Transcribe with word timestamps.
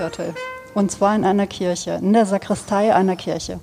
Agnesviertel. 0.00 0.34
Und 0.74 0.90
zwar 0.90 1.14
in 1.14 1.24
einer 1.24 1.46
Kirche, 1.46 1.98
in 2.00 2.12
der 2.12 2.26
Sakristei 2.26 2.94
einer 2.94 3.16
Kirche. 3.16 3.60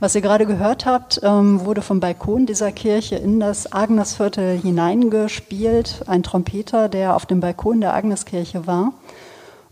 Was 0.00 0.14
ihr 0.14 0.20
gerade 0.20 0.44
gehört 0.44 0.84
habt, 0.84 1.20
ähm, 1.22 1.64
wurde 1.64 1.80
vom 1.80 2.00
Balkon 2.00 2.46
dieser 2.46 2.72
Kirche 2.72 3.16
in 3.16 3.40
das 3.40 3.72
Agnesviertel 3.72 4.58
hineingespielt. 4.58 6.02
Ein 6.06 6.22
Trompeter, 6.22 6.88
der 6.88 7.16
auf 7.16 7.24
dem 7.26 7.40
Balkon 7.40 7.80
der 7.80 7.94
Agneskirche 7.94 8.66
war. 8.66 8.92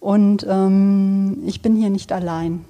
Und 0.01 0.47
ähm, 0.49 1.43
ich 1.45 1.61
bin 1.61 1.77
hier 1.77 1.91
nicht 1.91 2.13
allein. 2.13 2.65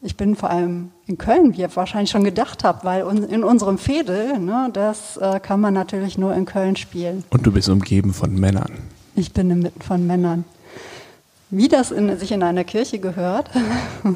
Ich 0.00 0.16
bin 0.16 0.34
vor 0.34 0.50
allem 0.50 0.90
in 1.06 1.18
Köln, 1.18 1.52
wie 1.54 1.60
ihr 1.60 1.76
wahrscheinlich 1.76 2.10
schon 2.10 2.24
gedacht 2.24 2.64
habt, 2.64 2.84
weil 2.84 3.04
in 3.28 3.44
unserem 3.44 3.78
Fädel, 3.78 4.38
ne, 4.38 4.70
das 4.72 5.16
äh, 5.16 5.38
kann 5.40 5.60
man 5.60 5.74
natürlich 5.74 6.18
nur 6.18 6.34
in 6.34 6.44
Köln 6.44 6.76
spielen. 6.76 7.24
Und 7.30 7.46
du 7.46 7.52
bist 7.52 7.68
umgeben 7.68 8.12
von 8.12 8.34
Männern. 8.34 8.72
Ich 9.14 9.32
bin 9.32 9.50
inmitten 9.50 9.82
von 9.82 10.06
Männern. 10.06 10.44
Wie 11.52 11.68
das 11.68 11.90
in, 11.90 12.18
sich 12.18 12.32
in 12.32 12.42
einer 12.42 12.64
Kirche 12.64 12.98
gehört. 12.98 13.50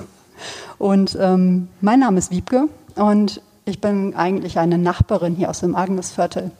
und 0.78 1.18
ähm, 1.20 1.68
mein 1.82 2.00
Name 2.00 2.18
ist 2.18 2.30
Wiebke 2.30 2.70
und 2.94 3.42
ich 3.66 3.82
bin 3.82 4.14
eigentlich 4.14 4.58
eine 4.58 4.78
Nachbarin 4.78 5.34
hier 5.36 5.50
aus 5.50 5.60
dem 5.60 5.77
Agnesviertel. 5.77 6.50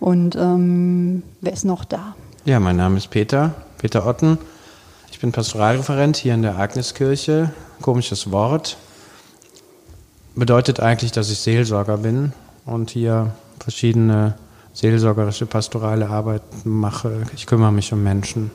Und 0.00 0.36
ähm, 0.36 1.22
wer 1.40 1.54
ist 1.54 1.64
noch 1.64 1.86
da? 1.86 2.14
Ja, 2.44 2.60
mein 2.60 2.76
Name 2.76 2.98
ist 2.98 3.08
Peter, 3.08 3.54
Peter 3.78 4.06
Otten. 4.06 4.36
Ich 5.10 5.18
bin 5.18 5.32
Pastoralreferent 5.32 6.18
hier 6.18 6.34
in 6.34 6.42
der 6.42 6.58
Agneskirche 6.58 7.50
komisches 7.80 8.30
Wort. 8.30 8.76
Bedeutet 10.34 10.78
eigentlich, 10.80 11.12
dass 11.12 11.30
ich 11.30 11.38
Seelsorger 11.38 11.96
bin 11.96 12.32
und 12.66 12.90
hier 12.90 13.32
verschiedene 13.60 14.34
seelsorgerische, 14.74 15.46
pastorale 15.46 16.10
Arbeit 16.10 16.42
mache. 16.64 17.22
Ich 17.34 17.46
kümmere 17.46 17.72
mich 17.72 17.94
um 17.94 18.02
Menschen. 18.02 18.50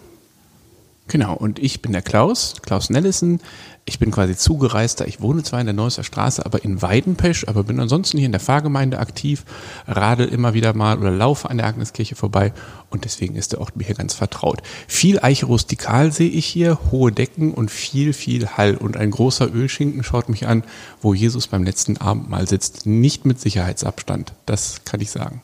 Genau, 1.08 1.36
und 1.36 1.60
ich 1.60 1.82
bin 1.82 1.94
der 1.94 2.02
Klaus, 2.02 2.56
Klaus 2.62 2.90
Nellissen. 2.90 3.40
Ich 3.86 4.00
bin 4.00 4.12
quasi 4.12 4.36
Zugereister. 4.36 5.08
Ich 5.08 5.22
wohne 5.22 5.44
zwar 5.44 5.62
in 5.62 5.66
der 5.66 5.74
Neusser 5.74 6.04
Straße, 6.04 6.46
aber 6.46 6.66
in 6.66 6.82
Weidenpesch, 6.82 7.48
aber 7.48 7.64
bin 7.64 7.80
ansonsten 7.80 8.18
hier 8.18 8.26
in 8.26 8.34
der 8.34 8.42
Pfarrgemeinde 8.42 9.00
aktiv, 9.00 9.46
radel 9.88 10.28
immer 10.28 10.54
wieder 10.54 10.74
mal 10.74 10.98
oder 10.98 11.10
laufe 11.10 11.50
an 11.50 11.56
der 11.56 11.68
Agneskirche 11.68 12.16
vorbei 12.16 12.52
und 12.90 13.06
deswegen 13.06 13.38
ist 13.38 13.54
der 13.54 13.62
Ort 13.62 13.78
mir 13.78 13.86
hier 13.86 13.96
ganz 13.96 14.14
vertraut. 14.14 14.62
Viel 14.90 15.22
Eiche 15.22 15.46
rustikal 15.46 16.12
sehe 16.12 16.30
ich 16.30 16.46
hier, 16.46 16.78
hohe 16.92 17.14
Decken 17.14 17.54
und 17.54 17.72
viel, 17.72 18.12
viel 18.12 18.50
Hall 18.50 18.76
und 18.76 18.98
ein 18.98 19.12
großer 19.12 19.50
Ölschinken 19.54 20.04
schaut 20.04 20.28
mich 20.28 20.46
an, 20.46 20.66
wo 21.02 21.14
Jesus 21.14 21.48
beim 21.48 21.64
letzten 21.64 21.96
Abendmahl 21.96 22.50
sitzt. 22.50 22.86
Nicht 22.86 23.26
mit 23.26 23.40
Sicherheitsabstand, 23.40 24.34
das 24.46 24.84
kann 24.84 25.00
ich 25.00 25.12
sagen. 25.12 25.42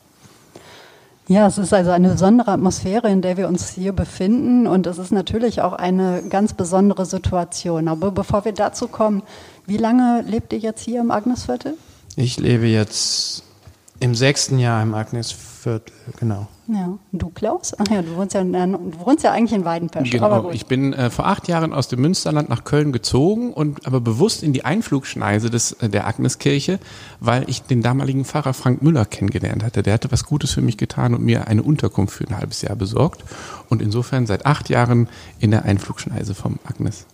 Ja, 1.26 1.46
es 1.46 1.56
ist 1.56 1.72
also 1.72 1.90
eine 1.90 2.10
besondere 2.10 2.50
Atmosphäre, 2.50 3.10
in 3.10 3.22
der 3.22 3.38
wir 3.38 3.48
uns 3.48 3.70
hier 3.70 3.94
befinden 3.94 4.66
und 4.66 4.86
es 4.86 4.98
ist 4.98 5.10
natürlich 5.10 5.62
auch 5.62 5.72
eine 5.72 6.22
ganz 6.28 6.52
besondere 6.52 7.06
Situation. 7.06 7.88
Aber 7.88 8.10
bevor 8.10 8.44
wir 8.44 8.52
dazu 8.52 8.88
kommen, 8.88 9.22
wie 9.66 9.78
lange 9.78 10.22
lebt 10.26 10.52
ihr 10.52 10.58
jetzt 10.58 10.82
hier 10.82 11.00
im 11.00 11.10
Agnesviertel? 11.10 11.78
Ich 12.16 12.38
lebe 12.38 12.66
jetzt 12.66 13.42
im 14.00 14.14
sechsten 14.14 14.58
Jahr 14.58 14.82
im 14.82 14.92
Agnesviertel, 14.94 15.53
genau. 16.18 16.48
Ja, 16.66 16.98
du 17.12 17.28
Klaus? 17.28 17.74
Ach 17.78 17.86
ja, 17.90 18.00
du 18.00 18.16
wohnst 18.16 18.34
ja, 18.34 18.40
in, 18.40 18.52
du 18.52 19.00
wohnst 19.04 19.22
ja 19.22 19.32
eigentlich 19.32 19.52
in 19.52 19.64
Weidenpesch. 19.64 20.10
Genau, 20.10 20.50
ich 20.50 20.66
bin 20.66 20.92
äh, 20.92 21.10
vor 21.10 21.26
acht 21.26 21.46
Jahren 21.48 21.72
aus 21.72 21.88
dem 21.88 22.00
Münsterland 22.00 22.48
nach 22.48 22.64
Köln 22.64 22.92
gezogen 22.92 23.52
und 23.52 23.86
aber 23.86 24.00
bewusst 24.00 24.42
in 24.42 24.52
die 24.52 24.64
Einflugschneise 24.64 25.50
des, 25.50 25.72
äh, 25.72 25.88
der 25.88 26.06
Agneskirche, 26.06 26.78
weil 27.20 27.48
ich 27.48 27.62
den 27.62 27.82
damaligen 27.82 28.24
Pfarrer 28.24 28.54
Frank 28.54 28.82
Müller 28.82 29.04
kennengelernt 29.04 29.62
hatte. 29.62 29.82
Der 29.82 29.94
hatte 29.94 30.10
was 30.10 30.24
Gutes 30.24 30.52
für 30.52 30.62
mich 30.62 30.78
getan 30.78 31.14
und 31.14 31.22
mir 31.22 31.48
eine 31.48 31.62
Unterkunft 31.62 32.14
für 32.14 32.26
ein 32.26 32.36
halbes 32.36 32.62
Jahr 32.62 32.76
besorgt. 32.76 33.24
Und 33.68 33.82
insofern 33.82 34.26
seit 34.26 34.46
acht 34.46 34.70
Jahren 34.70 35.08
in 35.38 35.50
der 35.50 35.64
Einflugschneise 35.64 36.34
vom 36.34 36.58
Agnes. 36.64 37.06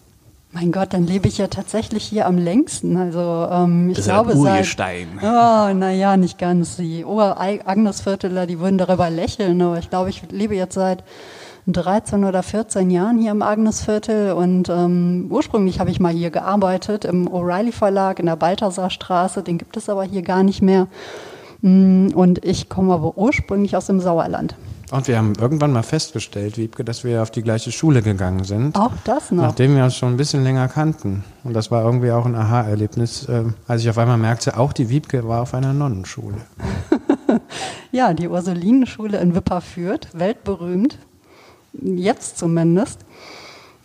Mein 0.52 0.72
Gott, 0.72 0.92
dann 0.92 1.06
lebe 1.06 1.28
ich 1.28 1.38
ja 1.38 1.46
tatsächlich 1.46 2.04
hier 2.04 2.26
am 2.26 2.36
längsten. 2.36 2.96
Also 2.96 3.48
ähm, 3.50 3.90
ich 3.90 3.96
das 3.96 4.06
glaube 4.06 4.32
ist 4.32 4.38
ein 4.38 4.64
seit. 4.64 4.66
Oh, 5.22 5.72
naja, 5.74 6.16
nicht 6.16 6.38
ganz. 6.38 6.76
Die 6.76 7.04
Ober-Agnesvierteler, 7.04 8.46
die 8.46 8.58
würden 8.58 8.76
darüber 8.76 9.10
lächeln, 9.10 9.62
aber 9.62 9.78
ich 9.78 9.90
glaube, 9.90 10.10
ich 10.10 10.22
lebe 10.32 10.56
jetzt 10.56 10.74
seit 10.74 11.04
13 11.68 12.24
oder 12.24 12.42
14 12.42 12.90
Jahren 12.90 13.18
hier 13.18 13.30
im 13.30 13.42
Agnesviertel 13.42 14.32
und 14.32 14.68
ähm, 14.68 15.26
ursprünglich 15.30 15.78
habe 15.78 15.90
ich 15.90 16.00
mal 16.00 16.12
hier 16.12 16.30
gearbeitet 16.30 17.04
im 17.04 17.28
O'Reilly 17.28 17.72
Verlag 17.72 18.18
in 18.18 18.26
der 18.26 18.36
Balthasarstraße, 18.36 19.42
den 19.42 19.58
gibt 19.58 19.76
es 19.76 19.88
aber 19.88 20.02
hier 20.02 20.22
gar 20.22 20.42
nicht 20.42 20.62
mehr. 20.62 20.88
Mm, 21.60 22.08
und 22.14 22.44
ich 22.44 22.68
komme 22.68 22.94
aber 22.94 23.16
ursprünglich 23.16 23.76
aus 23.76 23.86
dem 23.86 24.00
Sauerland. 24.00 24.56
Und 24.90 25.06
wir 25.06 25.18
haben 25.18 25.34
irgendwann 25.40 25.72
mal 25.72 25.84
festgestellt, 25.84 26.56
Wiebke, 26.56 26.84
dass 26.84 27.04
wir 27.04 27.22
auf 27.22 27.30
die 27.30 27.42
gleiche 27.42 27.70
Schule 27.70 28.02
gegangen 28.02 28.42
sind. 28.42 28.76
Auch 28.76 28.92
das 29.04 29.30
noch. 29.30 29.44
Nachdem 29.44 29.76
wir 29.76 29.84
uns 29.84 29.96
schon 29.96 30.14
ein 30.14 30.16
bisschen 30.16 30.42
länger 30.42 30.66
kannten. 30.66 31.22
Und 31.44 31.54
das 31.54 31.70
war 31.70 31.84
irgendwie 31.84 32.10
auch 32.10 32.26
ein 32.26 32.34
Aha-Erlebnis, 32.34 33.28
äh, 33.28 33.44
als 33.68 33.82
ich 33.82 33.90
auf 33.90 33.98
einmal 33.98 34.18
merkte, 34.18 34.58
auch 34.58 34.72
die 34.72 34.88
Wiebke 34.88 35.26
war 35.28 35.42
auf 35.42 35.54
einer 35.54 35.72
Nonnenschule. 35.72 36.38
ja, 37.92 38.14
die 38.14 38.28
Ursulinenschule 38.28 39.18
in 39.18 39.34
Wipperfürth, 39.34 40.08
weltberühmt. 40.12 40.98
Jetzt 41.72 42.38
zumindest. 42.38 43.04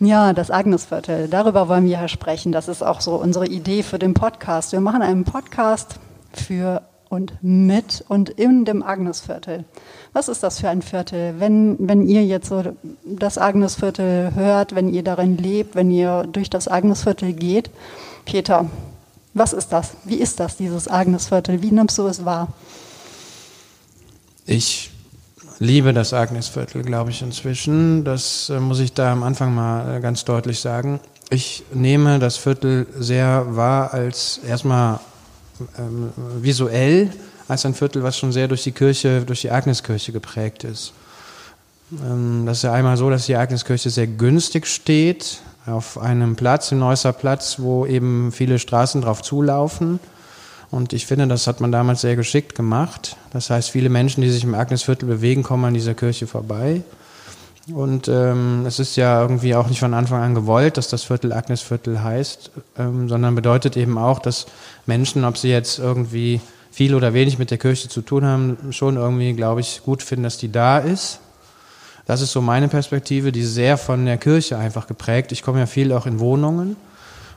Ja, 0.00 0.32
das 0.32 0.50
Agnesviertel, 0.50 1.28
darüber 1.28 1.68
wollen 1.68 1.84
wir 1.84 1.92
ja 1.92 2.08
sprechen. 2.08 2.52
Das 2.52 2.68
ist 2.68 2.82
auch 2.82 3.00
so 3.00 3.14
unsere 3.14 3.46
Idee 3.46 3.82
für 3.82 3.98
den 3.98 4.12
Podcast. 4.12 4.72
Wir 4.72 4.80
machen 4.80 5.02
einen 5.02 5.24
Podcast 5.24 6.00
für 6.32 6.82
und 7.08 7.34
mit 7.42 8.04
und 8.08 8.30
in 8.30 8.64
dem 8.64 8.82
Agnesviertel. 8.82 9.64
Was 10.12 10.28
ist 10.28 10.42
das 10.42 10.60
für 10.60 10.68
ein 10.68 10.82
Viertel? 10.82 11.34
Wenn, 11.38 11.76
wenn 11.78 12.06
ihr 12.06 12.24
jetzt 12.24 12.48
so 12.48 12.62
das 13.04 13.38
Agnesviertel 13.38 14.34
hört, 14.34 14.74
wenn 14.74 14.88
ihr 14.88 15.02
darin 15.02 15.36
lebt, 15.36 15.74
wenn 15.74 15.90
ihr 15.90 16.24
durch 16.30 16.50
das 16.50 16.68
Agnesviertel 16.68 17.32
geht, 17.32 17.70
Peter, 18.24 18.68
was 19.34 19.52
ist 19.52 19.68
das? 19.68 19.92
Wie 20.04 20.16
ist 20.16 20.40
das, 20.40 20.56
dieses 20.56 20.88
Agnesviertel? 20.88 21.62
Wie 21.62 21.70
nimmst 21.70 21.98
du 21.98 22.06
es 22.06 22.24
wahr? 22.24 22.48
Ich 24.46 24.90
liebe 25.58 25.92
das 25.92 26.12
Agnesviertel, 26.12 26.82
glaube 26.82 27.10
ich, 27.10 27.22
inzwischen. 27.22 28.04
Das 28.04 28.50
äh, 28.50 28.60
muss 28.60 28.80
ich 28.80 28.92
da 28.92 29.12
am 29.12 29.22
Anfang 29.22 29.54
mal 29.54 29.96
äh, 29.96 30.00
ganz 30.00 30.24
deutlich 30.24 30.60
sagen. 30.60 31.00
Ich 31.30 31.64
nehme 31.74 32.18
das 32.18 32.36
Viertel 32.36 32.86
sehr 32.96 33.56
wahr 33.56 33.92
als 33.92 34.38
erstmal 34.46 35.00
ähm, 35.78 36.10
visuell 36.40 37.10
als 37.48 37.64
ein 37.64 37.74
Viertel, 37.74 38.02
was 38.02 38.18
schon 38.18 38.32
sehr 38.32 38.48
durch 38.48 38.64
die 38.64 38.72
Kirche, 38.72 39.22
durch 39.22 39.42
die 39.42 39.50
Agneskirche 39.50 40.12
geprägt 40.12 40.64
ist. 40.64 40.92
Ähm, 41.92 42.44
das 42.46 42.58
ist 42.58 42.62
ja 42.62 42.72
einmal 42.72 42.96
so, 42.96 43.10
dass 43.10 43.26
die 43.26 43.36
Agneskirche 43.36 43.90
sehr 43.90 44.06
günstig 44.06 44.66
steht, 44.66 45.40
auf 45.66 45.98
einem 45.98 46.36
Platz, 46.36 46.70
im 46.72 46.78
Neusser 46.78 47.12
Platz, 47.12 47.56
wo 47.58 47.86
eben 47.86 48.30
viele 48.32 48.58
Straßen 48.58 49.02
drauf 49.02 49.22
zulaufen. 49.22 49.98
Und 50.70 50.92
ich 50.92 51.06
finde, 51.06 51.26
das 51.26 51.46
hat 51.46 51.60
man 51.60 51.72
damals 51.72 52.00
sehr 52.00 52.16
geschickt 52.16 52.54
gemacht. 52.54 53.16
Das 53.32 53.50
heißt, 53.50 53.70
viele 53.70 53.88
Menschen, 53.88 54.20
die 54.20 54.30
sich 54.30 54.44
im 54.44 54.54
Agnesviertel 54.54 55.08
bewegen, 55.08 55.42
kommen 55.42 55.64
an 55.64 55.74
dieser 55.74 55.94
Kirche 55.94 56.26
vorbei. 56.26 56.82
Und 57.72 58.06
ähm, 58.06 58.64
es 58.64 58.78
ist 58.78 58.94
ja 58.94 59.20
irgendwie 59.20 59.56
auch 59.56 59.68
nicht 59.68 59.80
von 59.80 59.92
Anfang 59.92 60.22
an 60.22 60.34
gewollt, 60.34 60.76
dass 60.76 60.88
das 60.88 61.02
Viertel 61.02 61.32
Agnesviertel 61.32 62.02
heißt, 62.02 62.52
ähm, 62.78 63.08
sondern 63.08 63.34
bedeutet 63.34 63.76
eben 63.76 63.98
auch, 63.98 64.20
dass 64.20 64.46
Menschen, 64.86 65.24
ob 65.24 65.36
sie 65.36 65.48
jetzt 65.48 65.80
irgendwie 65.80 66.40
viel 66.70 66.94
oder 66.94 67.12
wenig 67.12 67.38
mit 67.38 67.50
der 67.50 67.58
Kirche 67.58 67.88
zu 67.88 68.02
tun 68.02 68.24
haben, 68.24 68.56
schon 68.70 68.96
irgendwie, 68.96 69.32
glaube 69.32 69.60
ich, 69.62 69.82
gut 69.84 70.02
finden, 70.02 70.22
dass 70.22 70.38
die 70.38 70.52
da 70.52 70.78
ist. 70.78 71.18
Das 72.06 72.20
ist 72.20 72.30
so 72.30 72.40
meine 72.40 72.68
Perspektive, 72.68 73.32
die 73.32 73.42
sehr 73.42 73.78
von 73.78 74.06
der 74.06 74.16
Kirche 74.16 74.56
einfach 74.58 74.86
geprägt. 74.86 75.32
Ich 75.32 75.42
komme 75.42 75.58
ja 75.58 75.66
viel 75.66 75.92
auch 75.92 76.06
in 76.06 76.20
Wohnungen 76.20 76.76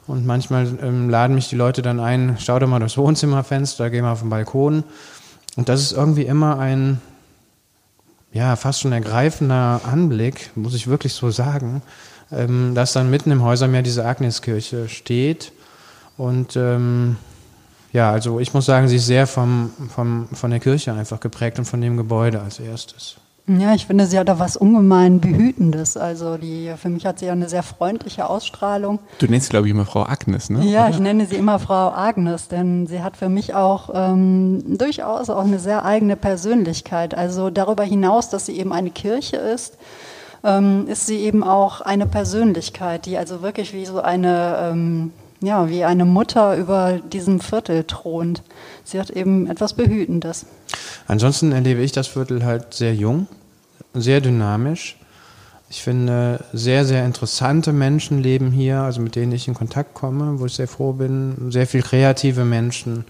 und 0.05 0.27
manchmal 0.27 0.67
ähm, 0.83 1.09
laden 1.09 1.33
mich 1.33 1.49
die 1.49 1.55
Leute 1.55 1.81
dann 1.81 1.99
ein, 1.99 2.37
schau 2.39 2.59
doch 2.59 2.67
mal 2.67 2.79
durchs 2.79 2.97
Wohnzimmerfenster, 2.97 3.89
geh 3.89 4.01
mal 4.03 4.11
auf 4.11 4.19
den 4.19 4.29
Balkon. 4.29 4.83
Und 5.55 5.69
das 5.69 5.81
ist 5.81 5.93
irgendwie 5.93 6.23
immer 6.23 6.59
ein, 6.59 7.01
ja, 8.31 8.55
fast 8.55 8.81
schon 8.81 8.91
ergreifender 8.91 9.81
Anblick, 9.83 10.51
muss 10.55 10.75
ich 10.75 10.87
wirklich 10.87 11.13
so 11.13 11.31
sagen, 11.31 11.81
ähm, 12.31 12.75
dass 12.75 12.93
dann 12.93 13.09
mitten 13.09 13.31
im 13.31 13.43
Häusermeer 13.43 13.81
diese 13.81 14.05
Agneskirche 14.05 14.87
steht 14.87 15.51
und 16.17 16.55
ähm, 16.55 17.17
ja, 17.91 18.11
also 18.11 18.39
ich 18.39 18.53
muss 18.53 18.65
sagen, 18.65 18.87
sie 18.87 18.97
ist 18.97 19.07
sehr 19.07 19.25
vom, 19.25 19.71
vom, 19.93 20.27
von 20.27 20.51
der 20.51 20.59
Kirche 20.59 20.93
einfach 20.93 21.19
geprägt 21.19 21.57
und 21.57 21.65
von 21.65 21.81
dem 21.81 21.97
Gebäude 21.97 22.39
als 22.41 22.59
erstes. 22.59 23.17
Ja, 23.57 23.73
ich 23.73 23.87
finde, 23.87 24.05
sie 24.05 24.19
hat 24.19 24.27
da 24.27 24.37
was 24.37 24.55
ungemein 24.55 25.19
Behütendes. 25.19 25.97
Also 25.97 26.37
die, 26.37 26.71
für 26.77 26.89
mich 26.89 27.07
hat 27.07 27.17
sie 27.17 27.25
ja 27.25 27.31
eine 27.31 27.49
sehr 27.49 27.63
freundliche 27.63 28.29
Ausstrahlung. 28.29 28.99
Du 29.17 29.25
nennst 29.25 29.47
sie, 29.47 29.49
glaube 29.49 29.65
ich, 29.65 29.73
immer 29.73 29.85
Frau 29.85 30.03
Agnes, 30.03 30.51
ne? 30.51 30.63
Ja, 30.63 30.83
Oder? 30.83 30.91
ich 30.91 30.99
nenne 30.99 31.25
sie 31.25 31.35
immer 31.35 31.57
Frau 31.57 31.89
Agnes, 31.89 32.47
denn 32.47 32.85
sie 32.85 33.01
hat 33.01 33.17
für 33.17 33.27
mich 33.27 33.55
auch 33.55 33.89
ähm, 33.91 34.77
durchaus 34.77 35.31
auch 35.31 35.43
eine 35.43 35.57
sehr 35.57 35.83
eigene 35.83 36.15
Persönlichkeit. 36.15 37.15
Also 37.15 37.49
darüber 37.49 37.83
hinaus, 37.83 38.29
dass 38.29 38.45
sie 38.45 38.59
eben 38.59 38.71
eine 38.71 38.91
Kirche 38.91 39.37
ist, 39.37 39.79
ähm, 40.43 40.85
ist 40.87 41.07
sie 41.07 41.17
eben 41.17 41.43
auch 41.43 41.81
eine 41.81 42.05
Persönlichkeit, 42.05 43.07
die 43.07 43.17
also 43.17 43.41
wirklich 43.41 43.73
wie 43.73 43.85
so 43.85 43.99
eine 43.99 44.69
ähm, 44.71 45.11
ja, 45.41 45.69
wie 45.69 45.85
eine 45.85 46.05
Mutter 46.05 46.57
über 46.57 46.99
diesem 46.99 47.39
Viertel 47.39 47.85
thront. 47.85 48.43
Sie 48.83 48.99
hat 48.99 49.09
eben 49.09 49.47
etwas 49.47 49.73
Behütendes. 49.73 50.45
Ansonsten 51.07 51.51
erlebe 51.51 51.81
ich 51.81 51.91
das 51.91 52.07
Viertel 52.07 52.43
halt 52.43 52.73
sehr 52.73 52.93
jung, 52.93 53.27
sehr 53.93 54.21
dynamisch. 54.21 54.97
Ich 55.69 55.83
finde, 55.83 56.43
sehr, 56.51 56.83
sehr 56.83 57.05
interessante 57.05 57.73
Menschen 57.73 58.23
leben 58.23 58.51
hier, 58.51 58.79
also 58.79 59.01
mit 59.01 59.15
denen 59.15 59.31
ich 59.31 59.47
in 59.47 59.53
Kontakt 59.53 59.93
komme, 59.93 60.39
wo 60.39 60.47
ich 60.47 60.53
sehr 60.53 60.67
froh 60.67 60.93
bin. 60.93 61.51
Sehr 61.51 61.67
viel 61.67 61.83
kreative 61.83 62.43
Menschen, 62.43 63.05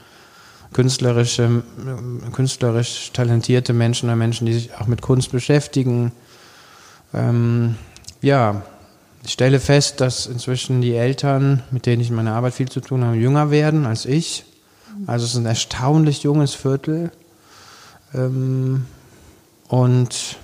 künstlerische, 0.73 1.63
künstlerisch 2.33 3.11
talentierte 3.13 3.71
Menschen 3.71 4.09
oder 4.09 4.17
Menschen, 4.17 4.45
die 4.45 4.53
sich 4.53 4.75
auch 4.75 4.87
mit 4.87 5.01
Kunst 5.01 5.31
beschäftigen. 5.31 6.11
Ähm, 7.13 7.75
ja, 8.21 8.61
ich 9.23 9.31
stelle 9.31 9.61
fest, 9.61 10.01
dass 10.01 10.25
inzwischen 10.25 10.81
die 10.81 10.95
Eltern, 10.95 11.63
mit 11.71 11.85
denen 11.85 12.01
ich 12.01 12.09
in 12.09 12.15
meiner 12.15 12.33
Arbeit 12.33 12.53
viel 12.53 12.69
zu 12.69 12.81
tun 12.81 13.05
habe, 13.05 13.15
jünger 13.15 13.51
werden 13.51 13.85
als 13.85 14.05
ich. 14.05 14.45
Also 15.07 15.25
es 15.25 15.31
ist 15.31 15.37
ein 15.37 15.45
erstaunlich 15.45 16.23
junges 16.23 16.53
Viertel. 16.55 17.11
Ähm, 18.13 18.85
und 19.69 20.37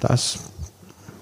das 0.00 0.38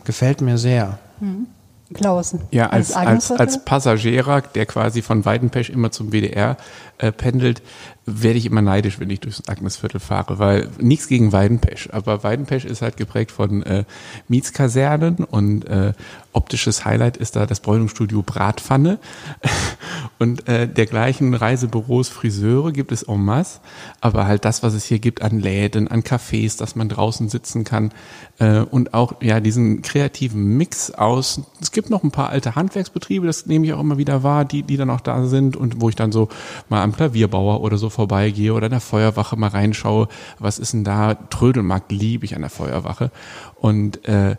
gefällt 0.05 0.41
mir 0.41 0.59
sehr. 0.59 0.99
Mhm. 1.21 1.47
Klaus. 1.95 2.35
Ja, 2.51 2.69
als, 2.69 2.93
als, 2.93 3.31
als 3.31 3.65
Passagierer, 3.65 4.43
der 4.43 4.67
quasi 4.67 5.01
von 5.01 5.25
Weidenpesch 5.25 5.71
immer 5.71 5.91
zum 5.91 6.13
WDR 6.13 6.59
äh, 6.99 7.13
pendelt, 7.13 7.63
werde 8.09 8.39
ich 8.39 8.47
immer 8.47 8.63
neidisch, 8.63 8.99
wenn 9.01 9.11
ich 9.11 9.21
durchs 9.21 9.49
Agnesviertel 9.49 10.01
fahre, 10.01 10.39
weil 10.39 10.69
nichts 10.81 11.09
gegen 11.09 11.33
Weidenpesch, 11.33 11.89
aber 11.93 12.23
Weidenpesch 12.23 12.65
ist 12.65 12.83
halt 12.83 12.97
geprägt 12.97 13.31
von 13.31 13.63
äh, 13.63 13.85
Mietskasernen 14.29 15.25
und 15.25 15.65
äh, 15.67 15.93
optisches 16.33 16.85
Highlight 16.85 17.17
ist 17.17 17.37
da 17.37 17.47
das 17.47 17.61
Bräunungsstudio 17.61 18.23
Bratpfanne. 18.23 18.99
Und 20.21 20.49
äh, 20.49 20.67
dergleichen 20.67 21.33
Reisebüros, 21.35 22.09
Friseure 22.09 22.73
gibt 22.73 22.91
es 22.91 23.05
en 23.05 23.25
masse, 23.25 23.61
aber 24.01 24.27
halt 24.27 24.45
das, 24.45 24.65
was 24.65 24.75
es 24.75 24.85
hier 24.85 24.99
gibt 24.99 25.23
an 25.23 25.39
Läden, 25.39 25.87
an 25.87 26.03
Cafés, 26.03 26.59
dass 26.59 26.75
man 26.75 26.89
draußen 26.89 27.29
sitzen 27.29 27.63
kann 27.63 27.93
äh, 28.39 28.61
und 28.61 28.95
auch 28.95 29.23
ja 29.23 29.39
diesen 29.39 29.83
kreativen 29.83 30.57
Mix 30.57 30.91
aus, 30.91 31.43
es 31.61 31.71
gibt 31.71 31.89
noch 31.89 32.03
ein 32.03 32.11
paar 32.11 32.31
alte 32.31 32.57
Handwerksbetriebe, 32.57 33.27
das 33.27 33.47
nehme 33.47 33.67
ich 33.67 33.73
auch 33.73 33.81
immer 33.81 33.97
wieder 33.97 34.25
wahr, 34.25 34.45
die, 34.45 34.65
die 34.65 34.77
dann 34.77 34.91
auch 34.91 35.01
da 35.01 35.25
sind 35.27 35.57
und 35.57 35.81
wo 35.81 35.89
ich 35.89 35.95
dann 35.95 36.11
so 36.11 36.29
mal 36.69 36.83
am 36.83 36.93
Klavierbauer 36.93 37.61
oder 37.61 37.79
so 37.79 37.89
vorbeigehe 37.99 38.55
oder 38.55 38.67
in 38.67 38.71
der 38.71 38.81
Feuerwache 38.81 39.35
mal 39.37 39.49
reinschaue, 39.49 40.07
was 40.39 40.61
ist 40.61 40.73
denn 40.73 40.85
da? 40.85 41.15
Trödelmarkt 41.15 41.91
liebe 41.91 42.25
ich 42.25 42.37
an 42.37 42.43
der 42.43 42.51
Feuerwache. 42.51 43.11
Und 43.57 44.07
äh, 44.07 44.31
äh, 44.31 44.37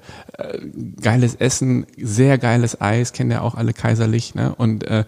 geiles 1.01 1.35
Essen, 1.35 1.85
sehr 1.97 2.37
geiles 2.37 2.79
Eis, 2.79 3.11
kennen 3.11 3.31
ja 3.31 3.41
auch 3.41 3.55
alle 3.55 3.73
kaiserlich, 3.73 4.33
ne? 4.33 4.55
Und 4.55 4.85
äh, 4.87 5.03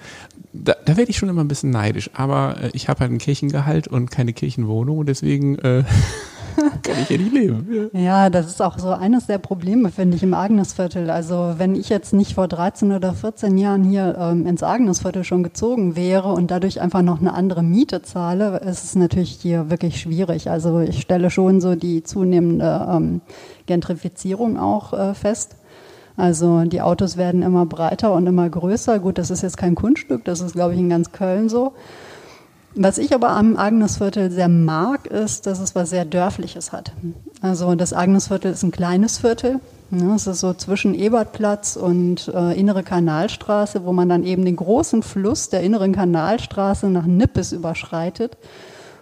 da, 0.51 0.75
da 0.83 0.97
werde 0.97 1.09
ich 1.09 1.17
schon 1.17 1.29
immer 1.29 1.45
ein 1.45 1.47
bisschen 1.47 1.69
neidisch. 1.69 2.09
Aber 2.13 2.57
äh, 2.61 2.71
ich 2.73 2.89
habe 2.89 2.99
halt 2.99 3.11
ein 3.13 3.19
Kirchengehalt 3.19 3.87
und 3.87 4.11
keine 4.11 4.33
Kirchenwohnung 4.33 4.97
und 4.97 5.05
deswegen 5.07 5.57
äh, 5.59 5.85
kann 6.83 6.95
ich 7.01 7.09
ja 7.09 7.17
nicht 7.17 7.33
leben. 7.33 7.91
Ja. 7.93 7.99
ja. 7.99 8.29
das 8.29 8.47
ist 8.47 8.61
auch 8.61 8.77
so 8.77 8.89
eines 8.89 9.27
der 9.27 9.37
Probleme, 9.37 9.91
finde 9.91 10.17
ich, 10.17 10.23
im 10.23 10.33
Agnesviertel. 10.33 11.09
Also 11.09 11.55
wenn 11.57 11.75
ich 11.75 11.89
jetzt 11.89 12.13
nicht 12.13 12.35
vor 12.35 12.47
13 12.47 12.91
oder 12.91 13.13
14 13.13 13.57
Jahren 13.57 13.83
hier 13.83 14.15
ähm, 14.19 14.45
ins 14.47 14.63
Agnesviertel 14.63 15.23
schon 15.23 15.43
gezogen 15.43 15.95
wäre 15.95 16.31
und 16.33 16.51
dadurch 16.51 16.81
einfach 16.81 17.01
noch 17.01 17.19
eine 17.19 17.33
andere 17.33 17.63
Miete 17.63 18.01
zahle, 18.01 18.59
ist 18.59 18.83
es 18.83 18.95
natürlich 18.95 19.31
hier 19.31 19.69
wirklich 19.69 19.99
schwierig. 19.99 20.49
Also 20.49 20.79
ich 20.79 21.01
stelle 21.01 21.29
schon 21.29 21.61
so 21.61 21.75
die 21.75 22.03
zunehmende 22.03 22.87
ähm, 22.89 23.21
Gentrifizierung 23.65 24.57
auch 24.57 24.93
äh, 24.93 25.13
fest. 25.13 25.55
Also 26.17 26.63
die 26.65 26.81
Autos 26.81 27.17
werden 27.17 27.41
immer 27.41 27.65
breiter 27.65 28.13
und 28.13 28.27
immer 28.27 28.49
größer. 28.49 28.99
Gut, 28.99 29.17
das 29.17 29.31
ist 29.31 29.41
jetzt 29.41 29.57
kein 29.57 29.75
Kunststück, 29.75 30.23
das 30.25 30.41
ist, 30.41 30.53
glaube 30.53 30.73
ich, 30.73 30.79
in 30.79 30.89
ganz 30.89 31.11
Köln 31.11 31.49
so. 31.49 31.73
Was 32.75 32.97
ich 32.97 33.13
aber 33.13 33.31
am 33.31 33.57
Agnesviertel 33.57 34.31
sehr 34.31 34.47
mag, 34.47 35.07
ist, 35.07 35.45
dass 35.45 35.59
es 35.59 35.75
was 35.75 35.89
sehr 35.89 36.05
Dörfliches 36.05 36.71
hat. 36.71 36.93
Also 37.41 37.75
das 37.75 37.93
Agnesviertel 37.93 38.51
ist 38.51 38.63
ein 38.63 38.71
kleines 38.71 39.17
Viertel. 39.17 39.59
Es 40.15 40.25
ist 40.25 40.39
so 40.39 40.53
zwischen 40.53 40.95
Ebertplatz 40.95 41.75
und 41.75 42.31
äh, 42.33 42.57
Innere 42.57 42.83
Kanalstraße, 42.83 43.83
wo 43.83 43.91
man 43.91 44.07
dann 44.07 44.23
eben 44.23 44.45
den 44.45 44.55
großen 44.55 45.03
Fluss 45.03 45.49
der 45.49 45.63
Inneren 45.63 45.91
Kanalstraße 45.91 46.89
nach 46.89 47.05
Nippes 47.05 47.51
überschreitet. 47.51 48.37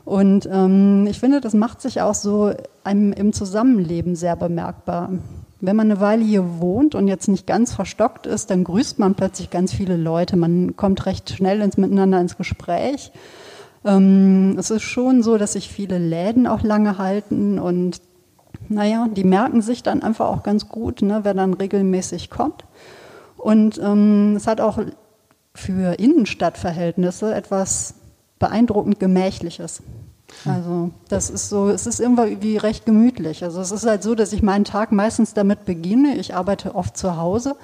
Und 0.03 0.49
ähm, 0.51 1.05
ich 1.07 1.19
finde, 1.19 1.41
das 1.41 1.53
macht 1.53 1.81
sich 1.81 2.01
auch 2.01 2.15
so 2.15 2.51
einem 2.83 3.13
im 3.13 3.33
Zusammenleben 3.33 4.15
sehr 4.15 4.35
bemerkbar. 4.35 5.11
Wenn 5.61 5.75
man 5.75 5.91
eine 5.91 5.99
Weile 5.99 6.23
hier 6.23 6.59
wohnt 6.59 6.95
und 6.95 7.07
jetzt 7.07 7.27
nicht 7.27 7.45
ganz 7.45 7.73
verstockt 7.73 8.25
ist, 8.25 8.49
dann 8.49 8.63
grüßt 8.63 8.97
man 8.97 9.13
plötzlich 9.13 9.51
ganz 9.51 9.71
viele 9.71 9.97
Leute. 9.97 10.37
Man 10.37 10.75
kommt 10.75 11.05
recht 11.05 11.29
schnell 11.29 11.61
ins 11.61 11.77
Miteinander 11.77 12.19
ins 12.19 12.37
Gespräch. 12.37 13.11
Ähm, 13.85 14.55
es 14.57 14.71
ist 14.71 14.83
schon 14.83 15.23
so, 15.23 15.37
dass 15.37 15.53
sich 15.53 15.69
viele 15.69 15.97
Läden 15.97 16.47
auch 16.47 16.63
lange 16.63 16.97
halten 16.97 17.59
und 17.59 18.01
naja, 18.67 19.07
die 19.09 19.23
merken 19.23 19.61
sich 19.61 19.83
dann 19.83 20.03
einfach 20.03 20.27
auch 20.27 20.43
ganz 20.43 20.69
gut, 20.69 21.01
ne, 21.01 21.21
wer 21.23 21.33
dann 21.33 21.53
regelmäßig 21.53 22.29
kommt. 22.29 22.65
Und 23.37 23.79
ähm, 23.79 24.35
es 24.35 24.47
hat 24.47 24.61
auch 24.61 24.79
für 25.55 25.99
Innenstadtverhältnisse 25.99 27.33
etwas 27.33 27.95
beeindruckend 28.37 28.99
Gemächliches. 28.99 29.81
Also 30.45 30.91
das 31.09 31.29
ist 31.29 31.49
so, 31.49 31.69
es 31.69 31.87
ist 31.87 31.99
irgendwie 31.99 32.57
recht 32.57 32.85
gemütlich. 32.85 33.43
Also 33.43 33.61
es 33.61 33.71
ist 33.71 33.85
halt 33.85 34.03
so, 34.03 34.13
dass 34.13 34.31
ich 34.31 34.43
meinen 34.43 34.63
Tag 34.63 34.91
meistens 34.91 35.33
damit 35.33 35.65
beginne. 35.65 36.15
Ich 36.17 36.35
arbeite 36.35 36.75
oft 36.75 36.95
zu 36.95 37.17
Hause 37.17 37.55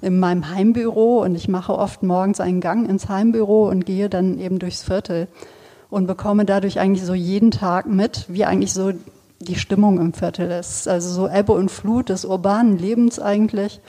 in 0.00 0.18
meinem 0.18 0.50
Heimbüro 0.50 1.22
und 1.22 1.34
ich 1.34 1.48
mache 1.48 1.76
oft 1.76 2.02
morgens 2.02 2.40
einen 2.40 2.60
Gang 2.60 2.88
ins 2.88 3.08
Heimbüro 3.08 3.68
und 3.68 3.84
gehe 3.86 4.08
dann 4.08 4.38
eben 4.38 4.58
durchs 4.58 4.82
Viertel 4.82 5.28
und 5.90 6.06
bekomme 6.06 6.44
dadurch 6.44 6.80
eigentlich 6.80 7.04
so 7.04 7.14
jeden 7.14 7.50
Tag 7.50 7.86
mit, 7.86 8.26
wie 8.28 8.44
eigentlich 8.44 8.72
so 8.72 8.92
die 9.40 9.56
Stimmung 9.56 10.00
im 10.00 10.12
Viertel 10.12 10.50
ist. 10.50 10.88
Also 10.88 11.10
so 11.10 11.28
Ebbe 11.28 11.52
und 11.52 11.70
Flut 11.70 12.08
des 12.08 12.24
urbanen 12.24 12.78
Lebens 12.78 13.18
eigentlich. 13.18 13.80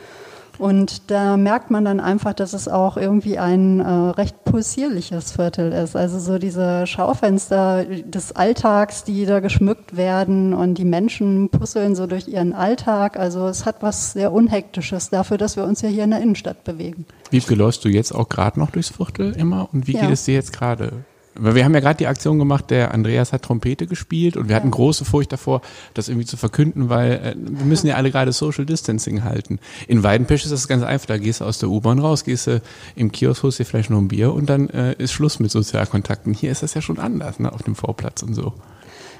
Und 0.57 1.11
da 1.11 1.37
merkt 1.37 1.69
man 1.69 1.85
dann 1.85 1.99
einfach, 1.99 2.33
dass 2.33 2.53
es 2.53 2.67
auch 2.67 2.97
irgendwie 2.97 3.37
ein 3.37 3.79
äh, 3.79 3.89
recht 3.89 4.43
pulsierliches 4.43 5.31
Viertel 5.31 5.71
ist. 5.71 5.95
Also 5.95 6.17
so 6.17 6.39
diese 6.39 6.87
Schaufenster 6.87 7.85
des 7.85 8.35
Alltags, 8.35 9.03
die 9.03 9.25
da 9.25 9.39
geschmückt 9.39 9.95
werden 9.95 10.55
und 10.55 10.75
die 10.79 10.85
Menschen 10.85 11.49
puzzeln 11.49 11.95
so 11.95 12.07
durch 12.07 12.27
ihren 12.27 12.53
Alltag. 12.53 13.17
Also 13.19 13.47
es 13.47 13.65
hat 13.65 13.83
was 13.83 14.13
sehr 14.13 14.31
Unhektisches 14.31 15.09
dafür, 15.11 15.37
dass 15.37 15.57
wir 15.57 15.63
uns 15.63 15.81
ja 15.81 15.89
hier 15.89 16.05
in 16.05 16.11
der 16.11 16.21
Innenstadt 16.21 16.63
bewegen. 16.63 17.05
Wie 17.29 17.39
läufst 17.53 17.85
du 17.85 17.89
jetzt 17.89 18.13
auch 18.13 18.27
gerade 18.27 18.59
noch 18.59 18.71
durchs 18.71 18.89
Viertel 18.89 19.33
immer 19.33 19.69
und 19.71 19.87
wie 19.87 19.93
ja. 19.93 20.01
geht 20.01 20.11
es 20.11 20.25
dir 20.25 20.33
jetzt 20.33 20.53
gerade? 20.53 20.91
Weil 21.39 21.55
wir 21.55 21.65
haben 21.65 21.73
ja 21.73 21.79
gerade 21.79 21.97
die 21.97 22.07
Aktion 22.07 22.39
gemacht, 22.39 22.69
der 22.69 22.93
Andreas 22.93 23.33
hat 23.33 23.43
Trompete 23.43 23.87
gespielt 23.87 24.37
und 24.37 24.49
wir 24.49 24.55
hatten 24.55 24.71
große 24.71 25.05
Furcht 25.05 25.31
davor, 25.31 25.61
das 25.93 26.09
irgendwie 26.09 26.25
zu 26.25 26.37
verkünden, 26.37 26.89
weil 26.89 27.11
äh, 27.11 27.35
wir 27.37 27.65
müssen 27.65 27.87
ja 27.87 27.95
alle 27.95 28.11
gerade 28.11 28.31
Social 28.31 28.65
Distancing 28.65 29.23
halten. 29.23 29.59
In 29.87 30.03
Weidenpesch 30.03 30.43
ist 30.43 30.51
das 30.51 30.67
ganz 30.67 30.83
einfach, 30.83 31.07
da 31.07 31.17
gehst 31.17 31.41
du 31.41 31.45
aus 31.45 31.59
der 31.59 31.69
U-Bahn 31.69 31.99
raus, 31.99 32.23
gehst 32.23 32.47
du 32.47 32.61
im 32.95 33.11
Kiosk, 33.11 33.43
holst 33.43 33.59
dir 33.59 33.65
vielleicht 33.65 33.89
noch 33.89 33.99
ein 33.99 34.07
Bier 34.07 34.33
und 34.33 34.49
dann 34.49 34.69
äh, 34.69 34.93
ist 34.97 35.11
Schluss 35.11 35.39
mit 35.39 35.51
Sozialkontakten. 35.51 36.33
Hier 36.33 36.51
ist 36.51 36.63
das 36.63 36.73
ja 36.73 36.81
schon 36.81 36.99
anders, 36.99 37.39
ne, 37.39 37.51
auf 37.51 37.63
dem 37.63 37.75
Vorplatz 37.75 38.23
und 38.23 38.33
so. 38.33 38.53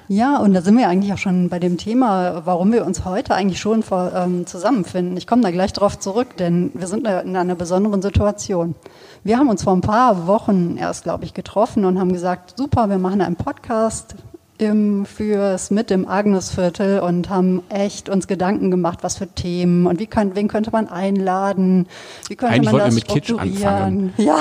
Ja, 0.10 0.38
und 0.38 0.54
da 0.54 0.62
sind 0.62 0.78
wir 0.78 0.88
eigentlich 0.88 1.12
auch 1.12 1.18
schon 1.18 1.50
bei 1.50 1.60
dem 1.60 1.78
Thema, 1.78 2.46
warum 2.46 2.72
wir 2.72 2.86
uns 2.86 3.04
heute 3.04 3.36
eigentlich 3.36 3.60
schon 3.60 3.84
vor, 3.84 4.14
ähm, 4.16 4.46
zusammenfinden. 4.46 5.18
Ich 5.18 5.28
komme 5.28 5.42
da 5.42 5.52
gleich 5.52 5.74
drauf 5.74 6.00
zurück, 6.00 6.38
denn 6.38 6.72
wir 6.74 6.88
sind 6.88 7.06
in 7.06 7.36
einer 7.36 7.56
besonderen 7.56 8.02
Situation. 8.02 8.76
Wir 9.24 9.38
haben 9.38 9.50
uns 9.50 9.64
vor 9.64 9.74
ein 9.74 9.82
paar 9.82 10.28
Wochen 10.28 10.78
erst, 10.78 11.04
glaube 11.04 11.26
ich, 11.26 11.34
getroffen 11.34 11.86
und 11.86 12.00
haben 12.00 12.14
gesagt, 12.14 12.54
super, 12.58 12.90
wir 12.90 12.98
machen 12.98 13.22
einen 13.22 13.36
Podcast 13.36 14.16
im, 14.58 15.06
fürs 15.06 15.70
mit 15.70 15.92
im 15.92 16.08
Agnesviertel 16.08 17.00
und 17.00 17.30
haben 17.30 17.62
echt 17.70 18.10
uns 18.10 18.28
Gedanken 18.28 18.72
gemacht, 18.72 19.00
was 19.02 19.18
für 19.18 19.28
Themen 19.28 19.86
und 19.86 20.00
wie 20.00 20.08
kann, 20.08 20.36
wen 20.36 20.48
könnte 20.48 20.72
man 20.72 20.88
einladen, 20.88 21.88
wie 22.28 22.36
könnte 22.36 22.56
Eigentlich 22.56 22.72
man 22.72 22.82
das 22.82 22.96
mit 22.96 23.08
Kitsch 23.08 23.34
anfangen. 23.34 24.14
Ja, 24.18 24.40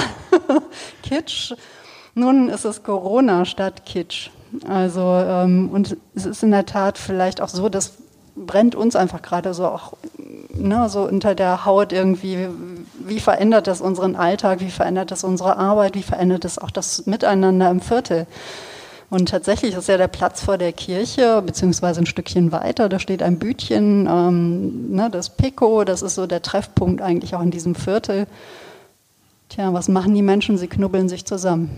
Kitsch. 1.02 1.52
Nun 2.14 2.49
ist 2.49 2.64
es 2.64 2.83
Corona 2.83 3.45
statt 3.45 3.85
Kitsch. 3.85 4.30
Also, 4.66 5.02
ähm, 5.02 5.68
und 5.71 5.97
es 6.14 6.25
ist 6.25 6.42
in 6.42 6.50
der 6.50 6.64
Tat 6.64 6.97
vielleicht 6.97 7.42
auch 7.42 7.49
so, 7.49 7.68
das 7.68 7.95
brennt 8.37 8.75
uns 8.75 8.97
einfach 8.97 9.21
gerade 9.21 9.52
so 9.52 9.66
auch 9.66 9.95
ne, 10.54 10.88
so 10.88 11.02
unter 11.02 11.34
der 11.34 11.64
Haut 11.64 11.92
irgendwie. 11.92 12.48
Wie 13.04 13.20
verändert 13.20 13.66
das 13.66 13.80
unseren 13.80 14.16
Alltag? 14.16 14.60
Wie 14.60 14.70
verändert 14.70 15.10
das 15.10 15.24
unsere 15.24 15.56
Arbeit? 15.56 15.94
Wie 15.94 16.02
verändert 16.02 16.44
das 16.44 16.58
auch 16.58 16.70
das 16.70 17.06
Miteinander 17.06 17.70
im 17.70 17.80
Viertel? 17.80 18.26
Und 19.08 19.28
tatsächlich 19.28 19.74
ist 19.74 19.88
ja 19.88 19.96
der 19.96 20.08
Platz 20.08 20.42
vor 20.42 20.58
der 20.58 20.72
Kirche, 20.72 21.40
beziehungsweise 21.40 22.00
ein 22.00 22.06
Stückchen 22.06 22.50
weiter, 22.50 22.88
da 22.88 22.98
steht 22.98 23.22
ein 23.22 23.38
Bütchen, 23.38 24.08
ähm, 24.10 24.90
ne, 24.90 25.08
das 25.10 25.30
Pico, 25.30 25.84
das 25.84 26.02
ist 26.02 26.16
so 26.16 26.26
der 26.26 26.42
Treffpunkt 26.42 27.00
eigentlich 27.00 27.34
auch 27.36 27.42
in 27.42 27.52
diesem 27.52 27.76
Viertel. 27.76 28.26
Tja, 29.48 29.72
was 29.72 29.86
machen 29.86 30.14
die 30.14 30.22
Menschen? 30.22 30.58
Sie 30.58 30.66
knubbeln 30.66 31.08
sich 31.08 31.24
zusammen. 31.24 31.70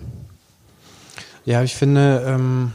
Ja, 1.45 1.63
ich 1.63 1.77
finde, 1.77 2.25
ähm, 2.27 2.73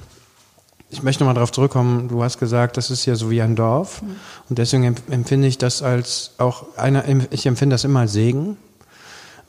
ich 0.93 1.03
möchte 1.03 1.23
nochmal 1.23 1.35
darauf 1.35 1.51
zurückkommen, 1.51 2.07
du 2.07 2.23
hast 2.23 2.39
gesagt, 2.39 2.77
das 2.77 2.89
ist 2.89 3.05
ja 3.05 3.15
so 3.15 3.29
wie 3.29 3.41
ein 3.41 3.55
Dorf. 3.55 4.01
Mhm. 4.01 4.15
Und 4.50 4.59
deswegen 4.59 4.95
empfinde 5.09 5.47
ich 5.47 5.57
das 5.57 5.81
als 5.81 6.31
auch 6.38 6.77
einer, 6.77 7.03
ich 7.31 7.45
empfinde 7.45 7.73
das 7.73 7.83
immer 7.83 8.01
als 8.01 8.13
Segen. 8.13 8.57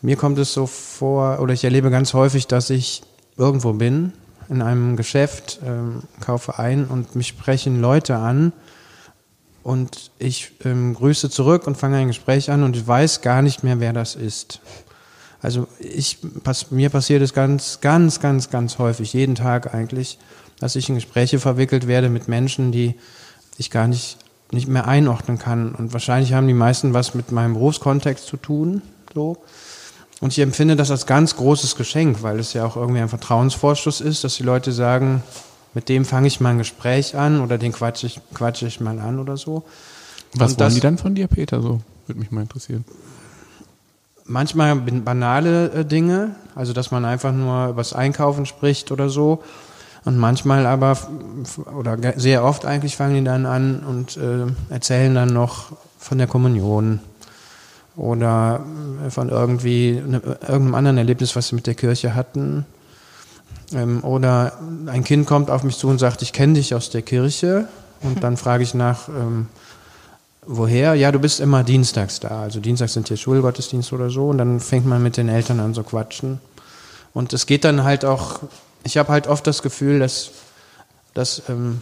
Mir 0.02 0.16
kommt 0.16 0.38
es 0.38 0.52
so 0.52 0.66
vor, 0.66 1.40
oder 1.40 1.54
ich 1.54 1.64
erlebe 1.64 1.90
ganz 1.90 2.14
häufig, 2.14 2.46
dass 2.46 2.70
ich 2.70 3.02
irgendwo 3.36 3.72
bin, 3.72 4.12
in 4.48 4.60
einem 4.60 4.96
Geschäft, 4.96 5.60
ähm, 5.64 6.02
kaufe 6.20 6.58
ein 6.58 6.86
und 6.86 7.16
mich 7.16 7.28
sprechen 7.28 7.80
Leute 7.80 8.16
an, 8.16 8.52
und 9.64 10.10
ich 10.18 10.52
ähm, 10.64 10.94
grüße 10.94 11.30
zurück 11.30 11.66
und 11.66 11.76
fange 11.76 11.96
ein 11.96 12.08
Gespräch 12.08 12.50
an 12.50 12.62
und 12.62 12.76
ich 12.76 12.86
weiß 12.86 13.22
gar 13.22 13.40
nicht 13.40 13.64
mehr, 13.64 13.80
wer 13.80 13.94
das 13.94 14.14
ist. 14.14 14.60
Also 15.40 15.66
ich, 15.78 16.18
pass, 16.44 16.70
mir 16.70 16.90
passiert 16.90 17.22
es 17.22 17.32
ganz, 17.32 17.80
ganz, 17.80 18.20
ganz, 18.20 18.50
ganz 18.50 18.78
häufig, 18.78 19.14
jeden 19.14 19.34
Tag 19.34 19.74
eigentlich, 19.74 20.18
dass 20.64 20.76
ich 20.76 20.88
in 20.88 20.94
Gespräche 20.94 21.38
verwickelt 21.38 21.86
werde 21.86 22.08
mit 22.08 22.26
Menschen, 22.26 22.72
die 22.72 22.94
ich 23.58 23.70
gar 23.70 23.86
nicht, 23.86 24.16
nicht 24.50 24.66
mehr 24.66 24.88
einordnen 24.88 25.38
kann. 25.38 25.74
Und 25.74 25.92
wahrscheinlich 25.92 26.32
haben 26.32 26.46
die 26.46 26.54
meisten 26.54 26.94
was 26.94 27.14
mit 27.14 27.32
meinem 27.32 27.52
Berufskontext 27.52 28.24
zu 28.26 28.38
tun. 28.38 28.80
So. 29.12 29.36
Und 30.22 30.32
ich 30.32 30.38
empfinde 30.38 30.74
das 30.74 30.90
als 30.90 31.04
ganz 31.04 31.36
großes 31.36 31.76
Geschenk, 31.76 32.22
weil 32.22 32.38
es 32.40 32.54
ja 32.54 32.64
auch 32.64 32.76
irgendwie 32.78 33.00
ein 33.02 33.10
Vertrauensvorschuss 33.10 34.00
ist, 34.00 34.24
dass 34.24 34.36
die 34.36 34.42
Leute 34.42 34.72
sagen, 34.72 35.22
mit 35.74 35.90
dem 35.90 36.06
fange 36.06 36.28
ich 36.28 36.40
mal 36.40 36.48
ein 36.52 36.58
Gespräch 36.58 37.14
an 37.14 37.42
oder 37.42 37.58
den 37.58 37.72
quatsche 37.72 38.06
ich, 38.06 38.20
quatsche 38.32 38.66
ich 38.66 38.80
mal 38.80 38.98
an 39.00 39.18
oder 39.18 39.36
so. 39.36 39.64
Was 40.32 40.52
Und 40.52 40.60
wollen 40.60 40.68
das- 40.68 40.74
die 40.76 40.80
dann 40.80 40.96
von 40.96 41.14
dir, 41.14 41.26
Peter? 41.28 41.60
So 41.60 41.82
würde 42.06 42.20
mich 42.20 42.30
mal 42.30 42.40
interessieren. 42.40 42.86
manchmal 44.24 44.76
banale 44.76 45.70
äh, 45.72 45.84
Dinge, 45.84 46.36
also 46.54 46.72
dass 46.72 46.90
man 46.90 47.04
einfach 47.04 47.34
nur 47.34 47.68
übers 47.68 47.92
Einkaufen 47.92 48.46
spricht 48.46 48.90
oder 48.92 49.10
so. 49.10 49.42
Und 50.04 50.18
manchmal 50.18 50.66
aber, 50.66 50.98
oder 51.78 51.96
sehr 52.16 52.44
oft 52.44 52.66
eigentlich 52.66 52.96
fangen 52.96 53.14
die 53.14 53.24
dann 53.24 53.46
an 53.46 53.80
und 53.80 54.16
äh, 54.16 54.46
erzählen 54.68 55.14
dann 55.14 55.32
noch 55.32 55.72
von 55.98 56.18
der 56.18 56.26
Kommunion 56.26 57.00
oder 57.96 58.64
äh, 59.04 59.10
von 59.10 59.30
irgendwie 59.30 60.02
ne, 60.06 60.20
irgendeinem 60.42 60.74
anderen 60.74 60.98
Erlebnis, 60.98 61.34
was 61.36 61.48
sie 61.48 61.54
mit 61.54 61.66
der 61.66 61.74
Kirche 61.74 62.14
hatten. 62.14 62.66
Ähm, 63.72 64.04
oder 64.04 64.58
ein 64.86 65.04
Kind 65.04 65.26
kommt 65.26 65.50
auf 65.50 65.62
mich 65.62 65.78
zu 65.78 65.88
und 65.88 65.98
sagt, 65.98 66.20
ich 66.20 66.32
kenne 66.32 66.54
dich 66.54 66.74
aus 66.74 66.90
der 66.90 67.02
Kirche. 67.02 67.68
Und 68.02 68.22
dann 68.22 68.36
frage 68.36 68.62
ich 68.62 68.74
nach, 68.74 69.08
ähm, 69.08 69.46
Woher? 70.46 70.94
Ja, 70.94 71.10
du 71.10 71.18
bist 71.18 71.40
immer 71.40 71.64
dienstags 71.64 72.20
da. 72.20 72.42
Also 72.42 72.60
dienstags 72.60 72.92
sind 72.92 73.08
hier 73.08 73.16
Schulgottesdienste 73.16 73.94
oder 73.94 74.10
so 74.10 74.28
und 74.28 74.38
dann 74.38 74.60
fängt 74.60 74.86
man 74.86 75.02
mit 75.02 75.16
den 75.16 75.28
Eltern 75.28 75.60
an 75.60 75.72
zu 75.72 75.82
quatschen. 75.82 76.40
Und 77.14 77.32
es 77.32 77.46
geht 77.46 77.64
dann 77.64 77.84
halt 77.84 78.04
auch, 78.04 78.40
ich 78.84 78.96
habe 78.96 79.10
halt 79.12 79.26
oft 79.26 79.46
das 79.46 79.62
Gefühl, 79.62 79.98
dass, 79.98 80.30
dass, 81.14 81.42
ähm, 81.48 81.80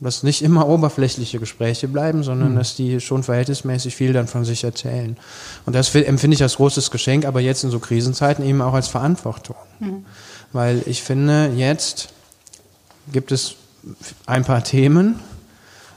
dass 0.00 0.22
nicht 0.22 0.42
immer 0.42 0.66
oberflächliche 0.68 1.38
Gespräche 1.38 1.88
bleiben, 1.88 2.22
sondern 2.22 2.56
dass 2.56 2.74
die 2.76 3.00
schon 3.00 3.22
verhältnismäßig 3.22 3.94
viel 3.94 4.12
dann 4.12 4.26
von 4.28 4.44
sich 4.44 4.64
erzählen. 4.64 5.16
Und 5.66 5.74
das 5.74 5.88
fi- 5.88 6.04
empfinde 6.04 6.34
ich 6.36 6.42
als 6.42 6.56
großes 6.56 6.90
Geschenk, 6.90 7.24
aber 7.24 7.40
jetzt 7.40 7.64
in 7.64 7.70
so 7.70 7.78
Krisenzeiten 7.78 8.44
eben 8.44 8.62
auch 8.62 8.74
als 8.74 8.88
Verantwortung. 8.88 9.56
Weil 10.52 10.82
ich 10.86 11.02
finde, 11.02 11.52
jetzt 11.56 12.08
gibt 13.12 13.32
es 13.32 13.54
ein 14.26 14.44
paar 14.44 14.64
Themen 14.64 15.18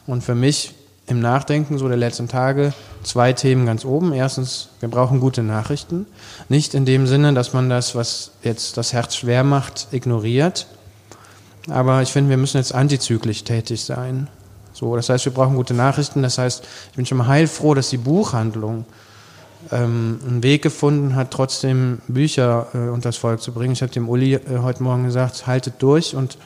und 0.07 0.23
für 0.23 0.35
mich 0.35 0.73
im 1.07 1.19
Nachdenken 1.19 1.77
so 1.77 1.87
der 1.87 1.97
letzten 1.97 2.27
Tage 2.27 2.73
zwei 3.03 3.33
Themen 3.33 3.65
ganz 3.65 3.85
oben. 3.85 4.13
Erstens, 4.13 4.69
wir 4.79 4.89
brauchen 4.89 5.19
gute 5.19 5.43
Nachrichten. 5.43 6.05
Nicht 6.49 6.73
in 6.73 6.85
dem 6.85 7.07
Sinne, 7.07 7.33
dass 7.33 7.53
man 7.53 7.69
das, 7.69 7.95
was 7.95 8.31
jetzt 8.43 8.77
das 8.77 8.93
Herz 8.93 9.15
schwer 9.15 9.43
macht, 9.43 9.87
ignoriert. 9.91 10.67
Aber 11.69 12.01
ich 12.01 12.11
finde, 12.11 12.29
wir 12.29 12.37
müssen 12.37 12.57
jetzt 12.57 12.73
antizyklisch 12.73 13.43
tätig 13.43 13.83
sein. 13.83 14.27
So, 14.73 14.95
das 14.95 15.09
heißt, 15.09 15.25
wir 15.25 15.33
brauchen 15.33 15.55
gute 15.55 15.73
Nachrichten. 15.73 16.21
Das 16.23 16.37
heißt, 16.37 16.63
ich 16.89 16.95
bin 16.95 17.05
schon 17.05 17.17
mal 17.17 17.27
heilfroh, 17.27 17.73
dass 17.73 17.89
die 17.89 17.97
Buchhandlung 17.97 18.85
ähm, 19.71 20.19
einen 20.27 20.43
Weg 20.43 20.63
gefunden 20.63 21.15
hat, 21.15 21.31
trotzdem 21.31 21.99
Bücher 22.07 22.67
äh, 22.73 22.89
unters 22.89 23.17
Volk 23.17 23.41
zu 23.41 23.51
bringen. 23.51 23.73
Ich 23.73 23.81
habe 23.81 23.91
dem 23.91 24.09
Uli 24.09 24.33
äh, 24.33 24.59
heute 24.61 24.81
Morgen 24.81 25.03
gesagt, 25.03 25.45
haltet 25.45 25.75
durch 25.79 26.15
und 26.15 26.37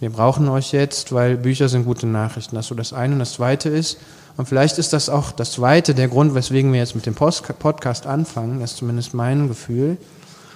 wir 0.00 0.10
brauchen 0.10 0.48
euch 0.48 0.72
jetzt, 0.72 1.12
weil 1.12 1.36
Bücher 1.36 1.68
sind 1.68 1.84
gute 1.84 2.06
Nachrichten. 2.06 2.56
Das 2.56 2.64
ist 2.64 2.70
so 2.70 2.74
das 2.74 2.92
eine. 2.92 3.12
Und 3.12 3.20
das 3.20 3.34
zweite 3.34 3.68
ist, 3.68 3.98
und 4.36 4.48
vielleicht 4.48 4.78
ist 4.78 4.92
das 4.92 5.08
auch 5.08 5.32
das 5.32 5.52
zweite, 5.52 5.94
der 5.94 6.08
Grund, 6.08 6.34
weswegen 6.34 6.72
wir 6.72 6.80
jetzt 6.80 6.94
mit 6.94 7.06
dem 7.06 7.14
Podcast 7.14 8.06
anfangen, 8.06 8.60
das 8.60 8.72
ist 8.72 8.76
zumindest 8.78 9.14
mein 9.14 9.48
Gefühl. 9.48 9.98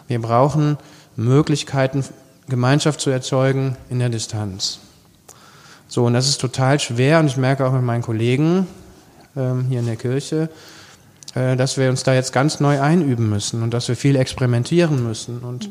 Wir 0.09 0.21
brauchen 0.21 0.79
Möglichkeiten, 1.17 2.05
Gemeinschaft 2.49 3.01
zu 3.01 3.11
erzeugen 3.11 3.77
in 3.91 3.99
der 3.99 4.09
Distanz. 4.09 4.79
So, 5.89 6.05
und 6.05 6.15
das 6.15 6.29
ist 6.29 6.41
total 6.41 6.81
schwer 6.81 7.21
und 7.21 7.27
ich 7.27 7.37
merke 7.37 7.67
auch 7.67 7.73
mit 7.73 7.83
meinen 7.83 8.03
Kollegen 8.03 8.67
ähm, 9.37 9.67
hier 9.69 9.81
in 9.81 9.87
der 9.87 9.97
Kirche, 9.97 10.49
äh, 11.35 11.57
dass 11.57 11.77
wir 11.77 11.91
uns 11.91 12.03
da 12.03 12.15
jetzt 12.15 12.33
ganz 12.33 12.61
neu 12.61 12.81
einüben 12.81 13.29
müssen 13.29 13.63
und 13.63 13.73
dass 13.73 13.89
wir 13.89 13.97
viel 13.97 14.17
experimentieren 14.17 15.07
müssen 15.07 15.41
und 15.41 15.71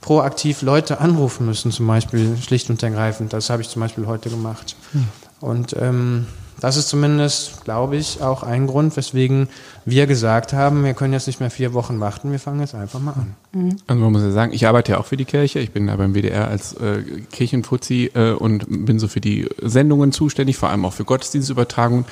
proaktiv 0.00 0.62
Leute 0.62 1.00
anrufen 1.00 1.46
müssen, 1.46 1.70
zum 1.70 1.86
Beispiel 1.86 2.36
schlicht 2.38 2.70
und 2.70 2.82
ergreifend. 2.82 3.32
Das 3.32 3.50
habe 3.50 3.62
ich 3.62 3.68
zum 3.68 3.80
Beispiel 3.80 4.06
heute 4.06 4.30
gemacht. 4.30 4.74
Und 5.40 5.76
ähm, 5.80 6.26
das 6.60 6.76
ist 6.76 6.88
zumindest, 6.88 7.64
glaube 7.64 7.96
ich, 7.96 8.22
auch 8.22 8.42
ein 8.42 8.66
Grund, 8.66 8.96
weswegen 8.96 9.48
wir 9.84 10.06
gesagt 10.06 10.52
haben, 10.52 10.84
wir 10.84 10.94
können 10.94 11.12
jetzt 11.12 11.26
nicht 11.26 11.40
mehr 11.40 11.50
vier 11.50 11.74
Wochen 11.74 11.98
warten, 11.98 12.30
wir 12.30 12.38
fangen 12.38 12.60
jetzt 12.60 12.74
einfach 12.74 13.00
mal 13.00 13.12
an. 13.12 13.34
Also 13.86 14.02
man 14.02 14.12
muss 14.12 14.22
ja 14.22 14.30
sagen, 14.30 14.52
ich 14.54 14.66
arbeite 14.66 14.92
ja 14.92 14.98
auch 14.98 15.04
für 15.04 15.16
die 15.16 15.24
Kirche. 15.24 15.58
Ich 15.58 15.72
bin 15.72 15.86
da 15.86 15.96
beim 15.96 16.14
WDR 16.14 16.48
als 16.48 16.72
äh, 16.74 17.02
Kirchenfuzzi 17.32 18.10
äh, 18.14 18.30
und 18.30 18.86
bin 18.86 18.98
so 18.98 19.08
für 19.08 19.20
die 19.20 19.46
Sendungen 19.60 20.12
zuständig, 20.12 20.56
vor 20.56 20.70
allem 20.70 20.84
auch 20.86 20.94
für 20.94 21.04
Gottesdienstübertragungen. 21.04 22.06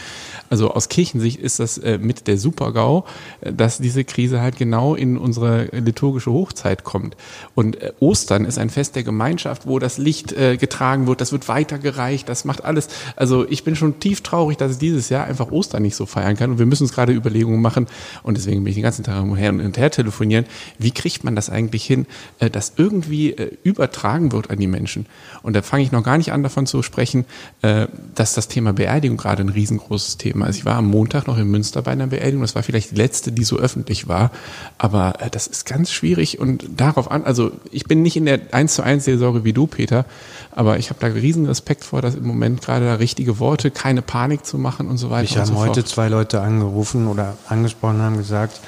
Also 0.50 0.72
aus 0.72 0.88
Kirchensicht 0.88 1.40
ist 1.40 1.60
das 1.60 1.78
äh, 1.78 1.98
mit 1.98 2.26
der 2.26 2.36
Super-GAU, 2.36 3.04
äh, 3.40 3.52
dass 3.52 3.78
diese 3.78 4.04
Krise 4.04 4.40
halt 4.42 4.56
genau 4.56 4.94
in 4.94 5.16
unsere 5.16 5.66
liturgische 5.66 6.30
Hochzeit 6.30 6.84
kommt. 6.84 7.16
Und 7.54 7.80
äh, 7.80 7.92
Ostern 8.00 8.44
ist 8.44 8.58
ein 8.58 8.68
Fest 8.68 8.96
der 8.96 9.04
Gemeinschaft, 9.04 9.66
wo 9.66 9.78
das 9.78 9.96
Licht 9.96 10.32
äh, 10.32 10.56
getragen 10.56 11.06
wird, 11.06 11.20
das 11.20 11.32
wird 11.32 11.48
weitergereicht, 11.48 12.28
das 12.28 12.44
macht 12.44 12.64
alles. 12.64 12.88
Also 13.16 13.48
ich 13.48 13.64
bin 13.64 13.76
schon 13.76 14.00
tief 14.00 14.22
traurig, 14.30 14.56
dass 14.56 14.72
ich 14.72 14.78
dieses 14.78 15.08
Jahr 15.08 15.26
einfach 15.26 15.50
Ostern 15.50 15.82
nicht 15.82 15.96
so 15.96 16.06
feiern 16.06 16.36
kann. 16.36 16.50
Und 16.52 16.58
wir 16.58 16.66
müssen 16.66 16.84
uns 16.84 16.92
gerade 16.92 17.12
Überlegungen 17.12 17.60
machen. 17.60 17.86
Und 18.22 18.36
deswegen 18.36 18.62
bin 18.62 18.70
ich 18.70 18.76
den 18.76 18.82
ganzen 18.82 19.04
Tag 19.04 19.24
her 19.36 19.50
und 19.50 19.78
her 19.78 19.90
telefonieren. 19.90 20.46
Wie 20.78 20.90
kriegt 20.90 21.24
man 21.24 21.36
das 21.36 21.50
eigentlich 21.50 21.84
hin, 21.84 22.06
äh, 22.38 22.50
dass 22.50 22.74
irgendwie 22.76 23.32
äh, 23.32 23.56
übertragen 23.62 24.32
wird 24.32 24.50
an 24.50 24.58
die 24.58 24.66
Menschen? 24.66 25.06
Und 25.42 25.54
da 25.54 25.62
fange 25.62 25.82
ich 25.82 25.92
noch 25.92 26.02
gar 26.02 26.18
nicht 26.18 26.32
an, 26.32 26.42
davon 26.42 26.66
zu 26.66 26.82
sprechen, 26.82 27.24
äh, 27.62 27.86
dass 28.14 28.34
das 28.34 28.48
Thema 28.48 28.72
Beerdigung 28.72 29.16
gerade 29.16 29.42
ein 29.42 29.48
riesengroßes 29.48 30.16
Thema 30.16 30.46
ist. 30.46 30.56
Ich 30.56 30.64
war 30.64 30.76
am 30.76 30.86
Montag 30.86 31.26
noch 31.26 31.38
in 31.38 31.48
Münster 31.48 31.82
bei 31.82 31.92
einer 31.92 32.06
Beerdigung. 32.06 32.42
Das 32.42 32.54
war 32.54 32.62
vielleicht 32.62 32.92
die 32.92 32.96
letzte, 32.96 33.32
die 33.32 33.44
so 33.44 33.58
öffentlich 33.58 34.08
war. 34.08 34.30
Aber 34.78 35.14
das 35.30 35.46
ist 35.46 35.66
ganz 35.66 35.90
schwierig 35.90 36.38
und 36.38 36.64
darauf 36.76 37.10
an, 37.10 37.24
also 37.24 37.52
ich 37.70 37.84
bin 37.84 38.02
nicht 38.02 38.16
in 38.16 38.24
der 38.24 38.40
1 38.52 38.74
zu 38.74 38.82
1 38.82 39.04
Seelsorge 39.04 39.44
wie 39.44 39.52
du, 39.52 39.66
Peter, 39.66 40.04
aber 40.52 40.78
ich 40.78 40.90
habe 40.90 41.00
da 41.00 41.06
riesen 41.08 41.46
Respekt 41.46 41.84
vor, 41.84 42.02
dass 42.02 42.14
im 42.14 42.26
Moment 42.26 42.62
gerade 42.62 42.86
da 42.86 42.94
richtige 42.94 43.38
Worte, 43.38 43.70
keine 43.70 44.02
Panik 44.02 44.19
zu 44.46 44.58
machen 44.58 44.88
und 44.88 44.98
so 44.98 45.10
weiter. 45.10 45.22
Mich 45.22 45.32
und 45.32 45.40
haben 45.40 45.48
so 45.48 45.56
heute 45.56 45.84
zwei 45.84 46.08
Leute 46.08 46.40
angerufen 46.40 47.06
oder 47.06 47.34
angesprochen, 47.48 48.00
haben 48.02 48.16
gesagt, 48.16 48.60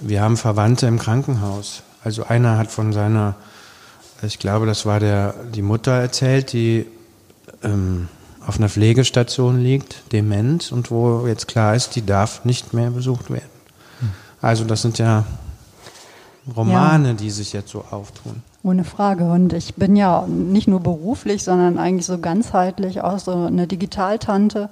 wir 0.00 0.22
haben 0.22 0.36
Verwandte 0.36 0.86
im 0.86 0.98
Krankenhaus. 0.98 1.82
Also 2.04 2.24
einer 2.24 2.56
hat 2.58 2.70
von 2.70 2.92
seiner, 2.92 3.34
ich 4.22 4.38
glaube, 4.38 4.66
das 4.66 4.86
war 4.86 5.00
der, 5.00 5.34
die 5.54 5.62
Mutter 5.62 5.92
erzählt, 5.92 6.52
die 6.52 6.86
ähm, 7.62 8.08
auf 8.46 8.58
einer 8.58 8.68
Pflegestation 8.68 9.60
liegt, 9.60 10.12
dement 10.12 10.72
und 10.72 10.90
wo 10.90 11.26
jetzt 11.26 11.48
klar 11.48 11.74
ist, 11.74 11.96
die 11.96 12.06
darf 12.06 12.44
nicht 12.44 12.72
mehr 12.72 12.90
besucht 12.90 13.30
werden. 13.30 13.58
Also 14.40 14.64
das 14.64 14.82
sind 14.82 14.98
ja 14.98 15.24
Romane, 16.56 17.14
die 17.14 17.30
sich 17.30 17.52
jetzt 17.52 17.70
so 17.70 17.84
auftun. 17.90 18.42
Ohne 18.68 18.84
Frage. 18.84 19.24
Und 19.24 19.54
ich 19.54 19.76
bin 19.76 19.96
ja 19.96 20.26
nicht 20.26 20.68
nur 20.68 20.80
beruflich, 20.80 21.42
sondern 21.42 21.78
eigentlich 21.78 22.04
so 22.04 22.18
ganzheitlich 22.18 23.00
auch 23.00 23.18
so 23.18 23.32
eine 23.32 23.66
Digitaltante. 23.66 24.68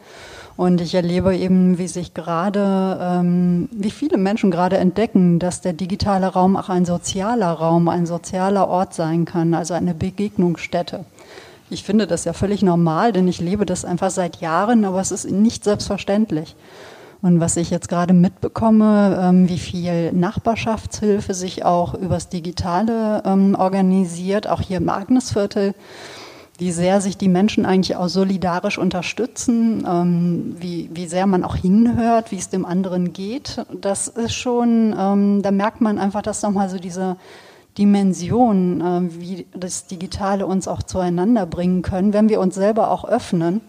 Und 0.54 0.82
ich 0.82 0.94
erlebe 0.94 1.34
eben, 1.34 1.78
wie 1.78 1.88
sich 1.88 2.12
gerade, 2.12 2.98
ähm, 3.00 3.70
wie 3.72 3.90
viele 3.90 4.18
Menschen 4.18 4.50
gerade 4.50 4.76
entdecken, 4.76 5.38
dass 5.38 5.62
der 5.62 5.72
digitale 5.72 6.26
Raum 6.26 6.58
auch 6.58 6.68
ein 6.68 6.84
sozialer 6.84 7.52
Raum, 7.52 7.88
ein 7.88 8.04
sozialer 8.04 8.68
Ort 8.68 8.92
sein 8.92 9.24
kann, 9.24 9.54
also 9.54 9.72
eine 9.72 9.94
Begegnungsstätte. 9.94 11.06
Ich 11.70 11.82
finde 11.82 12.06
das 12.06 12.24
ja 12.24 12.34
völlig 12.34 12.62
normal, 12.62 13.12
denn 13.12 13.26
ich 13.28 13.40
lebe 13.40 13.64
das 13.64 13.86
einfach 13.86 14.10
seit 14.10 14.42
Jahren, 14.42 14.84
aber 14.84 15.00
es 15.00 15.10
ist 15.10 15.30
nicht 15.30 15.64
selbstverständlich. 15.64 16.54
Und 17.22 17.40
was 17.40 17.56
ich 17.56 17.70
jetzt 17.70 17.88
gerade 17.88 18.14
mitbekomme, 18.14 19.18
ähm, 19.20 19.48
wie 19.48 19.58
viel 19.58 20.12
Nachbarschaftshilfe 20.12 21.34
sich 21.34 21.64
auch 21.64 21.94
übers 21.94 22.28
Digitale 22.28 23.22
ähm, 23.24 23.54
organisiert, 23.58 24.48
auch 24.48 24.60
hier 24.60 24.76
im 24.76 24.88
Agnesviertel, 24.88 25.74
wie 26.58 26.72
sehr 26.72 27.00
sich 27.00 27.18
die 27.18 27.28
Menschen 27.28 27.66
eigentlich 27.66 27.96
auch 27.96 28.08
solidarisch 28.08 28.78
unterstützen, 28.78 29.86
ähm, 29.86 30.56
wie, 30.58 30.90
wie 30.92 31.06
sehr 31.06 31.26
man 31.26 31.44
auch 31.44 31.56
hinhört, 31.56 32.32
wie 32.32 32.38
es 32.38 32.48
dem 32.48 32.64
anderen 32.64 33.12
geht. 33.12 33.64
Das 33.78 34.08
ist 34.08 34.34
schon, 34.34 34.92
da 34.92 35.50
merkt 35.50 35.80
man 35.80 35.98
einfach, 35.98 36.22
dass 36.22 36.42
nochmal 36.42 36.70
so 36.70 36.78
diese 36.78 37.16
Dimension, 37.78 38.80
äh, 38.80 39.20
wie 39.20 39.46
das 39.54 39.86
Digitale 39.86 40.46
uns 40.46 40.68
auch 40.68 40.82
zueinander 40.82 41.46
bringen 41.46 41.82
können, 41.82 42.12
wenn 42.12 42.28
wir 42.28 42.40
uns 42.40 42.54
selber 42.54 42.90
auch 42.90 43.04
öffnen 43.04 43.60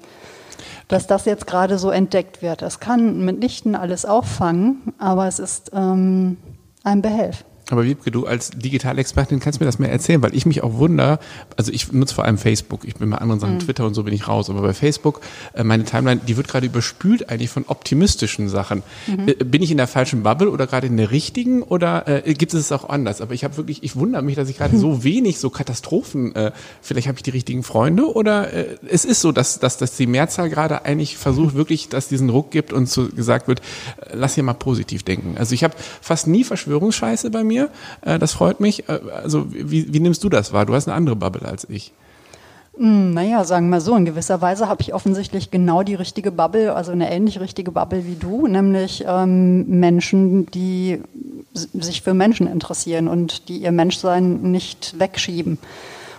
dass 0.88 1.08
das 1.08 1.26
jetzt 1.26 1.48
gerade 1.48 1.78
so 1.78 1.90
entdeckt 1.90 2.42
wird. 2.42 2.62
Das 2.62 2.80
kann 2.80 3.24
mitnichten 3.26 3.76
alles 3.76 4.06
auffangen, 4.06 4.94
aber 4.98 5.28
es 5.28 5.40
ist 5.40 5.72
ähm, 5.74 6.38
ein 6.84 7.02
Behelf. 7.02 7.44
Aber 7.70 7.84
Wiebke, 7.84 8.12
du 8.12 8.26
als 8.26 8.52
Digitalexpertin 8.52 9.40
kannst 9.40 9.60
mir 9.60 9.66
das 9.66 9.78
mehr 9.78 9.92
erzählen, 9.92 10.22
weil 10.22 10.34
ich 10.36 10.46
mich 10.46 10.64
auch 10.64 10.76
wundere, 10.76 11.20
also 11.58 11.72
ich 11.72 11.92
nutze 11.92 12.16
vor 12.16 12.24
allem 12.24 12.38
Facebook, 12.38 12.86
ich 12.86 12.96
bin 12.96 13.10
bei 13.10 13.18
anderen 13.18 13.42
Sachen, 13.42 13.56
mhm. 13.56 13.60
Twitter 13.60 13.86
und 13.86 13.94
so 13.94 14.04
bin 14.04 14.14
ich 14.14 14.28
raus, 14.28 14.50
aber 14.50 14.62
bei 14.62 14.74
Facebook, 14.74 15.22
äh, 15.54 15.64
meine 15.64 15.84
Timeline, 15.84 16.22
die 16.26 16.38
wird 16.38 16.48
gerade 16.48 16.66
überspült 16.66 17.30
eigentlich 17.30 17.50
von 17.50 17.66
optimistischen 17.68 18.48
Sachen. 18.48 18.84
Mhm. 19.08 19.28
Äh, 19.28 19.34
bin 19.44 19.62
ich 19.62 19.72
in 19.72 19.78
der 19.78 19.88
falschen 19.88 20.24
Bubble 20.24 20.50
oder 20.50 20.66
gerade 20.66 20.88
in 20.88 20.96
der 20.96 21.12
richtigen 21.12 21.62
oder 21.62 22.08
äh, 22.08 22.34
gibt 22.34 22.54
es 22.54 22.62
es 22.62 22.72
auch 22.72 22.88
anders? 22.88 23.20
Aber 23.20 23.34
ich 23.34 23.44
habe 23.44 23.58
wirklich, 23.58 23.84
ich 23.84 23.96
wundere 23.98 24.22
mich, 24.22 24.36
dass 24.36 24.50
ich 24.50 24.58
gerade 24.58 24.76
mhm. 24.76 24.80
so 24.80 25.04
wenig 25.04 25.40
so 25.40 25.50
Katastrophen, 25.50 26.36
äh, 26.36 26.52
vielleicht 26.82 27.08
habe 27.08 27.18
ich 27.18 27.24
die 27.24 27.32
richtigen 27.32 27.64
Freunde 27.64 28.14
oder 28.14 28.54
äh, 28.54 28.78
es 28.90 29.04
ist 29.04 29.20
so, 29.20 29.34
dass, 29.34 29.60
dass, 29.60 29.78
dass 29.78 29.98
die 29.98 30.08
Mehrzahl 30.08 30.50
gerade 30.50 30.86
eigentlich 30.86 31.18
versucht 31.18 31.54
wirklich, 31.56 31.90
dass 31.90 32.08
diesen 32.08 32.30
Ruck 32.30 32.52
gibt 32.52 32.72
und 32.72 32.90
so 32.90 33.10
gesagt 33.10 33.50
wird, 33.50 33.60
äh, 33.60 34.12
lass 34.14 34.36
hier 34.36 34.44
mal 34.44 34.54
positiv 34.54 35.04
denken. 35.04 35.36
Also 35.38 35.54
ich 35.54 35.66
habe 35.66 35.74
fast 36.02 36.28
nie 36.28 36.46
Verschwörungsscheiße 36.46 37.30
bei 37.30 37.44
mir 37.44 37.57
mir. 37.58 37.70
Äh, 38.02 38.20
das 38.20 38.34
freut 38.34 38.60
mich. 38.60 38.88
Äh, 38.90 39.00
also 39.24 39.48
wie, 39.52 39.94
wie 39.94 40.00
nimmst 40.00 40.24
du 40.24 40.30
das 40.30 40.54
wahr? 40.54 40.66
Du 40.66 40.74
hast 40.74 40.88
eine 40.88 40.96
andere 40.96 41.16
Bubble 41.16 41.48
als 41.48 41.68
ich. 41.70 41.94
Hm, 42.78 43.14
naja, 43.14 43.44
sagen 43.44 43.70
wir 43.70 43.82
so, 43.82 43.96
in 43.96 44.06
gewisser 44.06 44.40
Weise 44.42 44.68
habe 44.68 44.82
ich 44.82 44.94
offensichtlich 44.94 45.50
genau 45.50 45.82
die 45.82 45.96
richtige 45.96 46.32
Bubble, 46.32 46.76
also 46.76 46.92
eine 46.92 47.12
ähnlich 47.12 47.40
richtige 47.40 47.72
Bubble 47.72 48.06
wie 48.06 48.16
du, 48.16 48.48
nämlich 48.48 49.04
ähm, 49.08 49.66
Menschen, 49.80 50.46
die 50.52 51.02
sich 51.54 52.04
für 52.04 52.14
Menschen 52.14 52.46
interessieren 52.46 53.08
und 53.08 53.50
die 53.50 53.58
ihr 53.58 53.72
Menschsein 53.72 54.52
nicht 54.52 55.00
wegschieben. 55.00 55.58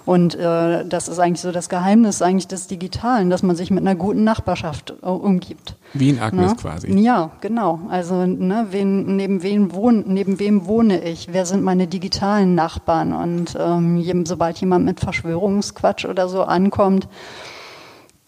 Und 0.08 0.36
äh, 0.36 0.86
das 0.86 1.06
ist 1.08 1.18
eigentlich 1.18 1.42
so 1.42 1.52
das 1.52 1.68
Geheimnis 1.68 2.22
eigentlich 2.22 2.48
des 2.48 2.66
Digitalen, 2.66 3.28
dass 3.28 3.42
man 3.42 3.56
sich 3.56 3.70
mit 3.70 3.82
einer 3.86 3.94
guten 3.94 4.24
Nachbarschaft 4.24 4.94
äh, 5.02 5.06
umgibt. 5.06 5.74
Wie 5.92 6.08
in 6.08 6.18
Agnes 6.18 6.52
ne? 6.52 6.56
quasi. 6.56 6.98
Ja, 6.98 7.32
genau. 7.42 7.80
Also 7.90 8.24
ne, 8.24 8.68
wen, 8.70 9.16
neben, 9.16 9.42
wem 9.42 9.74
wohn, 9.74 10.04
neben 10.06 10.38
wem 10.38 10.64
wohne 10.64 11.04
ich? 11.04 11.28
Wer 11.30 11.44
sind 11.44 11.62
meine 11.62 11.88
digitalen 11.88 12.54
Nachbarn? 12.54 13.12
Und 13.12 13.54
ähm, 13.60 14.24
sobald 14.24 14.56
jemand 14.56 14.86
mit 14.86 14.98
Verschwörungsquatsch 14.98 16.06
oder 16.06 16.26
so 16.26 16.42
ankommt, 16.42 17.06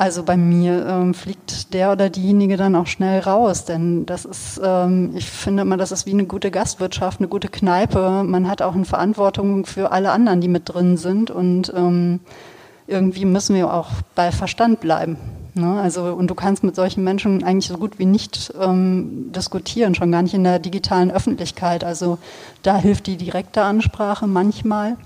also 0.01 0.23
bei 0.23 0.39
mir 0.39 0.87
ähm, 0.87 1.13
fliegt 1.13 1.75
der 1.75 1.93
oder 1.93 2.09
diejenige 2.09 2.57
dann 2.57 2.75
auch 2.75 2.87
schnell 2.87 3.21
raus, 3.21 3.67
denn 3.67 4.07
das 4.07 4.25
ist, 4.25 4.59
ähm, 4.65 5.13
ich 5.15 5.29
finde 5.29 5.61
immer, 5.61 5.77
das 5.77 5.93
ist 5.93 6.07
wie 6.07 6.13
eine 6.13 6.25
gute 6.25 6.51
Gastwirtschaft, 6.51 7.21
eine 7.21 7.29
gute 7.29 7.49
Kneipe. 7.49 8.25
Man 8.25 8.49
hat 8.49 8.63
auch 8.63 8.75
eine 8.75 8.87
Verantwortung 8.87 9.67
für 9.67 9.93
alle 9.93 10.11
anderen, 10.11 10.41
die 10.41 10.49
mit 10.49 10.73
drin 10.73 10.97
sind 10.97 11.31
und 11.31 11.71
ähm, 11.77 12.21
irgendwie 12.87 13.27
müssen 13.27 13.55
wir 13.55 13.75
auch 13.75 13.91
bei 14.15 14.33
Verstand 14.33 14.81
bleiben. 14.81 15.19
Ne? 15.53 15.79
Also 15.79 16.05
und 16.15 16.29
du 16.29 16.35
kannst 16.35 16.65
mit 16.65 16.77
solchen 16.77 17.05
Menschen 17.05 17.45
eigentlich 17.45 17.69
so 17.69 17.77
gut 17.77 17.99
wie 17.99 18.07
nicht 18.07 18.55
ähm, 18.59 19.31
diskutieren, 19.35 19.95
schon 19.95 20.11
gar 20.11 20.23
nicht 20.23 20.33
in 20.33 20.45
der 20.45 20.61
digitalen 20.61 21.11
Öffentlichkeit. 21.11 21.85
Also 21.85 22.17
da 22.63 22.79
hilft 22.79 23.07
die 23.07 23.19
direkte 23.19 23.61
Ansprache 23.61 24.27
manchmal, 24.27 24.97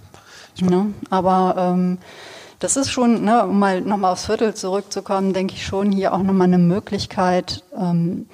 ne? 0.61 0.93
aber 1.11 1.57
ähm, 1.59 1.99
das 2.65 2.79
ist 2.79 2.91
schon, 2.91 3.25
ne, 3.25 3.47
um 3.47 3.59
mal 3.59 3.83
nochmal 3.83 4.13
aufs 4.13 4.25
Viertel 4.25 4.55
zurückzukommen, 4.55 5.35
denke 5.35 5.53
ich 5.53 5.67
schon 5.67 5.93
hier 5.93 6.15
auch 6.15 6.23
nochmal 6.23 6.47
eine 6.47 6.57
Möglichkeit, 6.57 7.63
ähm, 7.79 8.27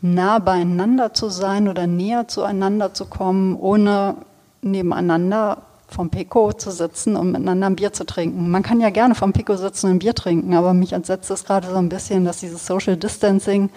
nah 0.00 0.38
beieinander 0.38 1.12
zu 1.12 1.28
sein 1.28 1.68
oder 1.68 1.86
näher 1.86 2.26
zueinander 2.26 2.94
zu 2.94 3.04
kommen, 3.04 3.54
ohne 3.54 4.16
nebeneinander 4.62 5.58
vom 5.88 6.08
Pico 6.08 6.54
zu 6.54 6.70
sitzen 6.70 7.16
und 7.16 7.32
miteinander 7.32 7.66
ein 7.66 7.76
Bier 7.76 7.92
zu 7.92 8.06
trinken. 8.06 8.48
Man 8.48 8.62
kann 8.62 8.80
ja 8.80 8.88
gerne 8.88 9.14
vom 9.14 9.34
Pico 9.34 9.56
sitzen 9.56 9.86
und 9.88 9.92
ein 9.92 9.98
Bier 9.98 10.14
trinken, 10.14 10.54
aber 10.54 10.72
mich 10.72 10.94
entsetzt 10.94 11.30
es 11.30 11.44
gerade 11.44 11.68
so 11.68 11.76
ein 11.76 11.90
bisschen, 11.90 12.24
dass 12.24 12.40
dieses 12.40 12.64
Social 12.64 12.96
Distancing 12.96 13.68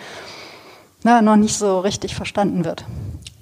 na, 1.03 1.21
noch 1.21 1.35
nicht 1.35 1.57
so 1.57 1.79
richtig 1.79 2.15
verstanden 2.15 2.63
wird. 2.63 2.85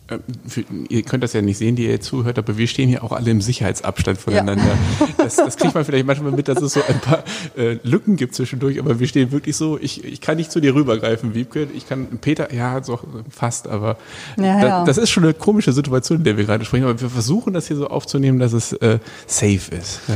Äh, 0.10 0.20
für, 0.48 0.64
ihr 0.90 1.04
könnt 1.04 1.24
das 1.24 1.34
ja 1.34 1.42
nicht 1.42 1.58
sehen, 1.58 1.76
die 1.76 1.86
ihr 1.86 2.00
zuhört, 2.00 2.38
aber 2.38 2.58
wir 2.58 2.68
stehen 2.68 2.88
hier 2.90 3.04
auch 3.04 3.12
alle 3.12 3.32
im 3.32 3.42
Sicherheitsabstand 3.42 4.18
voneinander. 4.18 4.64
Ja. 5.00 5.08
Das, 5.18 5.36
das 5.36 5.58
kriegt 5.58 5.76
man 5.76 5.84
vielleicht 5.84 6.06
manchmal 6.06 6.32
mit, 6.32 6.48
dass 6.48 6.62
es 6.62 6.74
so 6.74 6.82
ein 6.88 7.00
paar 7.00 7.24
äh, 7.58 7.78
Lücken 7.84 8.16
gibt 8.16 8.36
zwischendurch, 8.36 8.80
aber 8.80 9.00
wir 9.00 9.08
stehen 9.08 9.32
wirklich 9.32 9.56
so, 9.56 9.78
ich, 9.78 10.04
ich 10.04 10.22
kann 10.22 10.38
nicht 10.38 10.52
zu 10.52 10.60
dir 10.60 10.76
rübergreifen, 10.76 11.34
Wiebke, 11.34 11.68
ich 11.76 11.88
kann, 11.88 12.08
Peter, 12.22 12.54
ja, 12.54 12.82
so 12.84 13.00
fast, 13.30 13.68
aber 13.68 13.98
ja, 14.38 14.62
da, 14.62 14.68
ja. 14.68 14.86
das 14.86 14.98
ist 14.98 15.10
schon 15.10 15.24
eine 15.24 15.34
komische 15.34 15.74
Situation, 15.74 16.20
in 16.20 16.24
der 16.24 16.38
wir 16.38 16.46
gerade 16.46 16.64
sprechen, 16.64 16.86
aber 16.86 17.00
wir 17.00 17.10
versuchen 17.10 17.54
das 17.54 17.68
hier 17.68 17.76
so 17.76 17.88
aufzunehmen, 17.88 18.40
dass 18.40 18.54
es 18.54 18.74
äh, 18.74 19.00
safe 19.26 19.76
ist. 19.76 20.02
Ja. 20.08 20.16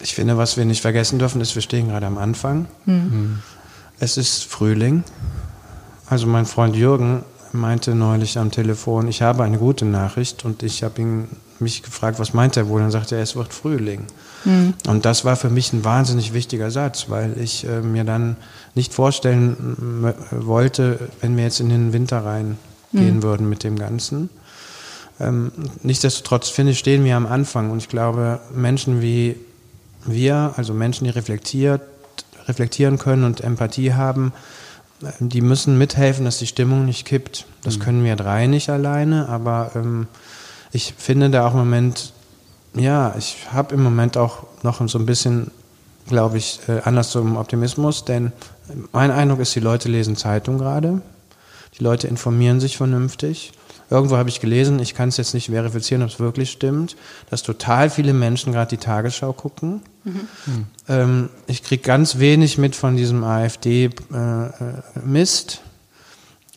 Ich 0.00 0.14
finde, 0.14 0.36
was 0.36 0.56
wir 0.56 0.64
nicht 0.64 0.82
vergessen 0.82 1.18
dürfen, 1.18 1.40
ist, 1.40 1.54
wir 1.54 1.62
stehen 1.62 1.88
gerade 1.88 2.06
am 2.06 2.18
Anfang. 2.18 2.66
Mhm. 2.86 3.38
Es 4.00 4.16
ist 4.16 4.44
Frühling. 4.44 5.04
Also 6.06 6.26
mein 6.26 6.44
Freund 6.44 6.74
Jürgen 6.74 7.22
meinte 7.52 7.94
neulich 7.94 8.38
am 8.38 8.50
Telefon, 8.50 9.08
ich 9.08 9.22
habe 9.22 9.44
eine 9.44 9.58
gute 9.58 9.84
Nachricht 9.84 10.44
und 10.44 10.62
ich 10.62 10.82
habe 10.82 11.00
ihn 11.00 11.28
mich 11.58 11.82
gefragt, 11.82 12.18
was 12.18 12.34
meint 12.34 12.56
er 12.56 12.68
wohl? 12.68 12.80
Dann 12.80 12.90
sagte 12.90 13.16
er, 13.16 13.22
es 13.22 13.36
wird 13.36 13.54
Frühling. 13.54 14.04
Mhm. 14.44 14.74
Und 14.86 15.04
das 15.04 15.24
war 15.24 15.36
für 15.36 15.48
mich 15.48 15.72
ein 15.72 15.84
wahnsinnig 15.84 16.32
wichtiger 16.32 16.70
Satz, 16.70 17.06
weil 17.08 17.38
ich 17.38 17.66
äh, 17.66 17.80
mir 17.80 18.04
dann 18.04 18.36
nicht 18.74 18.92
vorstellen 18.92 20.14
wollte, 20.30 20.98
wenn 21.20 21.36
wir 21.36 21.44
jetzt 21.44 21.60
in 21.60 21.68
den 21.68 21.92
Winter 21.92 22.24
reingehen 22.24 22.56
mhm. 23.16 23.22
würden 23.22 23.48
mit 23.48 23.64
dem 23.64 23.78
Ganzen. 23.78 24.28
Ähm, 25.20 25.52
nichtsdestotrotz 25.82 26.48
finde 26.48 26.72
ich, 26.72 26.78
stehen 26.78 27.04
wir 27.04 27.16
am 27.16 27.26
Anfang 27.26 27.70
und 27.70 27.78
ich 27.78 27.88
glaube, 27.88 28.40
Menschen 28.54 29.02
wie 29.02 29.36
wir, 30.04 30.54
also 30.56 30.74
Menschen, 30.74 31.04
die 31.04 31.10
reflektiert, 31.10 31.82
reflektieren 32.48 32.98
können 32.98 33.24
und 33.24 33.40
Empathie 33.40 33.92
haben, 33.92 34.32
die 35.18 35.40
müssen 35.40 35.78
mithelfen, 35.78 36.24
dass 36.24 36.38
die 36.38 36.46
Stimmung 36.46 36.84
nicht 36.84 37.06
kippt. 37.06 37.46
Das 37.62 37.78
mhm. 37.78 37.82
können 37.82 38.04
wir 38.04 38.16
drei 38.16 38.46
nicht 38.46 38.70
alleine, 38.70 39.28
aber 39.28 39.72
ähm, 39.74 40.06
ich 40.72 40.94
finde 40.96 41.30
da 41.30 41.46
auch 41.46 41.52
im 41.52 41.58
Moment, 41.58 42.12
ja, 42.74 43.14
ich 43.18 43.52
habe 43.52 43.74
im 43.74 43.82
Moment 43.82 44.16
auch 44.16 44.44
noch 44.62 44.86
so 44.88 44.98
ein 44.98 45.06
bisschen, 45.06 45.50
glaube 46.08 46.38
ich, 46.38 46.60
äh, 46.68 46.80
anders 46.84 47.10
zum 47.10 47.36
Optimismus, 47.36 48.04
denn 48.04 48.32
mein 48.92 49.10
Eindruck 49.10 49.40
ist, 49.40 49.54
die 49.54 49.60
Leute 49.60 49.88
lesen 49.88 50.16
Zeitung 50.16 50.58
gerade, 50.58 51.02
die 51.78 51.84
Leute 51.84 52.06
informieren 52.06 52.60
sich 52.60 52.76
vernünftig 52.76 53.52
Irgendwo 53.92 54.16
habe 54.16 54.30
ich 54.30 54.40
gelesen, 54.40 54.78
ich 54.78 54.94
kann 54.94 55.10
es 55.10 55.18
jetzt 55.18 55.34
nicht 55.34 55.50
verifizieren, 55.50 56.02
ob 56.02 56.08
es 56.08 56.18
wirklich 56.18 56.50
stimmt, 56.50 56.96
dass 57.28 57.42
total 57.42 57.90
viele 57.90 58.14
Menschen 58.14 58.50
gerade 58.50 58.70
die 58.70 58.78
Tagesschau 58.82 59.34
gucken. 59.34 59.82
Mhm. 60.04 60.28
Ähm, 60.88 61.28
ich 61.46 61.62
kriege 61.62 61.82
ganz 61.82 62.18
wenig 62.18 62.56
mit 62.56 62.74
von 62.74 62.96
diesem 62.96 63.22
AfD-Mist. 63.22 64.00
Äh, 65.52 65.56
äh 65.56 65.68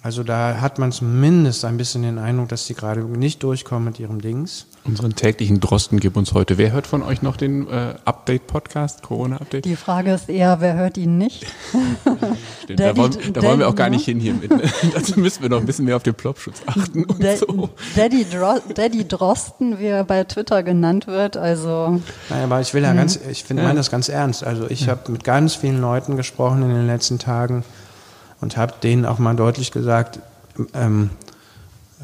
also 0.02 0.24
da 0.24 0.62
hat 0.62 0.80
man 0.80 0.93
zumindest 0.93 1.65
ein 1.65 1.76
bisschen 1.76 2.04
den 2.04 2.19
Eindruck, 2.19 2.48
dass 2.48 2.67
die 2.67 2.74
gerade 2.74 3.02
nicht 3.02 3.43
durchkommen 3.43 3.84
mit 3.84 4.00
ihrem 4.00 4.21
Dings. 4.21 4.67
Unseren 4.86 5.15
täglichen 5.15 5.60
Drosten 5.60 6.00
gibt 6.00 6.15
uns 6.15 6.34
heute. 6.34 6.60
Wer 6.60 6.71
hört 6.71 6.86
von 6.86 7.02
euch 7.02 7.24
noch 7.24 7.38
den 7.38 7.67
äh, 7.67 7.95
Update-Podcast, 8.06 9.02
Corona-Update? 9.02 9.65
Die 9.65 9.76
Frage 9.76 10.13
ist 10.13 10.30
eher, 10.30 10.62
wer 10.62 10.76
hört 10.76 10.98
ihn 10.98 11.17
nicht? 11.17 11.48
Stimmt, 12.63 12.80
Daddy, 12.80 12.93
da, 12.93 12.98
wollen, 12.98 13.12
da 13.12 13.19
Daddy, 13.19 13.48
wollen, 13.48 13.60
wir 13.60 13.67
auch 13.67 13.76
gar 13.76 13.89
nicht 13.89 14.06
hin 14.06 14.19
hier 14.19 14.36
mit. 14.36 14.52
Ne? 14.52 14.62
Dazu 14.93 15.19
müssen 15.19 15.41
wir 15.41 15.50
noch 15.50 15.60
ein 15.60 15.65
bisschen 15.65 15.86
mehr 15.86 15.95
auf 15.95 16.04
den 16.04 16.13
Plopschutz 16.13 16.62
achten 16.67 17.04
und 17.06 17.24
da, 17.24 17.36
so. 17.36 17.71
Daddy, 17.95 18.26
Dro 18.30 18.60
Daddy 18.76 19.08
Drosten, 19.08 19.80
wie 19.80 19.88
er 19.88 20.04
bei 20.04 20.24
Twitter 20.24 20.62
genannt 20.62 21.08
wird, 21.08 21.36
also... 21.36 22.00
Nein, 22.30 22.43
aber 22.43 22.62
ich 22.62 22.74
will 22.76 22.84
ja 22.84 22.93
mhm. 22.93 22.98
ganz, 22.98 23.19
ich 23.30 23.43
finde, 23.43 23.63
ja. 23.63 23.69
meine 23.69 23.80
das 23.80 23.89
ganz 23.89 24.08
ernst. 24.08 24.43
Also 24.43 24.69
ich 24.69 24.82
ja. 24.82 24.89
habe 24.89 25.12
mit 25.12 25.24
ganz 25.24 25.56
vielen 25.56 25.82
Leuten 25.82 26.15
gesprochen 26.15 26.62
in 26.62 26.69
den 26.69 26.86
letzten 26.86 27.17
Tagen, 27.17 27.63
und 28.41 28.58
habe 28.58 28.74
denen 28.84 29.06
auch 29.06 29.17
mal 29.17 29.36
deutlich 29.36 29.71
gesagt, 29.71 30.19
ähm, 30.74 31.10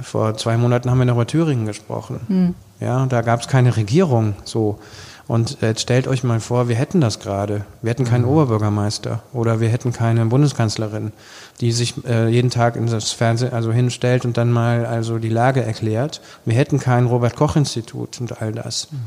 vor 0.02 0.38
zwei 0.38 0.58
Monaten 0.58 0.90
haben 0.90 1.00
wir 1.00 1.06
noch 1.06 1.16
über 1.16 1.28
Thüringen 1.28 1.66
gesprochen. 1.66 2.20
Mhm. 2.28 2.56
Ja, 2.80 3.06
da 3.06 3.22
gab 3.22 3.42
es 3.42 3.48
keine 3.48 3.76
Regierung 3.76 4.36
so. 4.44 4.80
Und 5.28 5.62
jetzt 5.62 5.82
stellt 5.82 6.08
euch 6.08 6.24
mal 6.24 6.40
vor, 6.42 6.68
wir 6.68 6.76
hätten 6.76 7.00
das 7.00 7.20
gerade. 7.20 7.64
Wir 7.82 7.92
hätten 7.92 8.04
keinen 8.04 8.24
mhm. 8.24 8.32
Oberbürgermeister 8.32 9.22
oder 9.32 9.62
wir 9.62 9.70
hätten 9.70 9.94
keine 9.94 10.26
Bundeskanzlerin, 10.26 11.14
die 11.62 11.72
sich 11.72 12.06
äh, 12.06 12.28
jeden 12.28 12.50
Tag 12.50 12.76
in 12.76 12.88
das 12.88 13.12
Fernsehen 13.12 13.54
also 13.54 13.72
hinstellt 13.72 14.26
und 14.26 14.36
dann 14.38 14.52
mal 14.52 14.86
also 14.86 15.20
die 15.20 15.30
Lage 15.30 15.64
erklärt. 15.64 16.22
Wir 16.44 16.56
hätten 16.56 16.80
kein 16.80 17.06
Robert 17.06 17.36
Koch 17.36 17.56
Institut 17.56 18.20
und 18.20 18.42
all 18.42 18.52
das. 18.52 18.90
Mhm. 18.92 18.98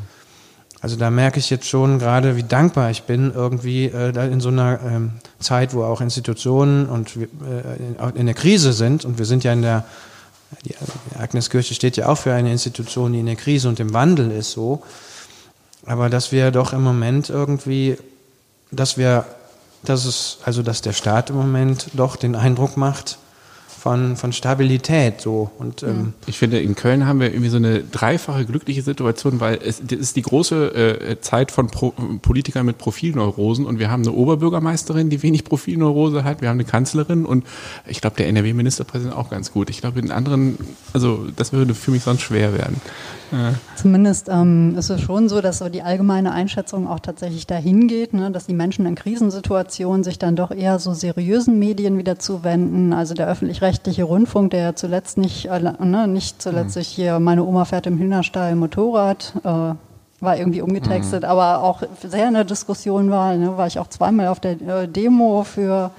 Also 0.84 0.96
da 0.96 1.10
merke 1.10 1.38
ich 1.38 1.48
jetzt 1.48 1.66
schon 1.66 1.98
gerade, 1.98 2.36
wie 2.36 2.42
dankbar 2.42 2.90
ich 2.90 3.04
bin, 3.04 3.32
irgendwie 3.34 3.86
äh, 3.86 4.10
in 4.30 4.40
so 4.40 4.50
einer 4.50 4.80
ähm, 4.84 5.12
Zeit, 5.38 5.72
wo 5.72 5.82
auch 5.82 6.02
Institutionen 6.02 6.86
und 6.86 7.16
äh, 7.16 8.10
in 8.14 8.26
der 8.26 8.34
Krise 8.34 8.74
sind. 8.74 9.06
Und 9.06 9.18
wir 9.18 9.24
sind 9.24 9.44
ja 9.44 9.54
in 9.54 9.62
der, 9.62 9.84
die 10.64 10.74
Agneskirche 11.18 11.74
steht 11.74 11.96
ja 11.96 12.08
auch 12.08 12.18
für 12.18 12.32
eine 12.32 12.52
Institution, 12.52 13.12
die 13.12 13.20
in 13.20 13.26
der 13.26 13.36
Krise 13.36 13.68
und 13.68 13.80
im 13.80 13.92
Wandel 13.92 14.30
ist 14.30 14.52
so. 14.52 14.82
Aber 15.86 16.08
dass 16.08 16.32
wir 16.32 16.50
doch 16.50 16.72
im 16.72 16.82
Moment 16.82 17.28
irgendwie, 17.30 17.96
dass 18.70 18.96
wir, 18.96 19.26
dass 19.82 20.04
es, 20.04 20.38
also 20.44 20.62
dass 20.62 20.80
der 20.80 20.92
Staat 20.92 21.30
im 21.30 21.36
Moment 21.36 21.88
doch 21.92 22.16
den 22.16 22.34
Eindruck 22.34 22.76
macht, 22.76 23.18
von, 23.84 24.16
von 24.16 24.32
Stabilität 24.32 25.20
so. 25.20 25.50
Und, 25.58 25.82
ähm, 25.82 26.14
Ich 26.24 26.38
finde, 26.38 26.58
in 26.58 26.74
Köln 26.74 27.06
haben 27.06 27.20
wir 27.20 27.30
irgendwie 27.30 27.50
so 27.50 27.58
eine 27.58 27.80
dreifache 27.80 28.46
glückliche 28.46 28.80
Situation, 28.80 29.40
weil 29.40 29.58
es, 29.62 29.78
ist 29.78 30.16
die 30.16 30.22
große 30.22 30.74
äh, 30.74 31.20
Zeit 31.20 31.50
von 31.50 31.66
Pro, 31.66 31.92
Politikern 32.22 32.64
mit 32.64 32.78
Profilneurosen 32.78 33.66
und 33.66 33.78
wir 33.78 33.90
haben 33.90 34.02
eine 34.02 34.12
Oberbürgermeisterin, 34.12 35.10
die 35.10 35.22
wenig 35.22 35.44
Profilneurose 35.44 36.24
hat, 36.24 36.40
wir 36.40 36.48
haben 36.48 36.56
eine 36.56 36.64
Kanzlerin 36.64 37.26
und 37.26 37.44
ich 37.86 38.00
glaube, 38.00 38.16
der 38.16 38.28
NRW-Ministerpräsident 38.28 39.14
auch 39.14 39.28
ganz 39.28 39.52
gut. 39.52 39.68
Ich 39.68 39.82
glaube, 39.82 40.00
in 40.00 40.10
anderen, 40.10 40.56
also 40.94 41.26
das 41.36 41.52
würde 41.52 41.74
für 41.74 41.90
mich 41.90 42.04
sonst 42.04 42.22
schwer 42.22 42.56
werden. 42.56 42.80
Zumindest 43.74 44.28
ähm, 44.28 44.76
ist 44.78 44.90
es 44.90 45.00
schon 45.00 45.28
so, 45.28 45.40
dass 45.40 45.58
so 45.58 45.68
die 45.68 45.82
allgemeine 45.82 46.32
Einschätzung 46.32 46.86
auch 46.86 47.00
tatsächlich 47.00 47.46
dahin 47.46 47.88
geht, 47.88 48.14
ne, 48.14 48.30
dass 48.30 48.46
die 48.46 48.54
Menschen 48.54 48.86
in 48.86 48.94
Krisensituationen 48.94 50.04
sich 50.04 50.18
dann 50.18 50.36
doch 50.36 50.50
eher 50.50 50.78
so 50.78 50.94
seriösen 50.94 51.58
Medien 51.58 51.98
wieder 51.98 52.18
zuwenden. 52.18 52.92
Also 52.92 53.14
der 53.14 53.26
öffentlich-rechtliche 53.74 54.04
Rundfunk, 54.04 54.50
der 54.50 54.62
ja 54.62 54.74
zuletzt 54.74 55.18
nicht, 55.18 55.46
ne, 55.46 56.08
nicht 56.08 56.40
zuletzt 56.40 56.76
mhm. 56.76 56.80
hier, 56.80 57.18
meine 57.18 57.44
Oma 57.44 57.64
fährt 57.64 57.86
im 57.86 57.98
Hühnerstall 57.98 58.54
Motorrad, 58.54 59.34
äh, 59.42 59.74
war 60.20 60.36
irgendwie 60.38 60.62
umgetextet, 60.62 61.22
mhm. 61.22 61.28
aber 61.28 61.62
auch 61.62 61.82
sehr 62.02 62.28
in 62.28 62.34
der 62.34 62.44
Diskussion 62.44 63.10
war, 63.10 63.34
ne, 63.34 63.56
war 63.56 63.66
ich 63.66 63.78
auch 63.78 63.88
zweimal 63.88 64.28
auf 64.28 64.40
der 64.40 64.60
äh, 64.60 64.88
Demo 64.88 65.44
für, 65.44 65.90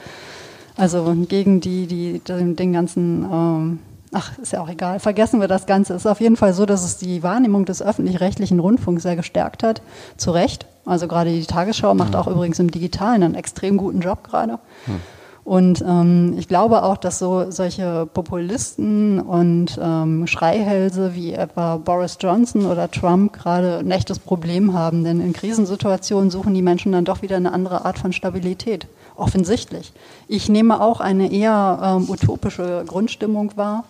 also 0.77 1.13
gegen 1.27 1.59
die, 1.59 1.85
die 1.87 2.19
den, 2.19 2.55
den 2.55 2.73
ganzen 2.73 3.23
ähm, 3.31 3.79
ach, 4.13 4.37
ist 4.37 4.53
ja 4.53 4.61
auch 4.61 4.69
egal, 4.69 4.99
vergessen 4.99 5.41
wir 5.41 5.49
das 5.49 5.65
Ganze. 5.65 5.93
Es 5.93 6.03
ist 6.03 6.11
auf 6.11 6.21
jeden 6.21 6.37
Fall 6.37 6.53
so, 6.53 6.65
dass 6.65 6.85
es 6.85 6.97
die 6.97 7.21
Wahrnehmung 7.23 7.65
des 7.65 7.81
öffentlich-rechtlichen 7.81 8.59
Rundfunks 8.59 9.03
sehr 9.03 9.17
gestärkt 9.17 9.63
hat. 9.63 9.81
Zu 10.15 10.31
Recht. 10.31 10.65
Also 10.85 11.07
gerade 11.07 11.31
die 11.31 11.45
Tagesschau 11.45 11.93
macht 11.95 12.11
mhm. 12.11 12.15
auch 12.15 12.27
übrigens 12.27 12.59
im 12.59 12.71
Digitalen 12.71 13.23
einen 13.23 13.35
extrem 13.35 13.75
guten 13.75 13.99
Job 13.99 14.23
gerade. 14.23 14.59
Mhm. 14.85 15.01
Und 15.45 15.83
ähm, 15.87 16.33
ich 16.39 16.47
glaube 16.47 16.81
auch, 16.81 16.97
dass 16.97 17.19
so 17.19 17.51
solche 17.51 18.07
Populisten 18.11 19.19
und 19.19 19.79
ähm, 19.79 20.25
Schreihälse 20.25 21.13
wie 21.13 21.33
etwa 21.33 21.77
Boris 21.77 22.17
Johnson 22.19 22.65
oder 22.65 22.89
Trump 22.89 23.31
gerade 23.31 23.77
ein 23.77 23.91
echtes 23.91 24.17
Problem 24.17 24.73
haben. 24.73 25.03
Denn 25.03 25.21
in 25.21 25.33
Krisensituationen 25.33 26.31
suchen 26.31 26.55
die 26.55 26.63
Menschen 26.63 26.93
dann 26.93 27.05
doch 27.05 27.21
wieder 27.21 27.35
eine 27.35 27.53
andere 27.53 27.85
Art 27.85 27.99
von 27.99 28.11
Stabilität. 28.11 28.87
Offensichtlich. 29.15 29.93
Ich 30.27 30.49
nehme 30.49 30.81
auch 30.81 30.99
eine 30.99 31.31
eher 31.31 31.79
ähm, 31.79 32.09
utopische 32.09 32.83
Grundstimmung 32.87 33.55
wahr. 33.55 33.85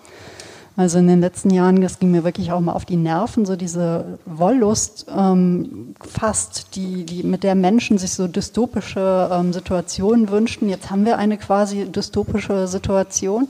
Also 0.78 1.00
in 1.00 1.08
den 1.08 1.22
letzten 1.22 1.52
Jahren, 1.52 1.80
das 1.80 2.00
ging 2.00 2.12
mir 2.12 2.26
wirklich 2.26 2.52
auch 2.52 2.60
mal 2.60 2.74
auf 2.74 2.84
die 2.84 2.98
Nerven, 2.98 3.46
so 3.46 3.56
diese 3.56 4.20
Wollust 4.26 5.06
ähm, 5.16 5.96
fast, 6.02 6.76
die, 6.76 7.06
die, 7.06 7.24
mit 7.24 7.44
der 7.44 7.56
Menschen 7.56 7.98
sich 7.98 8.12
so 8.12 8.28
dystopische 8.28 9.30
ähm, 9.32 9.54
Situationen 9.54 10.30
wünschten. 10.30 10.68
Jetzt 10.68 10.92
haben 10.92 11.06
wir 11.06 11.18
eine 11.18 11.38
quasi 11.38 11.86
dystopische 11.86 12.68
Situation. 12.68 13.48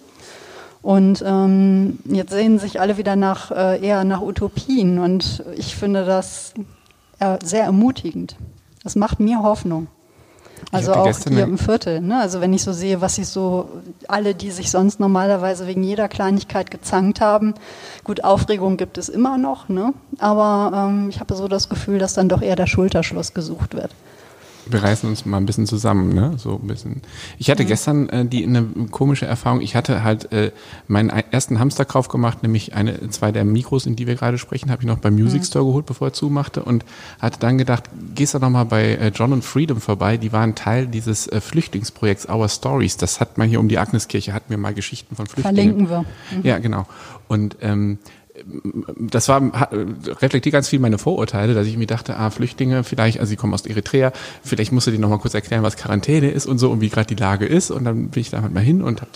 Und 0.83 1.23
ähm, 1.25 1.97
jetzt 2.05 2.31
sehen 2.31 2.59
sich 2.59 2.79
alle 2.79 2.97
wieder 2.97 3.15
nach, 3.15 3.49
äh, 3.49 3.83
eher 3.83 4.03
nach 4.03 4.21
Utopien. 4.21 4.99
Und 4.99 5.43
ich 5.55 5.75
finde 5.75 6.05
das 6.05 6.53
äh, 7.17 7.39
sehr 7.43 7.63
ermutigend. 7.63 8.35
Das 8.83 8.95
macht 8.95 9.19
mir 9.19 9.41
Hoffnung. 9.41 9.87
Also 10.71 10.93
auch 10.93 11.17
hier 11.17 11.43
im 11.43 11.57
Viertel. 11.57 12.01
Ne? 12.01 12.19
Also 12.19 12.41
wenn 12.41 12.53
ich 12.53 12.63
so 12.63 12.73
sehe, 12.73 13.01
was 13.01 13.15
sich 13.15 13.27
so 13.27 13.69
alle, 14.07 14.35
die 14.35 14.51
sich 14.51 14.71
sonst 14.71 14.99
normalerweise 14.99 15.67
wegen 15.67 15.83
jeder 15.83 16.07
Kleinigkeit 16.07 16.71
gezankt 16.71 17.21
haben, 17.21 17.53
gut, 18.03 18.23
Aufregung 18.23 18.77
gibt 18.77 18.97
es 18.97 19.09
immer 19.09 19.37
noch, 19.37 19.69
ne? 19.69 19.93
aber 20.19 20.89
ähm, 20.89 21.09
ich 21.09 21.19
habe 21.19 21.35
so 21.35 21.47
das 21.47 21.69
Gefühl, 21.69 21.99
dass 21.99 22.13
dann 22.13 22.29
doch 22.29 22.41
eher 22.41 22.55
der 22.55 22.67
Schulterschluss 22.67 23.33
gesucht 23.33 23.73
wird 23.73 23.91
wir 24.67 24.83
reißen 24.83 25.07
uns 25.07 25.25
mal 25.25 25.37
ein 25.37 25.45
bisschen 25.45 25.67
zusammen, 25.67 26.13
ne? 26.13 26.33
So 26.37 26.59
ein 26.61 26.67
bisschen. 26.67 27.01
Ich 27.37 27.49
hatte 27.49 27.63
mhm. 27.63 27.67
gestern 27.67 28.09
äh, 28.09 28.25
die 28.25 28.43
eine 28.43 28.63
komische 28.91 29.25
Erfahrung. 29.25 29.61
Ich 29.61 29.75
hatte 29.75 30.03
halt 30.03 30.31
äh, 30.31 30.51
meinen 30.87 31.09
ersten 31.09 31.59
Hamsterkauf 31.59 32.07
gemacht, 32.07 32.41
nämlich 32.43 32.73
eine, 32.73 33.09
zwei 33.09 33.31
der 33.31 33.45
Mikros, 33.45 33.85
in 33.85 33.95
die 33.95 34.07
wir 34.07 34.15
gerade 34.15 34.37
sprechen, 34.37 34.71
habe 34.71 34.81
ich 34.81 34.87
noch 34.87 34.99
beim 34.99 35.15
Music 35.15 35.41
mhm. 35.41 35.45
Store 35.45 35.65
mhm. 35.65 35.69
geholt, 35.69 35.85
bevor 35.85 36.07
er 36.07 36.13
zumachte 36.13 36.63
und 36.63 36.85
hatte 37.19 37.39
dann 37.39 37.57
gedacht, 37.57 37.83
gehst 38.15 38.33
du 38.33 38.39
noch 38.39 38.49
mal 38.49 38.65
bei 38.65 38.95
äh, 38.95 39.11
John 39.13 39.33
und 39.33 39.43
Freedom 39.43 39.79
vorbei. 39.79 40.17
Die 40.17 40.31
waren 40.31 40.55
Teil 40.55 40.87
dieses 40.87 41.27
äh, 41.27 41.41
Flüchtlingsprojekts 41.41 42.27
Our 42.27 42.49
Stories. 42.49 42.97
Das 42.97 43.19
hat 43.19 43.37
man 43.37 43.49
hier 43.49 43.59
um 43.59 43.67
die 43.67 43.77
Agneskirche, 43.77 44.33
hatten 44.33 44.49
wir 44.49 44.57
mal 44.57 44.73
Geschichten 44.73 45.15
von 45.15 45.27
Flüchtlingen. 45.27 45.87
Verlinken 45.87 45.89
wir. 45.89 45.99
Mhm. 46.37 46.43
Ja, 46.43 46.59
genau. 46.59 46.87
Und 47.27 47.57
ähm, 47.61 47.99
das 48.97 49.27
war 49.27 49.41
reflektiert 50.21 50.53
ganz 50.53 50.69
viel 50.69 50.79
meine 50.79 50.97
Vorurteile, 50.97 51.53
dass 51.53 51.67
ich 51.67 51.77
mir 51.77 51.87
dachte, 51.87 52.17
ah, 52.17 52.29
Flüchtlinge 52.29 52.83
vielleicht, 52.83 53.19
also 53.19 53.29
sie 53.29 53.35
kommen 53.35 53.53
aus 53.53 53.65
Eritrea, 53.65 54.11
vielleicht 54.43 54.71
musst 54.71 54.87
du 54.87 54.91
dir 54.91 54.99
nochmal 54.99 55.19
kurz 55.19 55.33
erklären, 55.33 55.63
was 55.63 55.77
Quarantäne 55.77 56.29
ist 56.29 56.45
und 56.45 56.59
so 56.59 56.71
und 56.71 56.81
wie 56.81 56.89
gerade 56.89 57.07
die 57.07 57.21
Lage 57.21 57.45
ist. 57.45 57.71
Und 57.71 57.85
dann 57.85 58.09
bin 58.09 58.21
ich 58.21 58.29
da 58.29 58.41
halt 58.41 58.53
mal 58.53 58.63
hin 58.63 58.81
und 58.81 59.01
hab, 59.01 59.09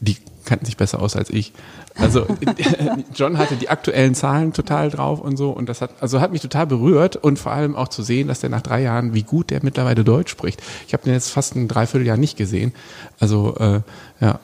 die 0.00 0.16
kannten 0.44 0.64
sich 0.64 0.76
besser 0.76 1.00
aus 1.00 1.16
als 1.16 1.30
ich. 1.30 1.52
Also 1.94 2.26
John 3.14 3.38
hatte 3.38 3.56
die 3.56 3.68
aktuellen 3.68 4.14
Zahlen 4.14 4.52
total 4.52 4.90
drauf 4.90 5.20
und 5.20 5.36
so 5.36 5.50
und 5.50 5.68
das 5.68 5.80
hat 5.80 5.90
also 6.00 6.20
hat 6.20 6.32
mich 6.32 6.40
total 6.40 6.66
berührt 6.66 7.16
und 7.16 7.38
vor 7.38 7.52
allem 7.52 7.76
auch 7.76 7.88
zu 7.88 8.02
sehen, 8.02 8.28
dass 8.28 8.40
der 8.40 8.50
nach 8.50 8.62
drei 8.62 8.82
Jahren, 8.82 9.14
wie 9.14 9.22
gut 9.22 9.50
der 9.50 9.60
mittlerweile 9.62 10.02
Deutsch 10.02 10.30
spricht. 10.30 10.62
Ich 10.86 10.94
habe 10.94 11.04
den 11.04 11.12
jetzt 11.12 11.30
fast 11.30 11.54
ein 11.54 11.68
Dreivierteljahr 11.68 12.16
nicht 12.16 12.36
gesehen. 12.36 12.72
Also 13.20 13.54
äh, 13.56 13.80
ja, 14.20 14.40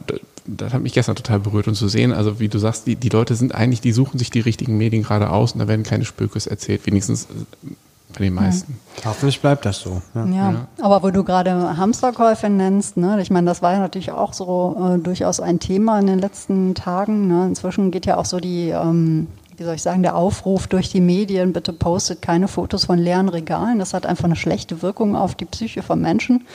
das 0.49 0.73
hat 0.73 0.83
mich 0.83 0.95
gestern 0.95 1.17
total 1.17 1.41
berührt 1.41 1.69
und 1.69 1.75
zu 1.75 1.89
sehen, 1.89 2.13
also 2.13 2.41
wie 2.41 2.49
du 2.49 2.59
sagst, 2.59 2.87
die, 2.87 2.97
die 2.97 3.11
Leute 3.11 3.35
sind 3.35 3.55
eigentlich, 3.55 3.81
die 3.81 3.93
suchen 3.93 4.19
sich 4.19 4.31
die 4.31 4.41
richtigen 4.41 4.77
Medien 4.79 5.03
gerade 5.03 5.31
aus 5.31 5.53
und 5.53 5.61
da 5.61 5.69
werden 5.69 5.83
keine 5.83 6.05
Spökes 6.05 6.47
erzählt, 6.47 6.87
wenigstens 6.87 7.25
äh, 7.25 7.71
bei 8.15 8.25
den 8.25 8.35
meisten. 8.35 8.79
Ja. 8.97 9.11
Hoffentlich 9.11 9.41
bleibt 9.41 9.67
das 9.67 9.81
so. 9.81 10.01
Ja. 10.15 10.27
ja. 10.27 10.51
Ja, 10.53 10.69
aber 10.81 11.03
wo 11.03 11.11
du 11.11 11.25
gerade 11.25 11.77
Hamsterkäufe 11.77 12.49
nennst, 12.49 12.97
ne, 12.97 13.21
ich 13.21 13.31
meine, 13.31 13.47
das 13.47 13.61
war 13.61 13.73
ja 13.73 13.79
natürlich 13.79 14.11
auch 14.11 14.33
so 14.33 14.95
äh, 14.95 14.99
durchaus 14.99 15.41
ein 15.41 15.61
Thema 15.61 15.99
in 15.99 16.07
den 16.07 16.19
letzten 16.19 16.75
Tagen. 16.75 17.29
Ne. 17.29 17.47
Inzwischen 17.47 17.91
geht 17.91 18.07
ja 18.07 18.17
auch 18.17 18.25
so 18.25 18.41
die, 18.41 18.71
ähm, 18.71 19.27
wie 19.57 19.65
soll 19.65 19.75
ich 19.75 19.83
sagen, 19.83 20.03
der 20.03 20.17
Aufruf 20.17 20.67
durch 20.67 20.89
die 20.89 21.03
Medien, 21.03 21.53
bitte 21.53 21.73
postet 21.75 22.23
keine 22.23 22.49
Fotos 22.49 22.87
von 22.87 22.99
leeren 22.99 23.29
Regalen. 23.29 23.79
Das 23.79 23.93
hat 23.93 24.07
einfach 24.07 24.25
eine 24.25 24.37
schlechte 24.37 24.81
Wirkung 24.81 25.15
auf 25.15 25.35
die 25.35 25.45
Psyche 25.45 25.83
von 25.83 26.01
Menschen. 26.01 26.47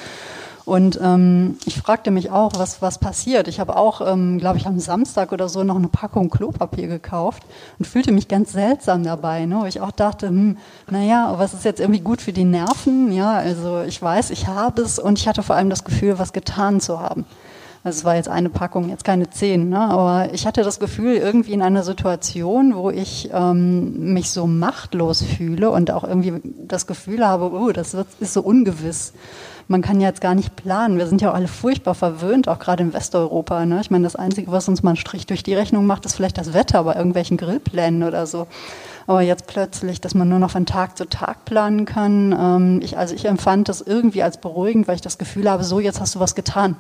Und 0.66 0.98
ähm, 1.02 1.58
ich 1.66 1.78
fragte 1.78 2.10
mich 2.10 2.32
auch, 2.32 2.54
was, 2.56 2.82
was 2.82 2.98
passiert. 2.98 3.50
Ich 3.50 3.60
habe 3.60 3.76
auch, 3.76 4.00
ähm, 4.00 4.40
glaube 4.40 4.58
ich, 4.58 4.66
am 4.66 4.80
Samstag 4.80 5.34
oder 5.34 5.50
so 5.50 5.64
noch 5.64 5.76
eine 5.76 5.90
Packung 5.90 6.30
Klopapier 6.30 6.88
gekauft 6.88 7.44
und 7.80 7.86
fühlte 7.86 8.14
mich 8.14 8.30
ganz 8.30 8.54
seltsam 8.54 9.04
dabei, 9.04 9.46
ne? 9.46 9.60
wo 9.62 9.66
ich 9.66 9.82
auch 9.82 9.92
dachte, 9.92 10.30
hm, 10.30 10.58
naja, 10.90 11.34
was 11.38 11.54
ist 11.54 11.66
jetzt 11.66 11.82
irgendwie 11.82 12.00
gut 12.00 12.22
für 12.22 12.32
die 12.32 12.46
Nerven? 12.46 13.12
Ja, 13.12 13.34
also 13.34 13.82
ich 13.82 14.02
weiß, 14.02 14.30
ich 14.30 14.48
habe 14.48 14.82
es 14.82 15.00
und 15.00 15.20
ich 15.20 15.28
hatte 15.28 15.44
vor 15.44 15.58
allem 15.58 15.70
das 15.70 15.84
Gefühl, 15.84 16.18
was 16.18 16.32
getan 16.32 16.80
zu 16.80 17.00
haben. 17.00 17.26
Also 17.84 18.00
es 18.00 18.06
war 18.06 18.16
jetzt 18.16 18.30
eine 18.30 18.50
Packung, 18.50 18.90
jetzt 18.90 19.04
keine 19.04 19.30
zehn, 19.30 19.70
ne? 19.70 19.80
aber 19.80 20.34
ich 20.34 20.48
hatte 20.48 20.64
das 20.64 20.80
Gefühl, 20.80 21.18
irgendwie 21.18 21.52
in 21.52 21.62
einer 21.62 21.84
Situation, 21.84 22.76
wo 22.76 22.90
ich 22.90 23.30
ähm, 23.34 24.14
mich 24.14 24.32
so 24.32 24.48
machtlos 24.48 25.22
fühle 25.22 25.70
und 25.70 25.92
auch 25.92 26.06
irgendwie 26.06 26.42
das 26.66 26.88
Gefühl 26.88 27.28
habe, 27.28 27.52
oh, 27.52 27.72
das 27.74 27.94
ist 27.94 28.34
so 28.34 28.42
ungewiss 28.42 29.12
man 29.68 29.82
kann 29.82 30.02
ja 30.02 30.08
jetzt 30.08 30.22
gar 30.22 30.36
nicht 30.36 30.56
planen. 30.56 30.98
Wir 30.98 31.08
sind 31.08 31.22
ja 31.22 31.32
auch 31.32 31.36
alle 31.36 31.48
furchtbar 31.48 31.96
verwöhnt, 31.96 32.48
auch 32.48 32.60
gerade 32.60 32.84
in 32.84 32.94
Westeuropa. 32.94 33.66
Ne? 33.66 33.82
Ich 33.82 33.92
meine, 33.92 34.04
das 34.04 34.16
Einzige, 34.16 34.52
was 34.52 34.68
uns 34.68 34.84
mal 34.84 34.92
einen 34.92 34.98
Strich 34.98 35.26
durch 35.26 35.44
die 35.44 35.54
Rechnung 35.54 35.86
macht, 35.86 36.06
ist 36.06 36.16
vielleicht 36.16 36.38
das 36.38 36.54
Wetter 36.54 36.84
bei 36.84 36.96
irgendwelchen 36.96 37.38
Grillplänen 37.38 38.04
oder 38.04 38.26
so. 38.26 38.48
Aber 39.08 39.22
jetzt 39.22 39.48
plötzlich, 39.48 40.02
dass 40.02 40.16
man 40.16 40.30
nur 40.30 40.40
noch 40.40 40.52
von 40.52 40.66
Tag 40.66 40.98
zu 40.98 41.08
Tag 41.08 41.46
planen 41.46 41.86
kann. 41.86 42.36
Ähm, 42.38 42.80
ich, 42.84 42.98
also 42.98 43.16
ich 43.16 43.26
empfand 43.26 43.70
das 43.70 43.82
irgendwie 43.82 44.24
als 44.24 44.38
beruhigend, 44.38 44.88
weil 44.88 44.96
ich 44.96 45.02
das 45.02 45.18
Gefühl 45.18 45.50
habe, 45.50 45.64
so 45.64 45.80
jetzt 45.80 46.00
hast 46.00 46.16
du 46.16 46.20
was 46.20 46.36
getan. 46.36 46.76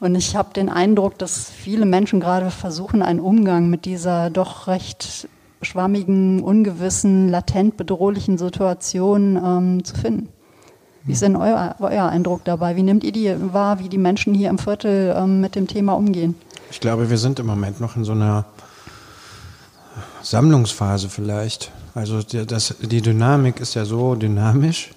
Und 0.00 0.14
ich 0.14 0.36
habe 0.36 0.52
den 0.54 0.68
Eindruck, 0.68 1.18
dass 1.18 1.50
viele 1.50 1.84
Menschen 1.84 2.20
gerade 2.20 2.50
versuchen, 2.50 3.02
einen 3.02 3.20
Umgang 3.20 3.68
mit 3.68 3.84
dieser 3.84 4.30
doch 4.30 4.66
recht 4.68 5.28
schwammigen, 5.60 6.40
ungewissen, 6.42 7.28
latent 7.28 7.76
bedrohlichen 7.76 8.38
Situation 8.38 9.36
ähm, 9.36 9.84
zu 9.84 9.96
finden. 9.96 10.28
Wie 11.04 11.12
ist 11.12 11.22
denn 11.22 11.36
euer, 11.36 11.74
euer 11.80 12.04
Eindruck 12.04 12.44
dabei? 12.44 12.76
Wie 12.76 12.82
nehmt 12.82 13.02
ihr 13.02 13.12
die 13.12 13.34
wahr, 13.52 13.78
wie 13.80 13.88
die 13.88 13.98
Menschen 13.98 14.34
hier 14.34 14.50
im 14.50 14.58
Viertel 14.58 15.14
ähm, 15.16 15.40
mit 15.40 15.54
dem 15.54 15.66
Thema 15.66 15.94
umgehen? 15.94 16.34
Ich 16.70 16.80
glaube, 16.80 17.08
wir 17.10 17.18
sind 17.18 17.40
im 17.40 17.46
Moment 17.46 17.80
noch 17.80 17.96
in 17.96 18.04
so 18.04 18.12
einer 18.12 18.44
Sammlungsphase 20.22 21.08
vielleicht. 21.08 21.72
Also 21.94 22.22
die, 22.22 22.46
das, 22.46 22.74
die 22.80 23.00
Dynamik 23.00 23.58
ist 23.60 23.74
ja 23.74 23.84
so 23.84 24.14
dynamisch, 24.14 24.90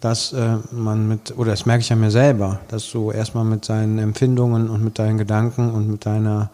dass 0.00 0.32
äh, 0.32 0.56
man 0.70 1.08
mit, 1.08 1.36
oder 1.36 1.50
das 1.50 1.66
merke 1.66 1.80
ich 1.80 1.88
ja 1.88 1.96
mir 1.96 2.10
selber, 2.10 2.60
dass 2.68 2.90
du 2.90 3.10
erstmal 3.10 3.44
mit 3.44 3.64
seinen 3.64 3.98
Empfindungen 3.98 4.68
und 4.70 4.84
mit 4.84 4.98
deinen 4.98 5.18
Gedanken 5.18 5.70
und 5.70 5.88
mit 5.88 6.06
deiner 6.06 6.50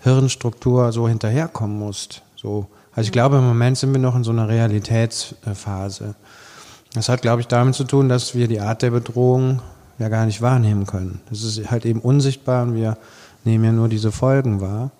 Hirnstruktur 0.00 0.92
so 0.92 1.08
hinterherkommen 1.08 1.78
musst. 1.78 2.22
So. 2.36 2.66
Also 2.94 3.08
ich 3.08 3.12
glaube, 3.12 3.38
im 3.38 3.46
Moment 3.46 3.78
sind 3.78 3.92
wir 3.92 4.00
noch 4.00 4.16
in 4.16 4.24
so 4.24 4.30
einer 4.30 4.48
Realitätsphase. 4.48 6.14
Das 6.94 7.08
hat, 7.08 7.22
glaube 7.22 7.40
ich, 7.40 7.46
damit 7.46 7.74
zu 7.74 7.84
tun, 7.84 8.08
dass 8.08 8.34
wir 8.34 8.48
die 8.48 8.60
Art 8.60 8.82
der 8.82 8.90
Bedrohung 8.90 9.62
ja 9.98 10.08
gar 10.08 10.26
nicht 10.26 10.42
wahrnehmen 10.42 10.86
können. 10.86 11.20
Das 11.30 11.42
ist 11.42 11.70
halt 11.70 11.86
eben 11.86 12.00
unsichtbar 12.00 12.64
und 12.64 12.74
wir 12.74 12.98
nehmen 13.44 13.64
ja 13.64 13.72
nur 13.72 13.88
diese 13.88 14.12
Folgen 14.12 14.60
wahr. 14.60 14.90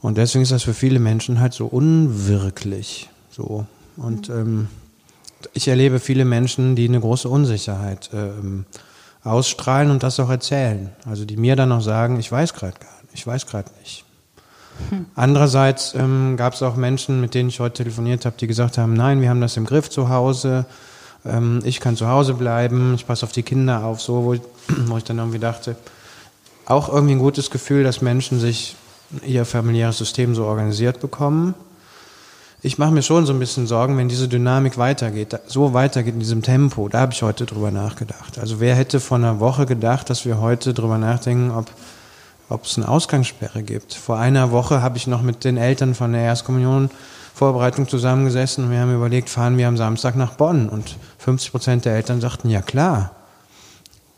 Und 0.00 0.18
deswegen 0.18 0.42
ist 0.42 0.52
das 0.52 0.64
für 0.64 0.74
viele 0.74 0.98
Menschen 0.98 1.38
halt 1.40 1.54
so 1.54 1.66
unwirklich. 1.66 3.08
So. 3.30 3.66
Und 3.96 4.28
ähm, 4.28 4.68
ich 5.52 5.68
erlebe 5.68 6.00
viele 6.00 6.24
Menschen, 6.24 6.76
die 6.76 6.88
eine 6.88 7.00
große 7.00 7.28
Unsicherheit 7.28 8.10
ähm, 8.12 8.66
ausstrahlen 9.22 9.90
und 9.90 10.02
das 10.02 10.20
auch 10.20 10.30
erzählen. 10.30 10.90
Also 11.06 11.24
die 11.24 11.36
mir 11.36 11.56
dann 11.56 11.72
auch 11.72 11.80
sagen, 11.80 12.18
ich 12.18 12.30
weiß 12.30 12.54
gerade 12.54 12.78
gar 12.78 12.90
Ich 13.12 13.26
weiß 13.26 13.46
gerade 13.46 13.70
nicht. 13.80 14.04
Hm. 14.90 15.06
Andererseits 15.14 15.94
ähm, 15.94 16.36
gab 16.36 16.54
es 16.54 16.62
auch 16.62 16.76
Menschen, 16.76 17.20
mit 17.20 17.34
denen 17.34 17.48
ich 17.48 17.60
heute 17.60 17.84
telefoniert 17.84 18.26
habe, 18.26 18.36
die 18.38 18.46
gesagt 18.46 18.78
haben, 18.78 18.94
nein, 18.94 19.20
wir 19.20 19.30
haben 19.30 19.40
das 19.40 19.56
im 19.56 19.64
Griff 19.64 19.88
zu 19.88 20.08
Hause, 20.08 20.66
ähm, 21.24 21.60
ich 21.64 21.80
kann 21.80 21.96
zu 21.96 22.08
Hause 22.08 22.34
bleiben, 22.34 22.94
ich 22.94 23.06
passe 23.06 23.24
auf 23.24 23.32
die 23.32 23.42
Kinder 23.42 23.84
auf, 23.84 24.00
so, 24.00 24.24
wo 24.24 24.34
ich, 24.34 24.40
wo 24.86 24.96
ich 24.96 25.04
dann 25.04 25.18
irgendwie 25.18 25.38
dachte, 25.38 25.76
auch 26.66 26.88
irgendwie 26.88 27.14
ein 27.14 27.20
gutes 27.20 27.50
Gefühl, 27.50 27.84
dass 27.84 28.02
Menschen 28.02 28.40
sich 28.40 28.76
ihr 29.24 29.44
familiäres 29.44 29.98
System 29.98 30.34
so 30.34 30.44
organisiert 30.44 31.00
bekommen. 31.00 31.54
Ich 32.64 32.78
mache 32.78 32.92
mir 32.92 33.02
schon 33.02 33.26
so 33.26 33.32
ein 33.34 33.38
bisschen 33.38 33.66
Sorgen, 33.66 33.98
wenn 33.98 34.08
diese 34.08 34.26
Dynamik 34.26 34.78
weitergeht, 34.78 35.38
so 35.46 35.74
weitergeht 35.74 36.14
in 36.14 36.20
diesem 36.20 36.40
Tempo. 36.40 36.88
Da 36.88 37.00
habe 37.00 37.12
ich 37.12 37.22
heute 37.22 37.44
drüber 37.44 37.70
nachgedacht. 37.70 38.38
Also 38.38 38.58
wer 38.58 38.74
hätte 38.74 39.00
vor 39.00 39.18
einer 39.18 39.38
Woche 39.38 39.66
gedacht, 39.66 40.08
dass 40.08 40.24
wir 40.24 40.40
heute 40.40 40.72
drüber 40.72 40.96
nachdenken, 40.96 41.50
ob 41.50 41.70
ob 42.48 42.64
es 42.64 42.76
eine 42.76 42.88
Ausgangssperre 42.88 43.62
gibt. 43.62 43.94
Vor 43.94 44.18
einer 44.18 44.50
Woche 44.50 44.82
habe 44.82 44.96
ich 44.96 45.06
noch 45.06 45.22
mit 45.22 45.44
den 45.44 45.56
Eltern 45.56 45.94
von 45.94 46.12
der 46.12 46.22
Erstkommunion 46.22 46.90
Vorbereitung 47.34 47.88
zusammengesessen 47.88 48.64
und 48.64 48.70
wir 48.70 48.78
haben 48.78 48.94
überlegt, 48.94 49.28
fahren 49.28 49.58
wir 49.58 49.66
am 49.66 49.76
Samstag 49.76 50.14
nach 50.14 50.34
Bonn. 50.34 50.68
Und 50.68 50.96
50 51.18 51.50
Prozent 51.50 51.84
der 51.84 51.96
Eltern 51.96 52.20
sagten, 52.20 52.48
ja 52.48 52.62
klar. 52.62 53.10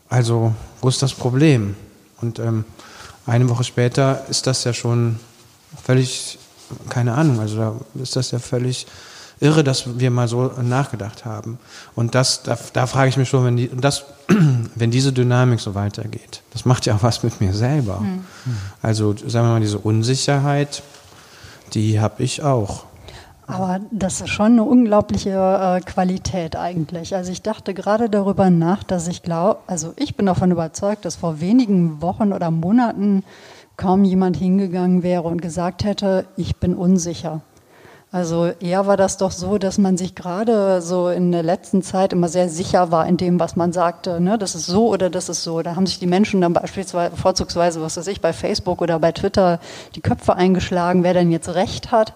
Also, 0.07 0.53
wo 0.81 0.89
ist 0.89 1.01
das 1.01 1.13
Problem? 1.13 1.75
Und 2.21 2.39
ähm, 2.39 2.63
eine 3.25 3.49
Woche 3.49 3.63
später 3.63 4.23
ist 4.29 4.45
das 4.45 4.63
ja 4.65 4.73
schon 4.73 5.19
völlig, 5.83 6.37
keine 6.89 7.13
Ahnung, 7.13 7.39
also 7.39 7.57
da 7.57 7.75
ist 8.01 8.15
das 8.15 8.31
ja 8.31 8.39
völlig 8.39 8.87
irre, 9.39 9.63
dass 9.63 9.99
wir 9.99 10.11
mal 10.11 10.27
so 10.27 10.51
nachgedacht 10.61 11.25
haben. 11.25 11.59
Und 11.95 12.15
das, 12.15 12.43
da, 12.43 12.57
da 12.73 12.87
frage 12.87 13.09
ich 13.09 13.17
mich 13.17 13.29
schon, 13.29 13.45
wenn, 13.45 13.57
die, 13.57 13.69
das, 13.69 14.05
wenn 14.75 14.91
diese 14.91 15.13
Dynamik 15.13 15.59
so 15.59 15.75
weitergeht, 15.75 16.41
das 16.53 16.65
macht 16.65 16.85
ja 16.85 16.95
auch 16.95 17.03
was 17.03 17.23
mit 17.23 17.39
mir 17.39 17.53
selber. 17.53 17.99
Mhm. 17.99 18.25
Also 18.81 19.15
sagen 19.15 19.47
wir 19.47 19.53
mal, 19.53 19.61
diese 19.61 19.79
Unsicherheit, 19.79 20.81
die 21.73 21.99
habe 21.99 22.23
ich 22.23 22.43
auch. 22.43 22.85
Aber 23.49 23.79
das 23.91 24.19
ist 24.19 24.29
schon 24.29 24.53
eine 24.53 24.63
unglaubliche 24.63 25.29
äh, 25.29 25.79
Qualität 25.79 26.57
eigentlich. 26.57 27.15
Also 27.15 27.31
ich 27.31 27.41
dachte 27.41 27.73
gerade 27.73 28.09
darüber 28.09 28.49
nach, 28.49 28.83
dass 28.83 29.07
ich 29.07 29.23
glaube, 29.23 29.61
also 29.67 29.93
ich 29.95 30.17
bin 30.17 30.25
davon 30.25 30.51
überzeugt, 30.51 31.05
dass 31.05 31.15
vor 31.15 31.39
wenigen 31.39 32.01
Wochen 32.01 32.33
oder 32.33 32.51
Monaten 32.51 33.23
kaum 33.77 34.03
jemand 34.03 34.35
hingegangen 34.35 35.03
wäre 35.03 35.23
und 35.23 35.41
gesagt 35.41 35.83
hätte, 35.83 36.25
ich 36.35 36.57
bin 36.57 36.75
unsicher. 36.75 37.41
Also 38.09 38.45
eher 38.61 38.87
war 38.87 38.95
das 38.95 39.17
doch 39.17 39.31
so, 39.31 39.57
dass 39.57 39.77
man 39.77 39.97
sich 39.97 40.15
gerade 40.15 40.81
so 40.81 41.09
in 41.09 41.31
der 41.33 41.43
letzten 41.43 41.83
Zeit 41.83 42.13
immer 42.13 42.29
sehr 42.29 42.47
sicher 42.47 42.89
war 42.89 43.05
in 43.05 43.17
dem, 43.17 43.39
was 43.39 43.57
man 43.57 43.73
sagte. 43.73 44.21
Ne? 44.21 44.37
Das 44.37 44.55
ist 44.55 44.65
so 44.65 44.87
oder 44.87 45.09
das 45.09 45.27
ist 45.27 45.43
so. 45.43 45.61
Da 45.61 45.75
haben 45.75 45.85
sich 45.85 45.99
die 45.99 46.07
Menschen 46.07 46.39
dann 46.39 46.53
beispielsweise 46.53 47.15
vorzugsweise, 47.17 47.81
was 47.81 47.97
weiß 47.97 48.07
ich, 48.07 48.21
bei 48.21 48.31
Facebook 48.31 48.81
oder 48.81 48.97
bei 48.99 49.11
Twitter 49.11 49.59
die 49.93 50.01
Köpfe 50.01 50.35
eingeschlagen, 50.35 51.03
wer 51.03 51.13
denn 51.13 51.31
jetzt 51.31 51.53
Recht 51.53 51.91
hat. 51.91 52.13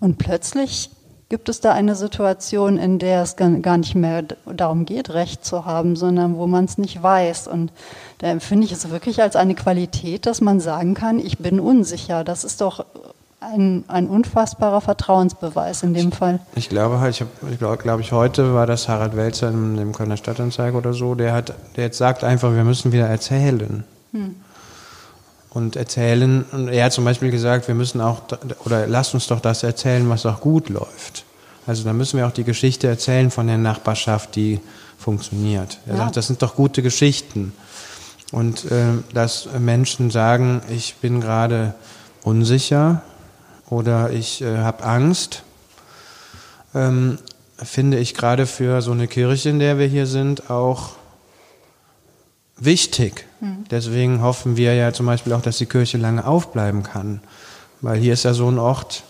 Und 0.00 0.18
plötzlich 0.18 0.90
gibt 1.28 1.48
es 1.48 1.60
da 1.60 1.72
eine 1.72 1.96
Situation, 1.96 2.78
in 2.78 2.98
der 2.98 3.22
es 3.22 3.36
gar 3.36 3.78
nicht 3.78 3.94
mehr 3.94 4.22
darum 4.44 4.84
geht, 4.86 5.10
Recht 5.10 5.44
zu 5.44 5.64
haben, 5.64 5.96
sondern 5.96 6.36
wo 6.36 6.46
man 6.46 6.66
es 6.66 6.78
nicht 6.78 7.02
weiß. 7.02 7.48
Und 7.48 7.72
da 8.18 8.28
empfinde 8.28 8.66
ich 8.66 8.72
es 8.72 8.90
wirklich 8.90 9.20
als 9.20 9.34
eine 9.34 9.54
Qualität, 9.54 10.26
dass 10.26 10.40
man 10.40 10.60
sagen 10.60 10.94
kann, 10.94 11.18
ich 11.18 11.38
bin 11.38 11.58
unsicher. 11.58 12.22
Das 12.22 12.44
ist 12.44 12.60
doch 12.60 12.84
ein, 13.40 13.84
ein 13.88 14.06
unfassbarer 14.06 14.80
Vertrauensbeweis 14.80 15.82
in 15.82 15.94
dem 15.94 16.12
Fall. 16.12 16.40
Ich 16.54 16.68
glaube 16.68 17.00
halt, 17.00 17.20
ich, 17.20 17.26
ich 17.50 17.58
glaube 17.58 17.78
glaub 17.78 18.00
ich, 18.00 18.12
heute 18.12 18.54
war 18.54 18.66
das 18.66 18.88
Harald 18.88 19.16
Welzer 19.16 19.50
in 19.50 19.76
dem 19.76 19.92
Kölner 19.92 20.16
Stadtanzeiger 20.16 20.78
oder 20.78 20.92
so, 20.92 21.14
der 21.14 21.32
hat, 21.32 21.54
der 21.76 21.84
jetzt 21.84 21.98
sagt 21.98 22.24
einfach, 22.24 22.54
wir 22.54 22.64
müssen 22.64 22.92
wieder 22.92 23.06
erzählen. 23.06 23.84
Hm. 24.12 24.36
Und 25.56 25.74
erzählen, 25.74 26.44
und 26.52 26.68
er 26.68 26.84
hat 26.84 26.92
zum 26.92 27.06
Beispiel 27.06 27.30
gesagt, 27.30 27.66
wir 27.66 27.74
müssen 27.74 28.02
auch, 28.02 28.20
oder 28.66 28.86
lasst 28.86 29.14
uns 29.14 29.26
doch 29.26 29.40
das 29.40 29.62
erzählen, 29.62 30.06
was 30.10 30.26
auch 30.26 30.42
gut 30.42 30.68
läuft. 30.68 31.24
Also 31.66 31.82
da 31.82 31.94
müssen 31.94 32.18
wir 32.18 32.26
auch 32.26 32.32
die 32.32 32.44
Geschichte 32.44 32.88
erzählen 32.88 33.30
von 33.30 33.46
der 33.46 33.56
Nachbarschaft, 33.56 34.36
die 34.36 34.60
funktioniert. 34.98 35.78
Er 35.86 35.94
ja. 35.94 35.98
sagt, 36.02 36.18
das 36.18 36.26
sind 36.26 36.42
doch 36.42 36.56
gute 36.56 36.82
Geschichten. 36.82 37.54
Und 38.32 38.70
äh, 38.70 38.98
dass 39.14 39.48
Menschen 39.58 40.10
sagen, 40.10 40.60
ich 40.68 40.96
bin 40.96 41.22
gerade 41.22 41.74
unsicher, 42.22 43.00
oder 43.70 44.10
ich 44.10 44.42
äh, 44.42 44.58
habe 44.58 44.84
Angst, 44.84 45.42
ähm, 46.74 47.16
finde 47.56 47.98
ich 47.98 48.12
gerade 48.12 48.44
für 48.44 48.82
so 48.82 48.92
eine 48.92 49.08
Kirche, 49.08 49.48
in 49.48 49.58
der 49.58 49.78
wir 49.78 49.86
hier 49.86 50.06
sind, 50.06 50.50
auch 50.50 50.96
wichtig. 52.58 53.26
Deswegen 53.70 54.22
hoffen 54.22 54.56
wir 54.56 54.74
ja 54.74 54.92
zum 54.92 55.06
Beispiel 55.06 55.32
auch, 55.32 55.42
dass 55.42 55.58
die 55.58 55.66
Kirche 55.66 55.98
lange 55.98 56.26
aufbleiben 56.26 56.82
kann. 56.82 57.20
Weil 57.80 57.98
hier 57.98 58.14
ist 58.14 58.24
ja 58.24 58.34
so 58.34 58.48
ein 58.48 58.58
Ort, 58.58 59.04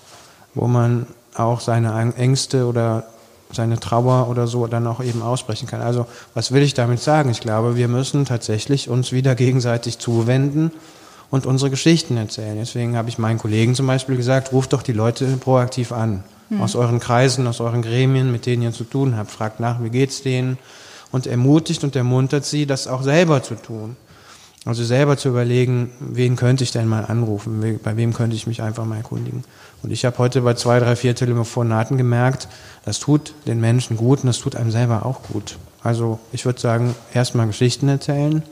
wo 0.55 0.67
man 0.67 1.07
auch 1.35 1.61
seine 1.61 2.15
Ängste 2.17 2.67
oder 2.67 3.05
seine 3.53 3.79
Trauer 3.79 4.29
oder 4.29 4.47
so 4.47 4.67
dann 4.67 4.87
auch 4.87 5.01
eben 5.01 5.23
aussprechen 5.23 5.69
kann. 5.69 5.81
Also 5.81 6.07
was 6.35 6.53
will 6.53 6.63
ich 6.63 6.75
damit 6.75 7.01
sagen? 7.01 7.31
Ich 7.31 7.41
glaube, 7.41 7.77
wir 7.77 7.89
müssen 7.89 8.25
tatsächlich 8.25 8.89
uns 8.89 9.13
wieder 9.13 9.35
gegenseitig 9.35 9.99
zuwenden 9.99 10.73
und 11.31 11.47
unsere 11.47 11.71
Geschichten 11.71 12.17
erzählen. 12.17 12.57
Deswegen 12.59 12.97
habe 12.97 13.09
ich 13.09 13.19
meinen 13.19 13.39
Kollegen 13.39 13.75
zum 13.75 13.87
Beispiel 13.87 14.17
gesagt, 14.17 14.53
ruft 14.53 14.73
doch 14.73 14.83
die 14.83 14.93
Leute 14.93 15.37
proaktiv 15.37 15.93
an. 15.93 16.25
Mhm. 16.49 16.61
Aus 16.61 16.75
euren 16.75 16.99
Kreisen, 17.01 17.47
aus 17.47 17.61
euren 17.61 17.83
Gremien, 17.83 18.33
mit 18.33 18.47
denen 18.47 18.63
ihr 18.63 18.73
zu 18.73 18.85
tun 18.85 19.17
habt. 19.17 19.31
Fragt 19.31 19.61
nach, 19.61 19.83
wie 19.83 19.91
geht's 19.91 20.23
denen? 20.23 20.59
Und 21.17 21.27
ermutigt 21.27 21.83
und 21.83 21.97
ermuntert 21.97 22.45
sie, 22.45 22.67
das 22.67 22.87
auch 22.87 23.03
selber 23.03 23.43
zu 23.43 23.55
tun. 23.55 23.97
Also 24.67 24.85
selber 24.85 25.17
zu 25.17 25.31
überlegen, 25.31 25.91
wen 25.99 26.37
könnte 26.37 26.63
ich 26.63 26.73
denn 26.73 26.87
mal 26.87 27.07
anrufen, 27.07 27.81
bei 27.83 27.97
wem 27.97 28.13
könnte 28.13 28.37
ich 28.37 28.47
mich 28.47 28.61
einfach 28.61 28.85
mal 28.85 28.99
erkundigen. 28.99 29.43
Und 29.83 29.93
ich 29.93 30.05
habe 30.05 30.19
heute 30.19 30.43
bei 30.43 30.53
zwei, 30.53 30.79
drei, 30.79 30.95
vier 30.95 31.15
Telefonaten 31.15 31.97
gemerkt, 31.97 32.49
das 32.85 32.99
tut 32.99 33.33
den 33.47 33.63
Menschen 33.63 33.97
gut 33.97 34.21
und 34.21 34.27
das 34.27 34.41
tut 34.41 34.57
einem 34.57 34.71
selber 34.71 35.07
auch 35.07 35.23
gut. 35.23 35.57
Also 35.83 36.19
ich 36.33 36.45
würde 36.45 36.61
sagen, 36.61 36.95
erstmal 37.15 37.47
Geschichten 37.47 37.89
erzählen 37.89 38.43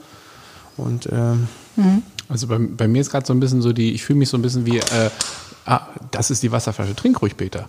und 0.75 1.07
ähm, 1.11 1.47
mhm. 1.75 2.01
Also 2.27 2.47
bei, 2.47 2.57
bei 2.57 2.87
mir 2.87 3.01
ist 3.01 3.11
gerade 3.11 3.27
so 3.27 3.33
ein 3.33 3.39
bisschen 3.39 3.61
so 3.61 3.71
die, 3.71 3.93
ich 3.93 4.03
fühle 4.03 4.17
mich 4.17 4.29
so 4.29 4.37
ein 4.37 4.41
bisschen 4.41 4.65
wie 4.65 4.79
äh, 4.79 5.11
Ah, 5.67 5.87
das 6.11 6.29
ist 6.29 6.43
die 6.43 6.51
Wasserflasche. 6.51 6.95
Trink 6.95 7.23
ruhig, 7.23 7.37
Peter. 7.37 7.67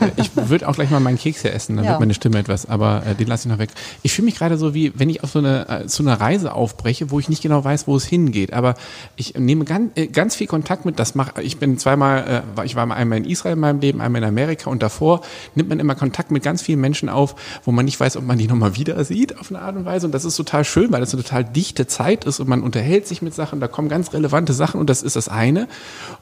Äh, 0.00 0.08
ich 0.16 0.30
würde 0.34 0.66
auch 0.66 0.74
gleich 0.74 0.90
mal 0.90 1.00
meinen 1.00 1.18
Keks 1.18 1.42
hier 1.42 1.52
essen, 1.52 1.76
dann 1.76 1.84
ja. 1.84 1.90
wird 1.90 2.00
meine 2.00 2.14
Stimme 2.14 2.38
etwas, 2.38 2.66
aber 2.66 3.04
äh, 3.04 3.14
den 3.14 3.28
lasse 3.28 3.46
ich 3.46 3.52
noch 3.52 3.58
weg. 3.58 3.68
Ich 4.02 4.14
fühle 4.14 4.24
mich 4.24 4.36
gerade 4.36 4.56
so 4.56 4.72
wie, 4.72 4.98
wenn 4.98 5.10
ich 5.10 5.22
auf 5.22 5.30
so 5.30 5.40
eine, 5.40 5.68
äh, 5.68 5.86
zu 5.86 6.02
einer 6.02 6.18
Reise 6.18 6.54
aufbreche, 6.54 7.10
wo 7.10 7.20
ich 7.20 7.28
nicht 7.28 7.42
genau 7.42 7.62
weiß, 7.62 7.86
wo 7.86 7.96
es 7.96 8.06
hingeht. 8.06 8.54
Aber 8.54 8.76
ich 9.16 9.34
nehme 9.34 9.66
ganz, 9.66 9.92
äh, 9.96 10.06
ganz 10.06 10.36
viel 10.36 10.46
Kontakt 10.46 10.86
mit. 10.86 10.98
Das 10.98 11.14
mache 11.14 11.42
ich 11.42 11.58
bin 11.58 11.76
zweimal, 11.76 12.42
äh, 12.56 12.64
ich 12.64 12.76
war 12.76 12.86
mal 12.86 12.94
einmal 12.94 13.18
in 13.18 13.24
Israel 13.26 13.52
in 13.52 13.60
meinem 13.60 13.80
Leben, 13.80 14.00
einmal 14.00 14.22
in 14.22 14.28
Amerika 14.28 14.70
und 14.70 14.82
davor 14.82 15.20
nimmt 15.54 15.68
man 15.68 15.80
immer 15.80 15.96
Kontakt 15.96 16.30
mit 16.30 16.42
ganz 16.42 16.62
vielen 16.62 16.80
Menschen 16.80 17.10
auf, 17.10 17.34
wo 17.64 17.72
man 17.72 17.84
nicht 17.84 18.00
weiß, 18.00 18.16
ob 18.16 18.24
man 18.24 18.38
die 18.38 18.48
nochmal 18.48 18.74
wieder 18.76 19.04
sieht 19.04 19.38
auf 19.38 19.50
eine 19.50 19.60
Art 19.60 19.76
und 19.76 19.84
Weise. 19.84 20.06
Und 20.06 20.12
das 20.12 20.24
ist 20.24 20.36
total 20.36 20.64
schön, 20.64 20.90
weil 20.92 21.00
das 21.00 21.12
eine 21.12 21.22
total 21.22 21.44
dichte 21.44 21.86
Zeit 21.86 22.24
ist 22.24 22.40
und 22.40 22.48
man 22.48 22.62
unterhält 22.62 23.06
sich 23.06 23.20
mit 23.20 23.34
Sachen, 23.34 23.60
da 23.60 23.68
kommen 23.68 23.90
ganz 23.90 24.14
relevante 24.14 24.54
Sachen 24.54 24.80
und 24.80 24.88
das 24.88 25.02
ist 25.02 25.16
das 25.16 25.28
eine. 25.28 25.68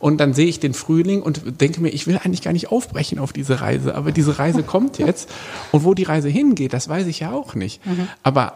Und 0.00 0.18
dann 0.18 0.34
sehe 0.34 0.46
ich 0.46 0.58
den 0.58 0.74
Frühling 0.74 1.11
Frühling 1.12 1.22
und 1.22 1.60
denke 1.60 1.80
mir, 1.80 1.90
ich 1.90 2.06
will 2.06 2.18
eigentlich 2.18 2.42
gar 2.42 2.52
nicht 2.52 2.70
aufbrechen 2.70 3.18
auf 3.18 3.32
diese 3.32 3.60
Reise, 3.60 3.94
aber 3.94 4.12
diese 4.12 4.38
Reise 4.38 4.62
kommt 4.66 4.98
jetzt. 4.98 5.30
Und 5.70 5.84
wo 5.84 5.94
die 5.94 6.04
Reise 6.04 6.28
hingeht, 6.28 6.72
das 6.72 6.88
weiß 6.88 7.06
ich 7.06 7.20
ja 7.20 7.32
auch 7.32 7.54
nicht. 7.54 7.84
Mhm. 7.86 8.08
Aber 8.22 8.54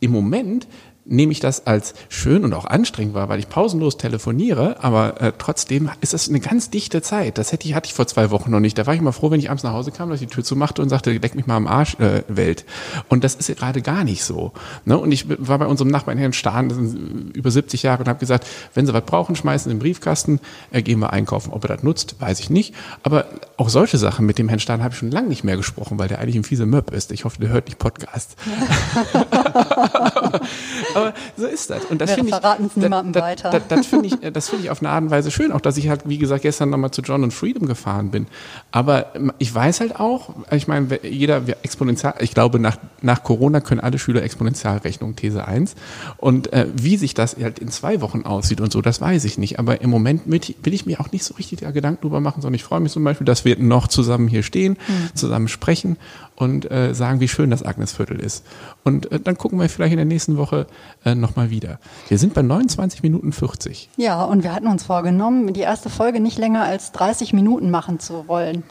im 0.00 0.12
Moment 0.12 0.66
nehme 1.04 1.32
ich 1.32 1.40
das 1.40 1.66
als 1.66 1.94
schön 2.08 2.44
und 2.44 2.54
auch 2.54 2.64
anstrengend 2.64 3.14
wahr, 3.14 3.28
weil 3.28 3.38
ich 3.38 3.48
pausenlos 3.48 3.96
telefoniere, 3.96 4.82
aber 4.82 5.20
äh, 5.20 5.32
trotzdem 5.36 5.90
ist 6.00 6.12
das 6.12 6.28
eine 6.28 6.40
ganz 6.40 6.70
dichte 6.70 7.02
Zeit. 7.02 7.38
Das 7.38 7.52
hätte 7.52 7.66
ich, 7.66 7.74
hatte 7.74 7.88
ich 7.88 7.94
vor 7.94 8.06
zwei 8.06 8.30
Wochen 8.30 8.50
noch 8.50 8.60
nicht. 8.60 8.78
Da 8.78 8.86
war 8.86 8.94
ich 8.94 9.00
immer 9.00 9.12
froh, 9.12 9.30
wenn 9.30 9.40
ich 9.40 9.50
abends 9.50 9.64
nach 9.64 9.72
Hause 9.72 9.90
kam, 9.90 10.10
dass 10.10 10.20
ich 10.20 10.28
die 10.28 10.34
Tür 10.34 10.44
zumachte 10.44 10.80
und 10.80 10.88
sagte, 10.88 11.10
leck 11.12 11.34
mich 11.34 11.46
mal 11.46 11.56
am 11.56 11.66
Arsch, 11.66 11.98
äh, 11.98 12.22
Welt. 12.28 12.64
Und 13.08 13.24
das 13.24 13.34
ist 13.34 13.48
ja 13.48 13.54
gerade 13.54 13.82
gar 13.82 14.04
nicht 14.04 14.24
so. 14.24 14.52
Ne? 14.84 14.96
Und 14.96 15.10
ich 15.10 15.26
war 15.28 15.58
bei 15.58 15.66
unserem 15.66 15.90
Nachbarn 15.90 16.18
Herrn 16.18 16.32
Stahn, 16.32 16.68
das 16.68 16.78
sind 16.78 17.36
über 17.36 17.50
70 17.50 17.82
Jahre, 17.82 18.02
und 18.02 18.08
habe 18.08 18.20
gesagt, 18.20 18.46
wenn 18.74 18.86
Sie 18.86 18.94
was 18.94 19.04
brauchen, 19.04 19.34
schmeißen 19.34 19.64
Sie 19.64 19.72
in 19.72 19.78
den 19.78 19.82
Briefkasten, 19.82 20.40
äh, 20.70 20.82
gehen 20.82 21.00
wir 21.00 21.12
einkaufen. 21.12 21.52
Ob 21.52 21.64
er 21.64 21.68
das 21.76 21.82
nutzt, 21.82 22.20
weiß 22.20 22.38
ich 22.40 22.50
nicht. 22.50 22.74
Aber 23.02 23.26
auch 23.56 23.68
solche 23.68 23.98
Sachen 23.98 24.24
mit 24.24 24.38
dem 24.38 24.48
Herrn 24.48 24.60
Stahn 24.60 24.82
habe 24.82 24.92
ich 24.92 24.98
schon 24.98 25.10
lange 25.10 25.28
nicht 25.28 25.42
mehr 25.42 25.56
gesprochen, 25.56 25.98
weil 25.98 26.08
der 26.08 26.20
eigentlich 26.20 26.36
ein 26.36 26.44
fieser 26.44 26.66
Möb 26.66 26.92
ist. 26.92 27.10
Ich 27.10 27.24
hoffe, 27.24 27.40
der 27.40 27.50
hört 27.50 27.66
nicht 27.66 27.78
Podcast. 27.78 28.36
aber 30.94 31.14
so 31.36 31.46
ist 31.46 31.70
das. 31.70 31.84
Und 31.86 32.00
das 32.00 32.12
finde 32.12 32.30
ich, 32.30 32.34
verraten 32.34 32.66
es 32.66 32.76
niemandem 32.76 33.12
das, 33.12 33.22
weiter. 33.22 33.50
Das, 33.50 33.62
das 33.68 33.86
finde 33.86 34.06
ich, 34.08 34.32
das 34.32 34.48
finde 34.48 34.64
ich 34.64 34.70
auf 34.70 34.80
eine 34.80 34.90
Art 34.90 35.02
und 35.04 35.10
Weise 35.10 35.30
schön, 35.30 35.52
auch 35.52 35.60
dass 35.60 35.76
ich 35.76 35.88
halt, 35.88 36.02
wie 36.08 36.18
gesagt, 36.18 36.42
gestern 36.42 36.70
nochmal 36.70 36.90
zu 36.90 37.02
John 37.02 37.22
und 37.22 37.32
Freedom 37.32 37.66
gefahren 37.66 38.10
bin. 38.10 38.26
Aber 38.70 39.12
ich 39.38 39.54
weiß 39.54 39.80
halt 39.80 39.96
auch, 39.96 40.34
ich 40.50 40.68
meine, 40.68 41.00
jeder 41.02 41.42
exponentiell, 41.62 42.14
ich 42.20 42.34
glaube, 42.34 42.58
nach, 42.58 42.76
nach 43.00 43.22
Corona 43.22 43.60
können 43.60 43.80
alle 43.80 43.98
Schüler 43.98 44.22
Exponentialrechnung, 44.22 45.16
These 45.16 45.46
1. 45.46 45.74
Und 46.16 46.52
äh, 46.52 46.66
wie 46.74 46.96
sich 46.96 47.14
das 47.14 47.36
halt 47.40 47.58
in 47.58 47.68
zwei 47.68 48.00
Wochen 48.00 48.22
aussieht 48.22 48.60
und 48.60 48.72
so, 48.72 48.82
das 48.82 49.00
weiß 49.00 49.24
ich 49.24 49.38
nicht. 49.38 49.58
Aber 49.58 49.80
im 49.80 49.90
Moment 49.90 50.22
will 50.26 50.74
ich 50.74 50.86
mir 50.86 51.00
auch 51.00 51.12
nicht 51.12 51.24
so 51.24 51.34
richtig 51.34 51.60
da 51.60 51.70
Gedanken 51.70 52.02
drüber 52.02 52.20
machen, 52.20 52.42
sondern 52.42 52.56
ich 52.56 52.64
freue 52.64 52.80
mich 52.80 52.92
zum 52.92 53.04
Beispiel, 53.04 53.24
dass 53.24 53.44
wir 53.44 53.58
noch 53.58 53.88
zusammen 53.88 54.28
hier 54.28 54.42
stehen, 54.42 54.72
mhm. 54.72 55.14
zusammen 55.14 55.48
sprechen 55.48 55.96
und 56.42 56.70
äh, 56.70 56.94
sagen, 56.94 57.20
wie 57.20 57.28
schön 57.28 57.50
das 57.50 57.64
Agnesviertel 57.64 58.20
ist. 58.20 58.44
Und 58.84 59.10
äh, 59.10 59.20
dann 59.20 59.38
gucken 59.38 59.58
wir 59.58 59.68
vielleicht 59.68 59.92
in 59.92 59.96
der 59.96 60.06
nächsten 60.06 60.36
Woche 60.36 60.66
äh, 61.04 61.14
nochmal 61.14 61.50
wieder. 61.50 61.78
Wir 62.08 62.18
sind 62.18 62.34
bei 62.34 62.42
29 62.42 63.02
Minuten 63.02 63.32
40. 63.32 63.88
Ja, 63.96 64.22
und 64.24 64.42
wir 64.42 64.54
hatten 64.54 64.66
uns 64.66 64.84
vorgenommen, 64.84 65.52
die 65.52 65.60
erste 65.60 65.88
Folge 65.88 66.20
nicht 66.20 66.38
länger 66.38 66.64
als 66.64 66.92
30 66.92 67.32
Minuten 67.32 67.70
machen 67.70 68.00
zu 68.00 68.28
wollen. 68.28 68.64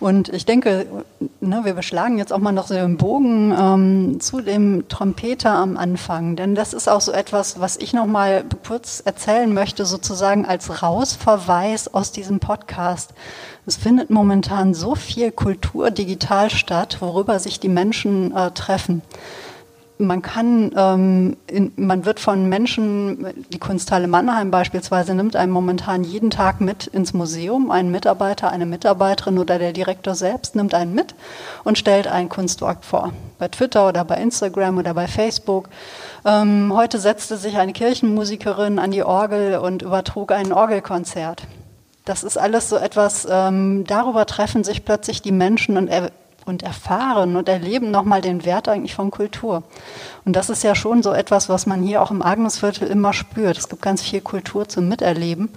Und 0.00 0.28
ich 0.28 0.46
denke, 0.46 0.86
ne, 1.40 1.60
wir 1.64 1.74
beschlagen 1.74 2.18
jetzt 2.18 2.32
auch 2.32 2.38
mal 2.38 2.52
noch 2.52 2.68
so 2.68 2.74
den 2.74 2.96
Bogen 2.96 3.54
ähm, 3.58 4.20
zu 4.20 4.40
dem 4.40 4.88
Trompeter 4.88 5.54
am 5.54 5.76
Anfang. 5.76 6.36
Denn 6.36 6.54
das 6.54 6.72
ist 6.72 6.88
auch 6.88 7.00
so 7.00 7.12
etwas, 7.12 7.60
was 7.60 7.76
ich 7.76 7.92
noch 7.92 8.06
mal 8.06 8.44
kurz 8.66 9.02
erzählen 9.04 9.52
möchte, 9.52 9.84
sozusagen 9.84 10.46
als 10.46 10.82
Rausverweis 10.82 11.92
aus 11.92 12.12
diesem 12.12 12.38
Podcast. 12.38 13.12
Es 13.68 13.76
findet 13.76 14.10
momentan 14.10 14.74
so 14.74 14.94
viel 14.94 15.30
Kultur 15.30 15.90
digital 15.90 16.50
statt, 16.50 16.96
worüber 17.00 17.38
sich 17.38 17.60
die 17.60 17.68
Menschen 17.68 18.34
äh, 18.34 18.50
treffen 18.50 19.02
man 19.98 20.22
kann, 20.22 20.70
ähm, 20.76 21.36
in, 21.46 21.72
man 21.76 22.04
wird 22.04 22.20
von 22.20 22.48
Menschen, 22.48 23.26
die 23.52 23.58
Kunsthalle 23.58 24.06
Mannheim 24.06 24.50
beispielsweise 24.50 25.14
nimmt 25.14 25.36
einen 25.36 25.52
momentan 25.52 26.04
jeden 26.04 26.30
Tag 26.30 26.60
mit 26.60 26.86
ins 26.86 27.12
Museum. 27.12 27.70
Ein 27.70 27.90
Mitarbeiter, 27.90 28.50
eine 28.50 28.66
Mitarbeiterin 28.66 29.38
oder 29.38 29.58
der 29.58 29.72
Direktor 29.72 30.14
selbst 30.14 30.56
nimmt 30.56 30.74
einen 30.74 30.94
mit 30.94 31.14
und 31.64 31.78
stellt 31.78 32.06
ein 32.06 32.28
Kunstwerk 32.28 32.84
vor. 32.84 33.12
Bei 33.38 33.48
Twitter 33.48 33.88
oder 33.88 34.04
bei 34.04 34.16
Instagram 34.16 34.78
oder 34.78 34.94
bei 34.94 35.08
Facebook. 35.08 35.68
Ähm, 36.24 36.72
heute 36.74 36.98
setzte 36.98 37.36
sich 37.36 37.56
eine 37.56 37.72
Kirchenmusikerin 37.72 38.78
an 38.78 38.90
die 38.90 39.02
Orgel 39.02 39.58
und 39.58 39.82
übertrug 39.82 40.32
ein 40.32 40.52
Orgelkonzert. 40.52 41.42
Das 42.08 42.24
ist 42.24 42.38
alles 42.38 42.70
so 42.70 42.76
etwas, 42.76 43.28
ähm, 43.30 43.84
darüber 43.86 44.24
treffen 44.24 44.64
sich 44.64 44.86
plötzlich 44.86 45.20
die 45.20 45.30
Menschen 45.30 45.76
und 45.76 45.88
er, 45.88 46.10
und 46.46 46.62
erfahren 46.62 47.36
und 47.36 47.50
erleben 47.50 47.90
nochmal 47.90 48.22
den 48.22 48.46
Wert 48.46 48.66
eigentlich 48.66 48.94
von 48.94 49.10
Kultur. 49.10 49.62
Und 50.24 50.34
das 50.34 50.48
ist 50.48 50.64
ja 50.64 50.74
schon 50.74 51.02
so 51.02 51.12
etwas, 51.12 51.50
was 51.50 51.66
man 51.66 51.82
hier 51.82 52.00
auch 52.00 52.10
im 52.10 52.22
Agnesviertel 52.22 52.88
immer 52.88 53.12
spürt. 53.12 53.58
Es 53.58 53.68
gibt 53.68 53.82
ganz 53.82 54.00
viel 54.00 54.22
Kultur 54.22 54.66
zum 54.66 54.88
Miterleben 54.88 55.50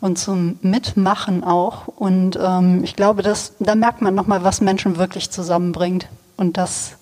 und 0.00 0.18
zum 0.18 0.58
Mitmachen 0.62 1.44
auch. 1.44 1.86
Und 1.88 2.38
ähm, 2.42 2.82
ich 2.82 2.96
glaube, 2.96 3.20
dass, 3.20 3.52
da 3.58 3.74
merkt 3.74 4.00
man 4.00 4.14
nochmal, 4.14 4.42
was 4.42 4.62
Menschen 4.62 4.96
wirklich 4.96 5.30
zusammenbringt. 5.30 6.08
Und 6.38 6.56
das 6.56 6.92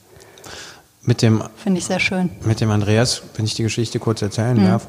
finde 1.04 1.78
ich 1.78 1.84
sehr 1.84 2.00
schön. 2.00 2.30
Mit 2.44 2.60
dem 2.60 2.72
Andreas, 2.72 3.22
wenn 3.36 3.44
ich 3.44 3.54
die 3.54 3.62
Geschichte 3.62 4.00
kurz 4.00 4.22
erzählen 4.22 4.58
mhm. 4.58 4.66
darf, 4.66 4.88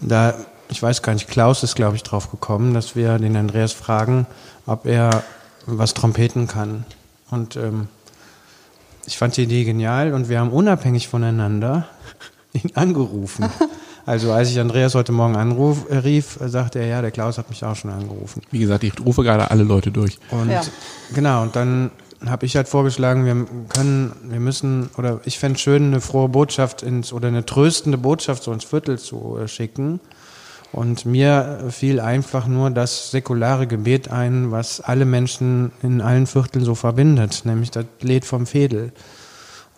da, 0.00 0.34
ich 0.68 0.82
weiß 0.82 1.02
gar 1.02 1.14
nicht, 1.14 1.28
Klaus 1.28 1.62
ist, 1.62 1.74
glaube 1.74 1.96
ich, 1.96 2.02
drauf 2.02 2.30
gekommen, 2.30 2.74
dass 2.74 2.96
wir 2.96 3.18
den 3.18 3.36
Andreas 3.36 3.72
fragen, 3.72 4.26
ob 4.66 4.86
er 4.86 5.22
was 5.66 5.94
trompeten 5.94 6.46
kann. 6.46 6.84
Und 7.30 7.56
ähm, 7.56 7.88
ich 9.06 9.18
fand 9.18 9.36
die 9.36 9.44
Idee 9.44 9.64
genial 9.64 10.12
und 10.12 10.28
wir 10.28 10.40
haben 10.40 10.50
unabhängig 10.50 11.08
voneinander 11.08 11.88
ihn 12.52 12.70
angerufen. 12.74 13.48
Also 14.06 14.32
als 14.32 14.50
ich 14.50 14.58
Andreas 14.58 14.94
heute 14.94 15.12
Morgen 15.12 15.36
anruf, 15.36 15.84
äh, 15.90 15.98
rief, 15.98 16.38
sagte 16.40 16.78
er, 16.78 16.86
ja, 16.86 17.02
der 17.02 17.10
Klaus 17.10 17.36
hat 17.36 17.50
mich 17.50 17.62
auch 17.62 17.76
schon 17.76 17.90
angerufen. 17.90 18.40
Wie 18.50 18.58
gesagt, 18.58 18.82
ich 18.82 18.98
rufe 19.04 19.22
gerade 19.22 19.50
alle 19.50 19.64
Leute 19.64 19.90
durch. 19.90 20.18
Und 20.30 20.48
ja. 20.48 20.62
genau, 21.14 21.42
und 21.42 21.54
dann 21.54 21.90
habe 22.24 22.46
ich 22.46 22.56
halt 22.56 22.68
vorgeschlagen, 22.68 23.26
wir 23.26 23.46
können, 23.68 24.16
wir 24.22 24.40
müssen, 24.40 24.88
oder 24.96 25.20
ich 25.26 25.38
fände 25.38 25.56
es 25.56 25.60
schön, 25.60 25.88
eine 25.88 26.00
frohe 26.00 26.30
Botschaft 26.30 26.82
ins, 26.82 27.12
oder 27.12 27.28
eine 27.28 27.44
tröstende 27.44 27.98
Botschaft 27.98 28.44
so 28.44 28.50
ins 28.50 28.64
Viertel 28.64 28.98
zu 28.98 29.36
äh, 29.36 29.46
schicken. 29.46 30.00
Und 30.72 31.06
mir 31.06 31.64
fiel 31.70 31.98
einfach 31.98 32.46
nur 32.46 32.70
das 32.70 33.10
säkulare 33.10 33.66
Gebet 33.66 34.10
ein, 34.10 34.50
was 34.50 34.80
alle 34.80 35.06
Menschen 35.06 35.72
in 35.82 36.00
allen 36.00 36.26
Vierteln 36.26 36.64
so 36.64 36.74
verbindet, 36.74 37.42
nämlich 37.44 37.70
das 37.70 37.86
Lied 38.00 38.24
vom 38.24 38.46
Fädel. 38.46 38.92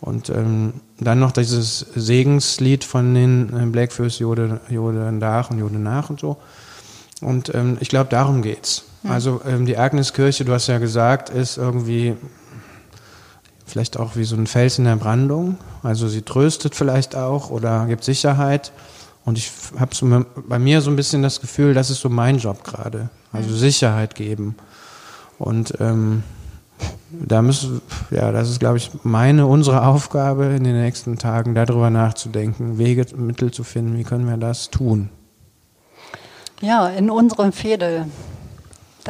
Und 0.01 0.29
ähm, 0.29 0.73
dann 0.99 1.19
noch 1.19 1.31
dieses 1.31 1.79
Segenslied 1.95 2.83
von 2.83 3.13
den 3.13 3.49
äh, 3.55 3.65
Blackfurs 3.67 4.19
Jode, 4.19 4.59
Jode 4.67 5.11
nach 5.11 5.51
und 5.51 5.59
Jode 5.59 5.77
nach 5.77 6.09
und 6.09 6.19
so. 6.19 6.37
Und 7.21 7.53
ähm, 7.53 7.77
ich 7.79 7.89
glaube, 7.89 8.09
darum 8.09 8.41
geht's. 8.41 8.83
Ja. 9.03 9.11
Also 9.11 9.41
ähm, 9.47 9.67
die 9.67 9.77
Agneskirche, 9.77 10.43
du 10.43 10.53
hast 10.53 10.67
ja 10.67 10.79
gesagt, 10.79 11.29
ist 11.29 11.57
irgendwie 11.57 12.15
vielleicht 13.65 13.97
auch 13.97 14.15
wie 14.15 14.23
so 14.23 14.35
ein 14.35 14.47
Fels 14.47 14.79
in 14.79 14.85
der 14.85 14.95
Brandung. 14.95 15.57
Also 15.83 16.07
sie 16.07 16.23
tröstet 16.23 16.75
vielleicht 16.75 17.15
auch 17.15 17.51
oder 17.51 17.85
gibt 17.85 18.03
Sicherheit. 18.03 18.71
Und 19.23 19.37
ich 19.37 19.51
habe 19.79 19.93
so 19.93 20.25
bei 20.47 20.59
mir 20.59 20.81
so 20.81 20.89
ein 20.89 20.95
bisschen 20.95 21.21
das 21.21 21.41
Gefühl, 21.41 21.73
das 21.73 21.89
ist 21.89 22.01
so 22.01 22.09
mein 22.09 22.37
Job 22.37 22.63
gerade. 22.63 23.09
Also 23.31 23.49
mhm. 23.49 23.55
Sicherheit 23.55 24.15
geben. 24.15 24.55
Und 25.37 25.73
ähm, 25.79 26.23
da 27.11 27.41
müssen, 27.41 27.81
ja, 28.09 28.31
das 28.31 28.49
ist, 28.49 28.59
glaube 28.59 28.77
ich, 28.77 28.91
meine, 29.03 29.45
unsere 29.45 29.85
Aufgabe 29.85 30.45
in 30.45 30.63
den 30.63 30.79
nächsten 30.79 31.17
Tagen, 31.17 31.55
darüber 31.55 31.89
nachzudenken, 31.89 32.77
Wege, 32.77 33.05
Mittel 33.15 33.51
zu 33.51 33.63
finden, 33.63 33.97
wie 33.97 34.03
können 34.03 34.27
wir 34.27 34.37
das 34.37 34.69
tun. 34.69 35.09
Ja, 36.61 36.87
in 36.89 37.09
unserem 37.09 37.51
Fädel 37.51 38.05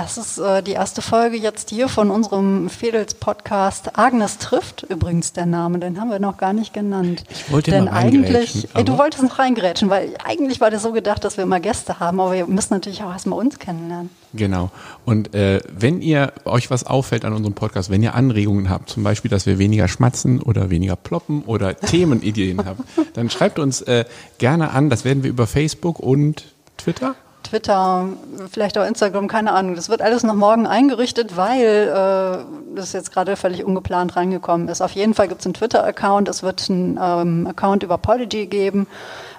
das 0.01 0.17
ist 0.17 0.39
äh, 0.39 0.63
die 0.63 0.71
erste 0.71 1.01
Folge 1.01 1.37
jetzt 1.37 1.69
hier 1.69 1.87
von 1.87 2.09
unserem 2.09 2.69
Fedels-Podcast. 2.69 3.99
Agnes 3.99 4.39
trifft 4.39 4.83
übrigens 4.83 5.33
der 5.33 5.45
Name, 5.45 5.77
den 5.77 5.99
haben 6.01 6.09
wir 6.09 6.19
noch 6.19 6.37
gar 6.37 6.53
nicht 6.53 6.73
genannt. 6.73 7.23
Ich 7.29 7.51
wollte 7.51 7.69
Denn 7.71 7.87
eigentlich, 7.87 8.67
ey, 8.73 8.83
du 8.83 8.97
wolltest 8.97 9.23
noch 9.23 9.37
reingrätschen, 9.37 9.89
weil 9.89 10.13
eigentlich 10.25 10.59
war 10.59 10.71
das 10.71 10.81
so 10.81 10.91
gedacht, 10.91 11.23
dass 11.23 11.37
wir 11.37 11.43
immer 11.43 11.59
Gäste 11.59 11.99
haben, 11.99 12.19
aber 12.19 12.33
wir 12.33 12.47
müssen 12.47 12.73
natürlich 12.73 13.03
auch 13.03 13.11
erstmal 13.11 13.37
uns 13.37 13.59
kennenlernen. 13.59 14.09
Genau. 14.33 14.71
Und 15.05 15.35
äh, 15.35 15.59
wenn 15.69 16.01
ihr 16.01 16.33
euch 16.45 16.71
was 16.71 16.85
auffällt 16.85 17.23
an 17.23 17.33
unserem 17.33 17.53
Podcast, 17.53 17.89
wenn 17.89 18.01
ihr 18.01 18.15
Anregungen 18.15 18.69
habt, 18.69 18.89
zum 18.89 19.03
Beispiel, 19.03 19.29
dass 19.29 19.45
wir 19.45 19.59
weniger 19.59 19.87
schmatzen 19.87 20.41
oder 20.41 20.69
weniger 20.69 20.95
ploppen 20.95 21.43
oder 21.43 21.75
Themenideen 21.79 22.65
habt, 22.65 22.81
dann 23.13 23.29
schreibt 23.29 23.59
uns 23.59 23.81
äh, 23.81 24.05
gerne 24.39 24.71
an. 24.71 24.89
Das 24.89 25.05
werden 25.05 25.21
wir 25.23 25.29
über 25.29 25.47
Facebook 25.47 25.99
und 25.99 26.45
Twitter 26.77 27.15
Twitter, 27.43 28.07
vielleicht 28.49 28.77
auch 28.77 28.85
Instagram, 28.85 29.27
keine 29.27 29.51
Ahnung. 29.53 29.75
Das 29.75 29.89
wird 29.89 30.01
alles 30.01 30.23
noch 30.23 30.35
morgen 30.35 30.67
eingerichtet, 30.67 31.35
weil 31.37 31.87
äh, 31.87 32.75
das 32.75 32.93
jetzt 32.93 33.11
gerade 33.11 33.35
völlig 33.35 33.63
ungeplant 33.63 34.15
reingekommen 34.15 34.67
ist. 34.67 34.81
Auf 34.81 34.91
jeden 34.91 35.13
Fall 35.13 35.27
gibt 35.27 35.41
es 35.41 35.45
einen 35.45 35.53
Twitter-Account, 35.53 36.29
es 36.29 36.43
wird 36.43 36.69
einen 36.69 36.99
ähm, 37.01 37.47
Account 37.47 37.83
über 37.83 37.97
Podigy 37.97 38.47
geben, 38.47 38.87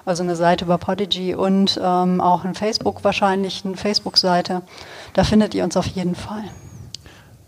also 0.05 0.23
eine 0.23 0.35
Seite 0.35 0.65
über 0.65 0.77
Podigy 0.77 1.35
und 1.35 1.79
ähm, 1.81 2.21
auch 2.21 2.43
ein 2.43 2.55
Facebook 2.55 3.03
wahrscheinlich, 3.03 3.63
eine 3.65 3.77
Facebook-Seite. 3.77 4.61
Da 5.13 5.23
findet 5.23 5.53
ihr 5.55 5.63
uns 5.63 5.77
auf 5.77 5.87
jeden 5.87 6.15
Fall. 6.15 6.43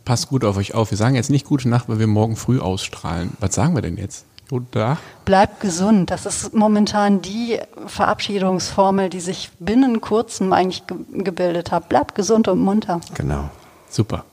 Passt 0.05 0.29
gut 0.29 0.45
auf 0.45 0.57
euch 0.57 0.75
auf. 0.75 0.91
Wir 0.91 0.97
sagen 0.97 1.15
jetzt 1.15 1.31
nicht 1.31 1.45
gute 1.45 1.67
Nacht, 1.67 1.89
weil 1.89 1.99
wir 1.99 2.07
morgen 2.07 2.35
früh 2.35 2.59
ausstrahlen. 2.59 3.31
Was 3.39 3.55
sagen 3.55 3.73
wir 3.73 3.81
denn 3.81 3.97
jetzt? 3.97 4.25
Oder? 4.51 4.97
Bleib 5.25 5.60
gesund. 5.60 6.12
Das 6.12 6.25
ist 6.25 6.53
momentan 6.53 7.21
die 7.21 7.60
Verabschiedungsformel, 7.88 9.10
die 9.10 9.19
sich 9.19 9.51
binnen 9.60 10.01
kurzem 10.01 10.53
eigentlich 10.53 10.86
ge 10.88 10.97
gebildet 11.23 11.71
hat. 11.71 11.89
Bleib 11.89 12.15
gesund 12.15 12.47
und 12.47 12.60
munter. 12.60 13.01
Genau. 13.15 13.49
Super. 13.89 14.25